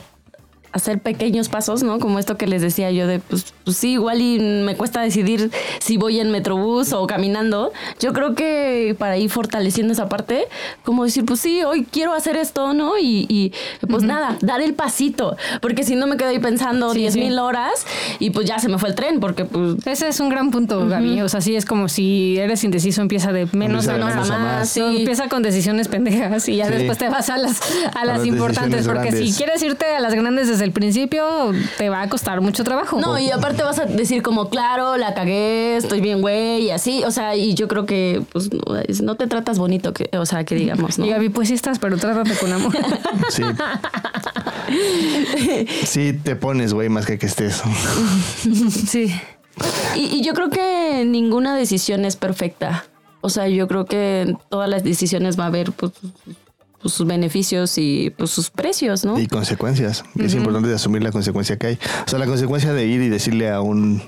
hacer 0.73 0.99
pequeños 0.99 1.49
pasos, 1.49 1.83
¿no? 1.83 1.99
Como 1.99 2.19
esto 2.19 2.35
que 2.37 2.47
les 2.47 2.61
decía 2.61 2.91
yo 2.91 3.07
de, 3.07 3.19
pues, 3.19 3.53
pues 3.63 3.77
sí, 3.77 3.91
igual 3.93 4.21
y 4.21 4.39
me 4.39 4.75
cuesta 4.75 5.01
decidir 5.01 5.51
si 5.79 5.97
voy 5.97 6.19
en 6.19 6.31
metrobús 6.31 6.93
o 6.93 7.05
caminando. 7.07 7.71
Yo 7.99 8.11
creo 8.11 8.35
que 8.35 8.95
para 8.97 9.17
ir 9.17 9.29
fortaleciendo 9.29 9.93
esa 9.93 10.09
parte, 10.09 10.45
como 10.83 11.03
decir, 11.05 11.25
pues 11.25 11.39
sí, 11.39 11.63
hoy 11.63 11.85
quiero 11.89 12.13
hacer 12.13 12.35
esto, 12.35 12.73
¿no? 12.73 12.97
Y, 12.97 13.25
y, 13.29 13.53
pues 13.87 14.03
nada, 14.03 14.37
dar 14.41 14.61
el 14.61 14.73
pasito. 14.73 15.37
Porque 15.61 15.83
si 15.83 15.95
no 15.95 16.07
me 16.07 16.17
quedo 16.17 16.29
ahí 16.29 16.39
pensando 16.39 16.91
Sí, 16.91 16.99
10 16.99 17.13
sí. 17.13 17.19
mil 17.19 17.39
horas 17.39 17.85
y 18.19 18.31
pues 18.31 18.47
ya 18.47 18.59
se 18.59 18.67
me 18.67 18.77
fue 18.77 18.89
el 18.89 18.95
tren, 18.95 19.19
porque 19.19 19.45
pues 19.45 19.85
Ese 19.85 20.07
es 20.07 20.19
un 20.19 20.29
gran 20.29 20.51
punto, 20.51 20.87
Gaby. 20.87 21.21
O 21.21 21.29
sea, 21.29 21.39
sí 21.41 21.55
es 21.55 21.65
como 21.65 21.87
si 21.87 22.37
eres 22.39 22.63
indeciso, 22.63 23.01
empieza 23.01 23.31
de 23.31 23.47
menos 23.53 23.85
Empieza 23.87 23.91
a 23.91 23.97
de 23.97 24.03
más. 24.03 24.13
menos 24.15 24.31
a 24.31 24.37
más. 24.39 24.69
Sí. 24.69 24.81
Empieza 24.81 25.29
con 25.29 25.43
decisiones 25.43 25.87
pendejas 25.87 26.49
y 26.49 26.55
ya 26.57 26.65
Sí. 26.65 26.71
después 26.73 26.97
te 26.97 27.09
vas 27.09 27.29
a 27.29 27.37
las, 27.37 27.59
a 27.93 28.05
las 28.05 28.17
las 28.19 28.25
importantes. 28.27 28.87
Porque 28.87 29.11
si 29.11 29.17
grandes. 29.17 29.37
quieres 29.37 29.63
irte 29.63 29.85
a 29.85 29.99
las 29.99 30.13
grandes 30.13 30.47
desde 30.47 30.62
el 30.63 30.71
principio, 30.71 31.51
te 31.77 31.89
va 31.89 32.01
a 32.01 32.09
costar 32.09 32.41
mucho 32.41 32.63
trabajo. 32.63 32.99
No, 32.99 33.19
y 33.19 33.29
aparte 33.31 33.63
vas 33.63 33.79
a 33.79 33.85
decir 33.85 34.21
como, 34.23 34.49
claro, 34.49 34.97
la 34.97 35.13
cagué, 35.13 35.77
estoy 35.77 36.01
bien, 36.01 36.21
güey, 36.21 36.63
y 36.63 36.71
así. 36.71 37.03
O 37.03 37.11
sea, 37.11 37.35
y 37.35 37.53
yo 37.53 37.67
creo 37.67 37.85
que, 37.85 38.23
pues, 38.31 38.51
no, 38.51 38.61
no 39.03 39.15
te 39.15 39.27
tratas 39.27 39.59
bonito, 39.59 39.93
que, 39.93 40.09
o 40.17 40.25
sea, 40.25 40.43
que 40.43 40.55
digamos, 40.55 40.97
¿no? 40.97 41.05
Y 41.05 41.09
Gaby, 41.09 41.29
pues 41.29 41.49
sí 41.49 41.53
estás, 41.53 41.79
pero 41.79 41.97
trátate 41.97 42.35
con 42.35 42.51
amor. 42.51 42.73
Sí. 43.29 43.43
Sí, 45.85 46.13
te 46.13 46.35
pones, 46.35 46.73
güey, 46.73 46.89
más 46.89 47.05
que 47.05 47.19
que 47.19 47.27
estés. 47.27 47.61
Sí. 48.89 49.13
Y, 49.95 50.17
y 50.17 50.23
yo 50.23 50.33
creo 50.33 50.49
que 50.49 51.03
ninguna 51.05 51.55
decisión 51.55 52.05
es 52.05 52.15
perfecta. 52.15 52.85
O 53.21 53.29
sea, 53.29 53.47
yo 53.47 53.67
creo 53.67 53.85
que 53.85 54.21
en 54.21 54.37
todas 54.49 54.69
las 54.69 54.83
decisiones 54.83 55.39
va 55.39 55.45
a 55.45 55.47
haber, 55.47 55.71
pues, 55.71 55.91
pues, 56.83 56.93
sus 56.93 57.07
beneficios 57.07 57.77
y 57.77 58.11
pues, 58.15 58.29
sus 58.29 58.49
precios, 58.49 59.05
¿no? 59.05 59.17
Y 59.17 59.27
consecuencias. 59.27 60.03
Es 60.19 60.35
importante 60.35 60.71
asumir 60.73 61.01
la 61.01 61.11
consecuencia 61.11 61.57
que 61.57 61.67
hay. 61.67 61.79
O 62.05 62.09
sea, 62.09 62.19
la 62.19 62.27
consecuencia 62.27 62.73
de 62.73 62.85
ir 62.85 63.01
y 63.01 63.09
decirle 63.09 63.49
a 63.49 63.61
un... 63.61 64.03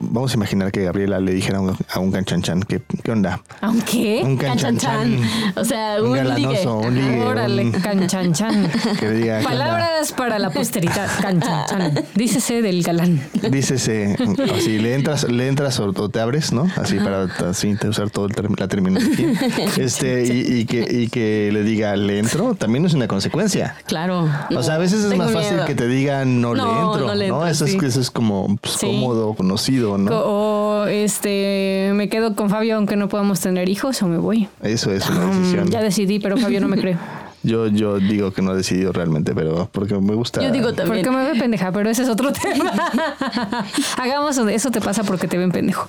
Vamos 0.00 0.32
a 0.32 0.34
imaginar 0.34 0.70
que 0.72 0.82
Gabriela 0.84 1.18
le 1.20 1.32
dijera 1.32 1.58
a 1.58 1.60
un, 1.60 1.76
a 1.92 1.98
un 2.00 2.12
canchanchan, 2.12 2.62
¿qué, 2.62 2.80
¿qué 3.02 3.10
onda? 3.12 3.40
Aunque. 3.60 4.22
Un 4.24 4.36
Canchanchan. 4.36 4.76
canchanchan. 5.18 5.52
O 5.56 5.64
sea, 5.64 5.96
Un 6.02 6.10
un, 6.10 6.16
ligue. 6.16 6.28
galanoso, 6.28 6.78
un 6.78 6.94
ligue. 6.94 7.22
Órale, 7.24 7.64
un- 7.64 7.72
canchanchan. 7.72 8.70
que 9.00 9.08
le 9.08 9.14
diga, 9.18 9.38
¿qué? 9.40 9.44
Palabras 9.44 10.12
para 10.12 10.38
la 10.38 10.50
posteridad, 10.50 11.08
canchanchan. 11.20 12.04
Dícese 12.14 12.62
del 12.62 12.82
galán. 12.82 13.20
Dícese, 13.50 14.16
así, 14.54 14.78
le 14.78 14.94
entras, 14.94 15.24
le 15.30 15.48
entras 15.48 15.80
o, 15.80 15.92
te 16.08 16.20
abres, 16.20 16.52
¿no? 16.52 16.68
Así 16.76 16.96
para 16.98 17.24
así, 17.48 17.76
usar 17.88 18.10
toda 18.10 18.28
la 18.58 18.68
terminología. 18.68 19.32
Este, 19.78 20.24
y, 20.26 20.60
y 20.60 20.64
que, 20.66 20.86
y 20.90 21.08
que 21.08 21.50
le 21.52 21.62
diga, 21.62 21.96
¿le 21.96 22.18
entro? 22.18 22.54
También 22.54 22.84
es 22.86 22.94
una 22.94 23.08
consecuencia. 23.08 23.76
Claro. 23.86 24.28
O 24.54 24.62
sea, 24.62 24.74
a 24.74 24.78
veces 24.78 25.04
es 25.04 25.16
más 25.16 25.32
fácil 25.32 25.52
miedo. 25.54 25.66
que 25.66 25.74
te 25.74 25.86
digan 25.88 26.40
no, 26.40 26.54
le 26.54 26.62
No, 26.62 26.68
entro, 26.92 27.00
no 27.00 27.06
¿no? 27.08 27.14
le 27.14 27.26
entro, 27.26 27.46
eso, 27.46 27.66
sí. 27.66 27.76
es, 27.76 27.82
eso 27.82 28.00
es 28.00 28.10
como 28.10 28.56
pues, 28.60 28.74
Sí. 28.74 28.86
cómodo, 28.86 29.34
conocido, 29.64 29.98
¿no? 29.98 30.10
O 30.14 30.86
este, 30.86 31.90
me 31.94 32.08
quedo 32.08 32.34
con 32.36 32.50
Fabio 32.50 32.76
aunque 32.76 32.96
no 32.96 33.08
podamos 33.08 33.40
tener 33.40 33.68
hijos 33.68 34.02
o 34.02 34.06
me 34.06 34.18
voy. 34.18 34.48
Eso 34.62 34.90
es 34.92 35.08
una 35.08 35.26
Mm, 35.26 35.38
decisión. 35.40 35.70
ya 35.70 35.80
decidí, 35.82 36.18
pero 36.18 36.36
Fabio 36.36 36.60
no 36.60 36.68
me 36.68 36.76
cree. 36.78 36.96
Yo, 37.44 37.66
yo 37.66 37.98
digo 37.98 38.32
que 38.32 38.40
no 38.40 38.54
he 38.54 38.56
decidido 38.56 38.90
realmente, 38.90 39.34
pero 39.34 39.68
porque 39.70 39.94
me 39.96 40.14
gusta. 40.14 40.40
Yo 40.40 40.50
digo 40.50 40.72
también. 40.72 41.04
Porque 41.04 41.14
me 41.14 41.30
ve 41.30 41.38
pendeja, 41.38 41.70
pero 41.72 41.90
ese 41.90 42.02
es 42.04 42.08
otro 42.08 42.32
tema. 42.42 42.72
Hagamos 43.98 44.38
eso 44.38 44.70
te 44.70 44.80
pasa 44.80 45.04
porque 45.04 45.28
te 45.28 45.36
ven 45.36 45.52
pendejo. 45.52 45.86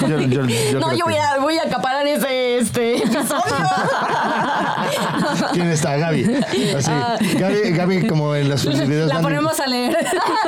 Yo, 0.00 0.18
yo- 0.18 0.44
yo 0.46 0.80
no, 0.80 0.92
yo 0.92 1.04
voy 1.04 1.14
que- 1.14 1.20
a, 1.20 1.38
voy 1.40 1.58
a 1.58 1.62
acaparar 1.68 2.04
ese 2.08 2.58
este 2.58 2.96
episodio. 3.04 3.54
¿Quién 5.52 5.68
está? 5.68 5.96
Gaby. 5.96 6.24
Así. 6.76 6.90
Gaby, 7.38 7.70
Gaby, 7.76 8.06
como 8.08 8.34
en 8.34 8.48
los 8.48 8.66
videos. 8.66 9.06
La 9.14 9.20
ponemos 9.20 9.60
a 9.60 9.68
leer. 9.68 9.96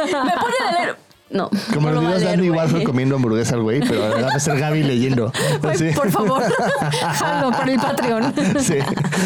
Me 0.07 0.11
pone 0.33 0.55
a 0.69 0.73
leer. 0.73 0.97
No. 1.29 1.51
Como 1.75 1.89
no 1.89 1.95
lo 1.97 2.03
los 2.03 2.05
va 2.05 2.07
a 2.07 2.19
videos 2.19 2.21
de 2.21 2.25
leer, 2.27 2.35
Andy 2.39 2.49
güey. 2.49 2.59
Warhol 2.61 2.83
comiendo 2.85 3.17
hamburguesa 3.17 3.55
al 3.57 3.63
güey, 3.63 3.81
pero 3.81 4.01
va 4.23 4.29
a 4.33 4.39
ser 4.39 4.59
Gaby 4.61 4.85
leyendo. 4.85 5.33
Ay. 5.63 5.93
Por 5.93 6.11
favor, 6.13 6.43
jalo 7.15 7.51
por 7.51 7.69
el 7.69 7.81
Patreon. 7.81 8.33
Sí. 8.61 8.75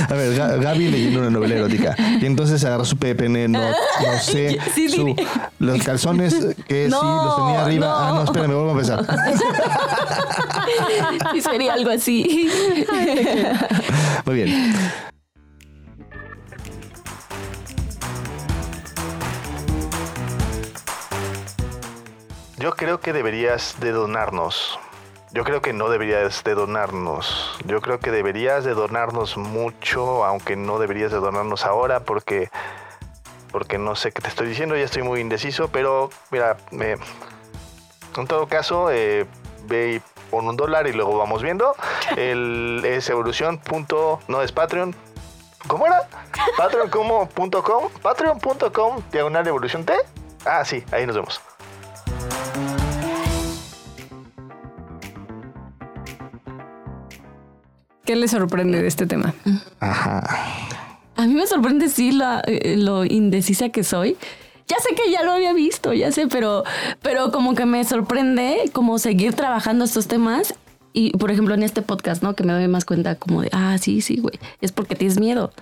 A 0.08 0.14
ver, 0.14 0.34
Ga- 0.34 0.60
Gaby 0.62 0.88
leyendo 0.90 1.20
una 1.20 1.28
novela 1.30 1.56
erótica. 1.56 1.94
Y 2.20 2.24
entonces 2.24 2.64
agarró 2.64 2.86
su 2.86 2.96
PPN, 2.96 3.48
no, 3.52 3.60
no 3.60 4.18
sé. 4.22 4.58
Sí, 4.74 4.88
su- 4.88 5.04
sí. 5.06 5.16
los 5.58 5.82
calzones 5.82 6.34
que 6.66 6.86
sí, 6.86 6.90
No, 6.90 7.24
los 7.24 7.36
tenía 7.36 7.64
arriba. 7.64 7.86
no. 7.86 7.94
Ah, 7.96 8.12
no, 8.14 8.24
espérame, 8.24 8.52
vuelvo 8.54 8.68
a 8.70 8.72
empezar. 8.72 9.06
Sí, 11.32 11.40
sería 11.42 11.74
algo 11.74 11.90
así. 11.90 12.50
Muy 14.24 14.34
bien. 14.34 14.74
Yo 22.60 22.72
creo 22.72 23.00
que 23.00 23.14
deberías 23.14 23.80
de 23.80 23.90
donarnos. 23.90 24.78
Yo 25.32 25.44
creo 25.44 25.62
que 25.62 25.72
no 25.72 25.88
deberías 25.88 26.44
de 26.44 26.52
donarnos. 26.52 27.56
Yo 27.64 27.80
creo 27.80 28.00
que 28.00 28.10
deberías 28.10 28.64
de 28.64 28.74
donarnos 28.74 29.38
mucho, 29.38 30.26
aunque 30.26 30.56
no 30.56 30.78
deberías 30.78 31.10
de 31.10 31.16
donarnos 31.16 31.64
ahora 31.64 32.00
porque 32.00 32.50
porque 33.50 33.78
no 33.78 33.96
sé 33.96 34.12
qué 34.12 34.20
te 34.20 34.28
estoy 34.28 34.46
diciendo, 34.46 34.76
ya 34.76 34.84
estoy 34.84 35.02
muy 35.02 35.20
indeciso, 35.20 35.68
pero 35.68 36.10
mira, 36.30 36.58
me, 36.70 36.92
en 36.92 38.26
todo 38.28 38.46
caso, 38.46 38.90
eh, 38.90 39.26
ve 39.64 39.94
y 39.94 40.02
pon 40.30 40.46
un 40.46 40.58
dólar 40.58 40.86
y 40.86 40.92
luego 40.92 41.16
vamos 41.16 41.42
viendo. 41.42 41.74
El 42.18 42.82
es 42.84 43.08
evolución. 43.08 43.56
Punto, 43.56 44.20
no 44.28 44.42
es 44.42 44.52
Patreon. 44.52 44.94
¿Cómo 45.66 45.86
era? 45.86 46.02
Patreon.com. 46.58 47.88
Patreon.com 48.02 49.02
diagonal 49.10 49.48
evolución 49.48 49.86
T. 49.86 49.94
Ah, 50.44 50.62
sí, 50.62 50.84
ahí 50.92 51.06
nos 51.06 51.16
vemos. 51.16 51.40
¿Qué 58.10 58.16
le 58.16 58.26
sorprende 58.26 58.82
de 58.82 58.88
este 58.88 59.06
tema? 59.06 59.32
Ajá. 59.78 60.24
A 61.14 61.26
mí 61.28 61.32
me 61.34 61.46
sorprende 61.46 61.88
sí 61.88 62.10
la- 62.10 62.42
eh, 62.44 62.74
lo 62.76 63.04
indecisa 63.04 63.68
que 63.68 63.84
soy. 63.84 64.16
Ya 64.66 64.78
sé 64.80 64.96
que 64.96 65.12
ya 65.12 65.22
lo 65.22 65.30
había 65.30 65.52
visto, 65.52 65.92
ya 65.92 66.10
sé, 66.10 66.26
pero, 66.26 66.64
pero 67.02 67.30
como 67.30 67.54
que 67.54 67.66
me 67.66 67.84
sorprende 67.84 68.68
como 68.72 68.98
seguir 68.98 69.34
trabajando 69.34 69.84
estos 69.84 70.08
temas. 70.08 70.54
Y 70.92 71.16
por 71.18 71.30
ejemplo 71.30 71.54
en 71.54 71.62
este 71.62 71.82
podcast, 71.82 72.20
¿no? 72.24 72.34
Que 72.34 72.42
me 72.42 72.52
doy 72.52 72.66
más 72.66 72.84
cuenta 72.84 73.14
como 73.14 73.42
de, 73.42 73.50
ah, 73.52 73.78
sí, 73.80 74.00
sí, 74.00 74.16
güey, 74.18 74.40
es 74.60 74.72
porque 74.72 74.96
tienes 74.96 75.20
miedo. 75.20 75.52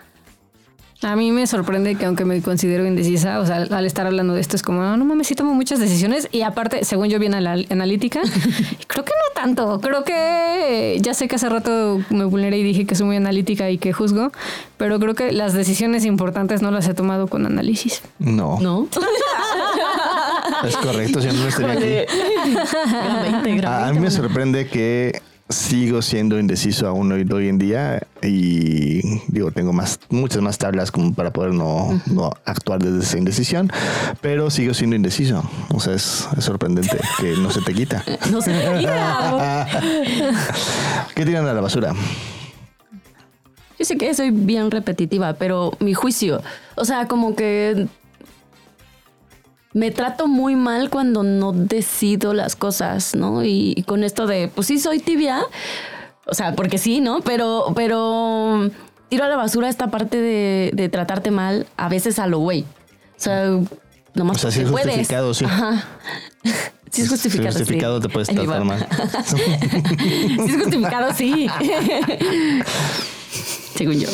A 1.01 1.15
mí 1.15 1.31
me 1.31 1.47
sorprende 1.47 1.95
que 1.95 2.07
aunque 2.07 2.25
me 2.25 2.43
considero 2.43 2.85
indecisa, 2.85 3.39
o 3.39 3.47
sea, 3.47 3.59
al 3.71 3.87
estar 3.87 4.07
hablando 4.09 4.35
de 4.35 4.41
esto 4.41 4.57
es 4.57 4.65
como, 4.65 4.83
"Ah, 4.83 4.97
no 4.97 5.05
mames, 5.05 5.29
sí 5.29 5.37
tomo 5.37 5.55
muchas 5.55 5.79
decisiones 5.79 6.29
y 6.33 6.43
aparte, 6.43 6.85
según 6.85 7.09
yo 7.09 7.21
bien 7.21 7.35
a 7.35 7.41
la 7.41 7.53
analítica, 7.71 8.21
creo 8.89 9.05
que 9.05 9.13
no 9.13 9.33
tanto, 9.41 9.81
creo 9.81 10.03
que 10.03 10.99
ya 11.01 11.15
sé 11.15 11.29
que 11.29 11.37
hace 11.37 11.49
rato 11.49 12.01
me 12.11 12.25
vulneré 12.25 12.59
y 12.59 12.65
dije 12.65 12.85
que 12.85 12.97
soy 12.97 13.07
muy 13.07 13.17
analítica 13.17 13.71
y 13.71 13.79
que 13.79 13.93
juzgo, 13.93 14.33
pero 14.77 14.99
creo 14.99 15.15
que 15.15 15.31
las 15.31 15.53
decisiones 15.53 16.05
importantes 16.05 16.63
no 16.63 16.73
las 16.73 16.89
he 16.89 16.95
tomado 16.95 17.29
con 17.29 17.47
análisis. 17.47 18.03
No, 18.19 18.59
¿No? 18.61 18.89
es 20.65 20.77
correcto, 20.79 21.21
si 21.23 21.29
no, 21.29 21.35
no 21.35 21.47
estaría 21.49 22.03
aquí. 22.03 22.55
Gran 22.91 23.43
20, 23.45 23.57
gran 23.59 23.73
A, 23.73 23.77
a 23.79 23.83
20. 23.85 24.01
mí 24.01 24.05
me 24.05 24.11
sorprende 24.11 24.67
que 24.67 25.23
sigo 25.49 26.03
siendo 26.03 26.39
indeciso 26.39 26.87
aún 26.87 27.11
hoy, 27.13 27.27
hoy 27.33 27.49
en 27.49 27.59
día 27.59 28.03
y 28.23 29.01
digo, 29.29 29.51
tengo 29.51 29.73
más, 29.73 29.99
muchas 30.11 30.43
más 30.43 30.59
tablas 30.59 30.91
como 30.91 31.15
para 31.15 31.33
poder 31.33 31.55
no, 31.55 32.01
no 32.07 32.31
actuar 32.45 32.83
desde 32.83 33.01
esa 33.01 33.19
indecisión, 33.19 33.71
pero 34.21 34.51
sigo 34.51 34.75
siendo 34.75 34.97
indeciso. 34.97 35.43
O 35.75 35.81
sea, 35.81 35.95
es, 35.95 36.29
es 36.37 36.45
sorprendente 36.45 36.99
que 37.19 37.37
no 37.37 37.51
se 37.51 37.63
te 37.63 37.73
quita. 37.73 38.05
No 38.31 38.43
se 38.43 38.53
me 38.53 38.79
quita. 38.79 39.67
¿Qué 41.15 41.25
tiran 41.25 41.47
a 41.47 41.55
la 41.55 41.61
basura? 41.61 41.95
Yo 43.79 43.85
sé 43.85 43.97
que 43.97 44.13
soy 44.13 44.31
bien 44.31 44.71
repetitiva, 44.71 45.35
pero 45.35 45.73
mi 45.81 45.95
juicio, 45.95 46.43
o 46.75 46.85
sea, 46.85 47.07
como 47.07 47.37
que 47.37 47.87
me 49.79 49.91
trato 49.93 50.27
muy 50.27 50.57
mal 50.57 50.91
cuando 50.91 51.23
no 51.23 51.53
decido 51.53 52.35
las 52.35 52.57
cosas, 52.57 53.15
¿no? 53.15 53.45
Y, 53.45 53.75
y 53.77 53.83
con 53.85 54.03
esto 54.03 54.27
de, 54.27 54.49
pues 54.49 54.67
sí, 54.67 54.79
soy 54.79 54.99
tibia, 54.99 55.41
o 56.27 56.35
sea, 56.35 56.55
porque 56.55 56.79
sí, 56.79 57.01
¿no? 57.01 57.21
Pero, 57.21 57.73
pero 57.77 58.71
tiro 59.09 59.25
a 59.25 59.29
la 59.29 59.37
basura 59.37 59.69
esta 59.69 59.89
parte 59.89 60.21
de, 60.21 60.71
de 60.75 60.89
tratarte 60.89 61.31
mal, 61.31 61.67
a 61.77 61.89
veces 61.89 62.19
a 62.19 62.27
lo 62.27 62.41
güey. 62.41 62.63
O 62.63 63.21
sea, 63.21 63.51
nomás 64.15 64.39
O 64.39 64.41
sea, 64.41 64.51
sí 64.51 64.63
es 64.63 64.71
puedes. 64.71 64.89
justificado, 64.89 65.35
sí. 65.35 65.45
Ajá. 65.45 65.85
Sí 66.91 67.03
es 67.03 67.11
justificado. 67.11 67.53
Si 67.53 67.59
es 67.59 67.63
justificado 67.69 68.01
sí. 68.01 68.03
te 68.03 68.09
puedes 68.09 68.29
tratar 68.29 68.65
mal. 68.65 68.87
sí 69.27 69.37
es 70.49 70.57
justificado, 70.57 71.13
sí. 71.13 71.47
Según 73.77 74.01
yo. 74.01 74.09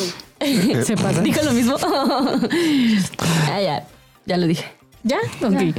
Se 0.83 0.97
pasa. 0.97 1.21
Dijo 1.21 1.41
lo 1.43 1.53
mismo. 1.53 1.77
ah, 3.49 3.61
ya. 3.61 3.87
Ya 4.25 4.35
lo 4.35 4.45
dije. 4.45 4.74
¿Ya? 5.05 5.19
Ok. 5.41 5.75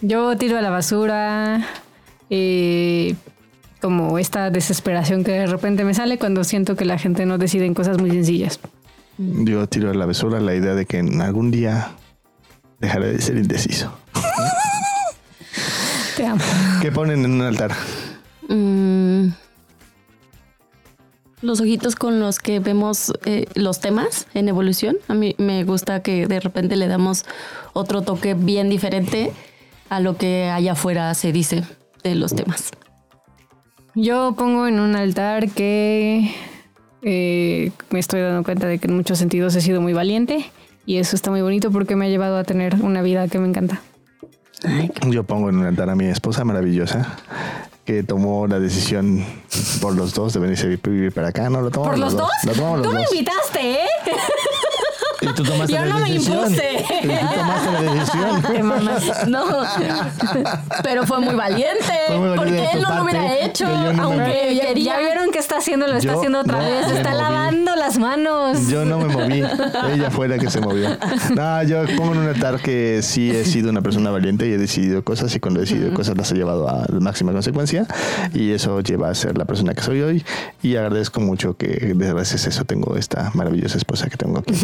Yo 0.00 0.36
tiro 0.36 0.56
a 0.56 0.62
la 0.62 0.70
basura 0.70 1.66
eh, 2.30 3.16
como 3.80 4.18
esta 4.18 4.50
desesperación 4.50 5.24
que 5.24 5.32
de 5.32 5.46
repente 5.46 5.84
me 5.84 5.92
sale 5.92 6.18
cuando 6.18 6.44
siento 6.44 6.76
que 6.76 6.84
la 6.84 6.96
gente 6.96 7.26
no 7.26 7.36
decide 7.36 7.66
en 7.66 7.74
cosas 7.74 7.98
muy 8.00 8.12
sencillas. 8.12 8.60
Yo 9.18 9.66
tiro 9.66 9.90
a 9.90 9.94
la 9.94 10.06
basura 10.06 10.40
la 10.40 10.54
idea 10.54 10.74
de 10.74 10.86
que 10.86 10.98
en 10.98 11.20
algún 11.20 11.50
día 11.50 11.90
dejaré 12.78 13.12
de 13.12 13.20
ser 13.20 13.36
indeciso. 13.36 13.92
Te 16.16 16.24
amo. 16.24 16.42
¿Qué 16.80 16.92
ponen 16.92 17.24
en 17.24 17.32
un 17.32 17.42
altar? 17.42 17.72
Mm, 18.48 19.28
los 21.44 21.60
ojitos 21.60 21.94
con 21.94 22.20
los 22.20 22.38
que 22.38 22.58
vemos 22.58 23.12
eh, 23.26 23.46
los 23.54 23.78
temas 23.80 24.26
en 24.34 24.48
evolución. 24.48 24.96
A 25.08 25.14
mí 25.14 25.34
me 25.38 25.62
gusta 25.64 26.00
que 26.00 26.26
de 26.26 26.40
repente 26.40 26.76
le 26.76 26.88
damos 26.88 27.24
otro 27.74 28.02
toque 28.02 28.34
bien 28.34 28.70
diferente 28.70 29.30
a 29.90 30.00
lo 30.00 30.16
que 30.16 30.48
allá 30.48 30.72
afuera 30.72 31.12
se 31.14 31.32
dice 31.32 31.62
de 32.02 32.14
los 32.14 32.34
temas. 32.34 32.70
Yo 33.94 34.34
pongo 34.36 34.66
en 34.66 34.80
un 34.80 34.96
altar 34.96 35.50
que 35.50 36.34
eh, 37.02 37.70
me 37.90 37.98
estoy 37.98 38.22
dando 38.22 38.42
cuenta 38.42 38.66
de 38.66 38.78
que 38.78 38.88
en 38.88 38.96
muchos 38.96 39.18
sentidos 39.18 39.54
he 39.54 39.60
sido 39.60 39.82
muy 39.82 39.92
valiente 39.92 40.50
y 40.86 40.96
eso 40.96 41.14
está 41.14 41.30
muy 41.30 41.42
bonito 41.42 41.70
porque 41.70 41.94
me 41.94 42.06
ha 42.06 42.08
llevado 42.08 42.38
a 42.38 42.44
tener 42.44 42.76
una 42.76 43.02
vida 43.02 43.28
que 43.28 43.38
me 43.38 43.48
encanta. 43.48 43.82
Yo 45.10 45.24
pongo 45.24 45.50
en 45.50 45.58
un 45.58 45.66
altar 45.66 45.90
a 45.90 45.94
mi 45.94 46.06
esposa 46.06 46.42
maravillosa 46.44 47.18
que 47.84 48.02
tomó 48.02 48.46
la 48.46 48.58
decisión 48.58 49.24
por 49.80 49.94
los 49.94 50.14
dos 50.14 50.32
de 50.32 50.40
venirse 50.40 50.64
a 50.66 50.88
vivir 50.90 51.12
para 51.12 51.28
acá. 51.28 51.50
No, 51.50 51.60
lo 51.60 51.70
tomamos 51.70 51.92
¿Por 51.92 51.98
los 51.98 52.16
dos? 52.16 52.30
Lo 52.44 52.52
tomamos 52.52 52.78
Tú 52.82 52.84
los 52.84 52.94
me 52.94 53.00
dos. 53.02 53.12
invitaste, 53.12 53.72
¿eh? 53.72 53.88
Y 55.20 55.26
tú 55.34 55.42
tomaste 55.42 55.72
Yo 55.74 55.80
la 55.80 55.86
no 55.86 55.98
me 56.00 56.10
decisión. 56.10 56.38
impuse. 56.44 56.63
Tomaste 57.34 57.72
la 57.72 57.92
decisión. 57.94 58.42
No, 59.28 59.44
pero 60.82 61.06
fue 61.06 61.20
muy 61.20 61.34
valiente. 61.34 61.84
Fue 62.06 62.18
muy 62.18 62.28
valiente 62.36 62.62
porque 62.62 62.76
él 62.76 62.82
no 62.82 62.94
lo 62.96 63.02
hubiera 63.04 63.38
hecho, 63.38 63.66
no 63.68 63.92
me- 63.92 64.02
aunque 64.02 64.54
Ya, 64.54 64.66
quería. 64.68 64.92
ya 64.94 64.98
vieron 64.98 65.30
que 65.30 65.38
está 65.38 65.58
haciendo, 65.58 65.86
lo 65.86 65.96
está 65.96 66.12
Yo 66.12 66.18
haciendo 66.18 66.40
otra 66.40 66.58
no 66.58 66.64
vez, 66.64 66.86
me 66.88 66.96
está 66.96 67.10
moví. 67.10 67.22
lavando 67.22 67.76
las 67.76 67.98
manos. 67.98 68.68
Yo 68.68 68.84
no 68.84 68.98
me 68.98 69.06
moví. 69.14 69.42
Ella 69.92 70.10
fue 70.10 70.28
la 70.28 70.38
que 70.38 70.50
se 70.50 70.60
movió. 70.60 70.88
No, 71.34 71.62
yo 71.62 71.84
pongo 71.96 72.12
en 72.12 72.18
un 72.18 72.28
altar 72.28 72.60
que 72.60 73.00
sí 73.02 73.30
he 73.30 73.44
sido 73.44 73.70
una 73.70 73.82
persona 73.82 74.10
valiente 74.10 74.48
y 74.48 74.52
he 74.52 74.58
decidido 74.58 75.02
cosas 75.04 75.34
y 75.34 75.40
cuando 75.40 75.60
he 75.60 75.62
decidido 75.64 75.92
cosas 75.94 76.16
las 76.16 76.30
he 76.32 76.34
llevado 76.34 76.68
a 76.68 76.84
la 76.88 77.00
máxima 77.00 77.32
consecuencia 77.32 77.86
y 78.32 78.52
eso 78.52 78.80
lleva 78.80 79.08
a 79.10 79.14
ser 79.14 79.36
la 79.38 79.44
persona 79.44 79.74
que 79.74 79.82
soy 79.82 80.00
hoy 80.02 80.24
y 80.62 80.76
agradezco 80.76 81.20
mucho 81.20 81.56
que 81.56 81.92
gracias 81.94 82.46
a 82.46 82.48
eso 82.50 82.64
tengo 82.64 82.96
esta 82.96 83.30
maravillosa 83.34 83.76
esposa 83.78 84.08
que 84.08 84.16
tengo 84.16 84.38
aquí. 84.38 84.54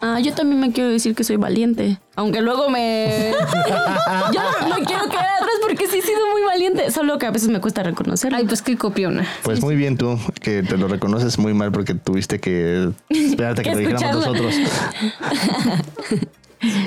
Ah, 0.00 0.20
yo 0.20 0.34
también 0.34 0.60
me 0.60 0.72
quiero 0.72 0.90
decir 0.90 1.14
que 1.14 1.24
soy 1.24 1.36
valiente. 1.36 1.98
Aunque 2.16 2.42
luego 2.42 2.68
me. 2.68 3.32
yo 4.32 4.40
no, 4.42 4.68
no 4.68 4.84
quiero 4.84 5.08
quedar 5.08 5.24
atrás 5.24 5.50
porque 5.62 5.86
sí 5.86 5.98
he 5.98 6.02
sido 6.02 6.18
muy 6.32 6.42
valiente. 6.42 6.90
Solo 6.90 7.16
que 7.18 7.24
a 7.26 7.30
veces 7.30 7.48
me 7.48 7.60
cuesta 7.60 7.82
reconocerlo. 7.82 8.36
Ay, 8.36 8.44
pues 8.44 8.60
qué 8.62 8.76
copiona. 8.76 9.26
Pues 9.42 9.62
muy 9.62 9.74
bien 9.74 9.96
tú, 9.96 10.18
que 10.40 10.62
te 10.62 10.76
lo 10.76 10.86
reconoces 10.88 11.38
muy 11.38 11.54
mal 11.54 11.72
porque 11.72 11.94
tuviste 11.94 12.38
que 12.40 12.90
esperarte 13.08 13.62
a 13.62 13.64
que 13.64 13.70
Que 13.70 13.74
lo 13.82 13.88
dijéramos 13.88 14.26
nosotros. 14.26 14.54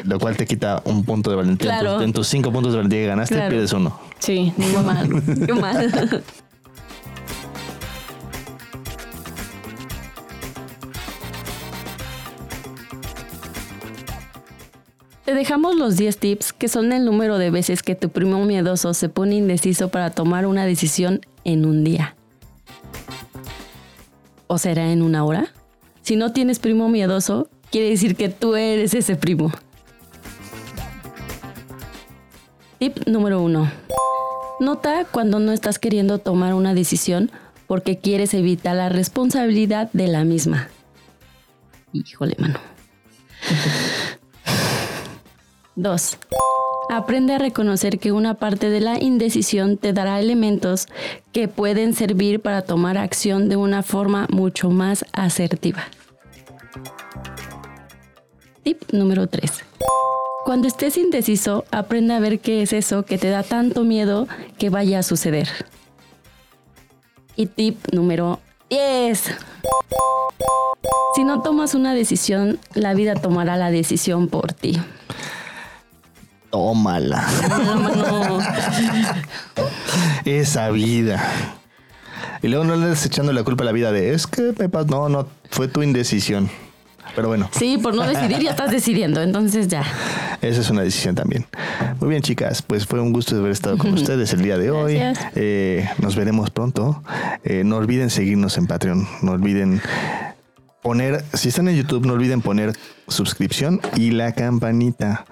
Lo 0.03 0.19
cual 0.19 0.35
te 0.35 0.45
quita 0.47 0.81
un 0.85 1.05
punto 1.05 1.29
de 1.29 1.35
valentía. 1.35 1.69
En 1.71 1.77
tus- 1.77 1.81
Claro. 1.87 2.01
En 2.01 2.11
tus 2.13 2.27
cinco 2.27 2.51
puntos 2.51 2.71
de 2.73 2.77
valentía 2.77 2.99
que 3.01 3.05
ganaste, 3.07 3.35
Claro. 3.35 3.49
pierdes 3.51 3.71
uno. 3.73 3.99
Sí. 4.17 4.51
Qué 4.57 4.77
mal. 4.79 5.09
Qué 5.45 5.53
mal. 5.53 6.23
Te 15.29 15.35
dejamos 15.35 15.75
los 15.75 15.95
10 15.95 16.17
tips 16.17 16.53
que 16.53 16.67
son 16.67 16.91
el 16.91 17.05
número 17.05 17.37
de 17.37 17.51
veces 17.51 17.83
que 17.83 17.93
tu 17.93 18.09
primo 18.09 18.43
miedoso 18.45 18.95
se 18.95 19.09
pone 19.09 19.35
indeciso 19.35 19.89
para 19.89 20.09
tomar 20.09 20.47
una 20.47 20.65
decisión 20.65 21.21
en 21.43 21.67
un 21.67 21.83
día. 21.83 22.15
¿O 24.47 24.57
será 24.57 24.91
en 24.91 25.03
una 25.03 25.23
hora? 25.23 25.53
Si 26.01 26.15
no 26.15 26.33
tienes 26.33 26.57
primo 26.57 26.89
miedoso, 26.89 27.47
quiere 27.69 27.91
decir 27.91 28.15
que 28.15 28.29
tú 28.29 28.55
eres 28.55 28.95
ese 28.95 29.15
primo. 29.15 29.51
Tip 32.79 33.05
número 33.05 33.39
1. 33.43 33.71
Nota 34.61 35.05
cuando 35.11 35.37
no 35.37 35.51
estás 35.51 35.77
queriendo 35.77 36.17
tomar 36.17 36.55
una 36.55 36.73
decisión 36.73 37.29
porque 37.67 37.99
quieres 37.99 38.33
evitar 38.33 38.75
la 38.75 38.89
responsabilidad 38.89 39.91
de 39.93 40.07
la 40.07 40.23
misma. 40.23 40.69
Híjole, 41.93 42.35
mano. 42.39 42.59
2. 45.81 46.17
Aprende 46.89 47.33
a 47.33 47.37
reconocer 47.37 47.99
que 47.99 48.11
una 48.11 48.33
parte 48.33 48.69
de 48.69 48.79
la 48.79 48.99
indecisión 48.99 49.77
te 49.77 49.93
dará 49.93 50.19
elementos 50.19 50.87
que 51.31 51.47
pueden 51.47 51.93
servir 51.93 52.41
para 52.41 52.63
tomar 52.63 52.97
acción 52.97 53.47
de 53.47 53.55
una 53.55 53.83
forma 53.83 54.27
mucho 54.31 54.69
más 54.69 55.05
asertiva. 55.13 55.83
Tip 58.63 58.91
número 58.91 59.27
3. 59.27 59.51
Cuando 60.45 60.67
estés 60.67 60.97
indeciso, 60.97 61.63
aprende 61.71 62.15
a 62.15 62.19
ver 62.19 62.39
qué 62.39 62.63
es 62.63 62.73
eso 62.73 63.05
que 63.05 63.19
te 63.19 63.29
da 63.29 63.43
tanto 63.43 63.83
miedo 63.83 64.27
que 64.57 64.69
vaya 64.69 64.99
a 64.99 65.03
suceder. 65.03 65.47
Y 67.35 67.45
tip 67.45 67.77
número 67.93 68.39
10. 68.69 69.23
Si 71.15 71.23
no 71.23 71.41
tomas 71.41 71.75
una 71.75 71.93
decisión, 71.93 72.59
la 72.73 72.93
vida 72.95 73.13
tomará 73.13 73.57
la 73.57 73.69
decisión 73.69 74.27
por 74.27 74.53
ti. 74.53 74.77
Tómala. 76.49 77.25
No, 77.47 78.39
Esa 80.25 80.69
vida. 80.71 81.23
Y 82.41 82.47
luego 82.47 82.63
no 82.63 82.75
le 82.75 82.87
des 82.87 83.05
echando 83.05 83.33
la 83.33 83.43
culpa 83.43 83.63
a 83.63 83.65
la 83.65 83.71
vida 83.71 83.91
de 83.91 84.13
es 84.13 84.27
que 84.27 84.53
me 84.57 84.69
pasó. 84.69 84.87
No, 84.87 85.09
no, 85.09 85.27
fue 85.51 85.67
tu 85.67 85.83
indecisión. 85.83 86.49
Pero 87.15 87.27
bueno, 87.27 87.49
Sí, 87.51 87.79
por 87.81 87.95
no 87.95 88.03
decidir 88.07 88.39
ya 88.39 88.51
estás 88.51 88.71
decidiendo, 88.71 89.21
entonces 89.21 89.67
ya. 89.67 89.83
esa 90.41 90.61
es 90.61 90.69
una 90.69 90.83
decisión 90.83 91.15
también. 91.15 91.47
Muy 91.99 92.09
bien, 92.09 92.21
chicas, 92.21 92.61
pues 92.61 92.85
fue 92.85 93.01
un 93.01 93.11
gusto 93.11 93.35
haber 93.35 93.51
estado 93.51 93.77
con 93.79 93.93
ustedes 93.95 94.31
el 94.33 94.43
día 94.43 94.57
de 94.59 94.69
hoy. 94.69 94.99
Eh, 95.35 95.89
nos 95.97 96.15
veremos 96.15 96.51
pronto. 96.51 97.01
Eh, 97.43 97.63
no 97.65 97.77
olviden 97.77 98.11
seguirnos 98.11 98.57
en 98.59 98.67
Patreon. 98.67 99.07
No 99.23 99.31
olviden 99.31 99.81
poner, 100.83 101.25
si 101.33 101.49
están 101.49 101.67
en 101.67 101.75
YouTube, 101.75 102.05
no 102.05 102.13
olviden 102.13 102.41
poner 102.41 102.73
suscripción 103.07 103.81
y 103.95 104.11
la 104.11 104.31
campanita 104.33 105.25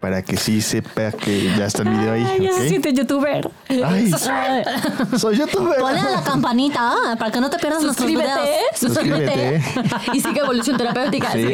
para 0.00 0.22
que 0.22 0.36
sí 0.36 0.60
sepa 0.60 1.12
que 1.12 1.44
ya 1.56 1.66
está 1.66 1.82
el 1.82 1.88
video 1.90 2.12
ahí. 2.12 2.26
Ay, 2.28 2.42
ya 2.44 2.50
¿ok? 2.50 2.56
se 2.58 2.68
siente 2.68 2.92
youtuber. 2.92 3.50
Ay, 3.68 4.10
soy 5.18 5.36
youtuber. 5.38 5.78
Ponle 5.80 6.00
a 6.00 6.10
la 6.10 6.22
campanita 6.22 6.80
ah, 6.80 7.16
para 7.18 7.30
que 7.30 7.40
no 7.40 7.50
te 7.50 7.58
pierdas 7.58 7.82
nuestros 7.82 8.08
Suscríbete, 8.08 8.40
videos. 8.40 8.78
suscríbete. 8.78 9.62
Y 10.12 10.20
sigue 10.20 10.40
evolución 10.40 10.76
terapéutica. 10.76 11.32
Sí. 11.32 11.48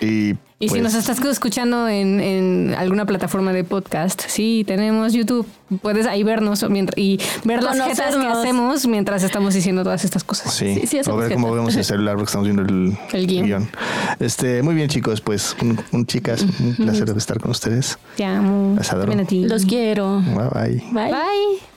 sí. 0.00 0.06
Y, 0.06 0.38
Y 0.60 0.68
si 0.68 0.74
pues, 0.74 0.82
nos 0.82 0.94
estás 0.94 1.20
escuchando 1.24 1.88
en, 1.88 2.20
en 2.20 2.74
alguna 2.78 3.04
plataforma 3.06 3.52
de 3.52 3.64
podcast, 3.64 4.22
sí, 4.28 4.64
tenemos 4.66 5.12
YouTube. 5.12 5.46
Puedes 5.82 6.06
ahí 6.06 6.22
vernos 6.22 6.64
mientras, 6.70 6.96
y 6.96 7.18
ver 7.42 7.62
las 7.62 7.76
jetas 7.80 8.16
que 8.16 8.26
hacemos 8.26 8.86
mientras 8.86 9.24
estamos 9.24 9.52
diciendo 9.54 9.82
todas 9.82 10.04
estas 10.04 10.22
cosas. 10.22 10.54
Sí, 10.54 10.74
Sí, 10.74 10.86
sí, 10.86 10.98
a 10.98 11.00
hacemos 11.00 11.20
ver 11.20 11.34
cómo 11.34 11.52
vemos 11.52 11.74
el 11.74 11.84
celular 11.84 12.14
porque 12.14 12.28
estamos 12.28 12.46
viendo 12.46 12.62
el, 12.62 12.96
El 13.12 13.26
guion. 13.26 13.68
Este, 14.20 14.62
muy 14.62 14.74
bien, 14.74 14.88
chicos, 14.88 15.20
pues 15.20 15.56
un, 15.60 15.78
un 15.92 16.06
chicas, 16.06 16.42
un 16.42 16.76
placer 16.76 17.10
estar 17.18 17.40
con 17.40 17.50
ustedes. 17.50 17.98
Te 18.16 18.24
amo. 18.24 18.74
Las 18.76 18.92
adoro. 18.92 19.08
También 19.10 19.26
a 19.26 19.28
ti. 19.28 19.44
Los 19.44 19.66
quiero. 19.66 20.20
Bye 20.20 20.48
bye. 20.52 20.84
Bye. 20.92 21.10
Bye. 21.12 21.73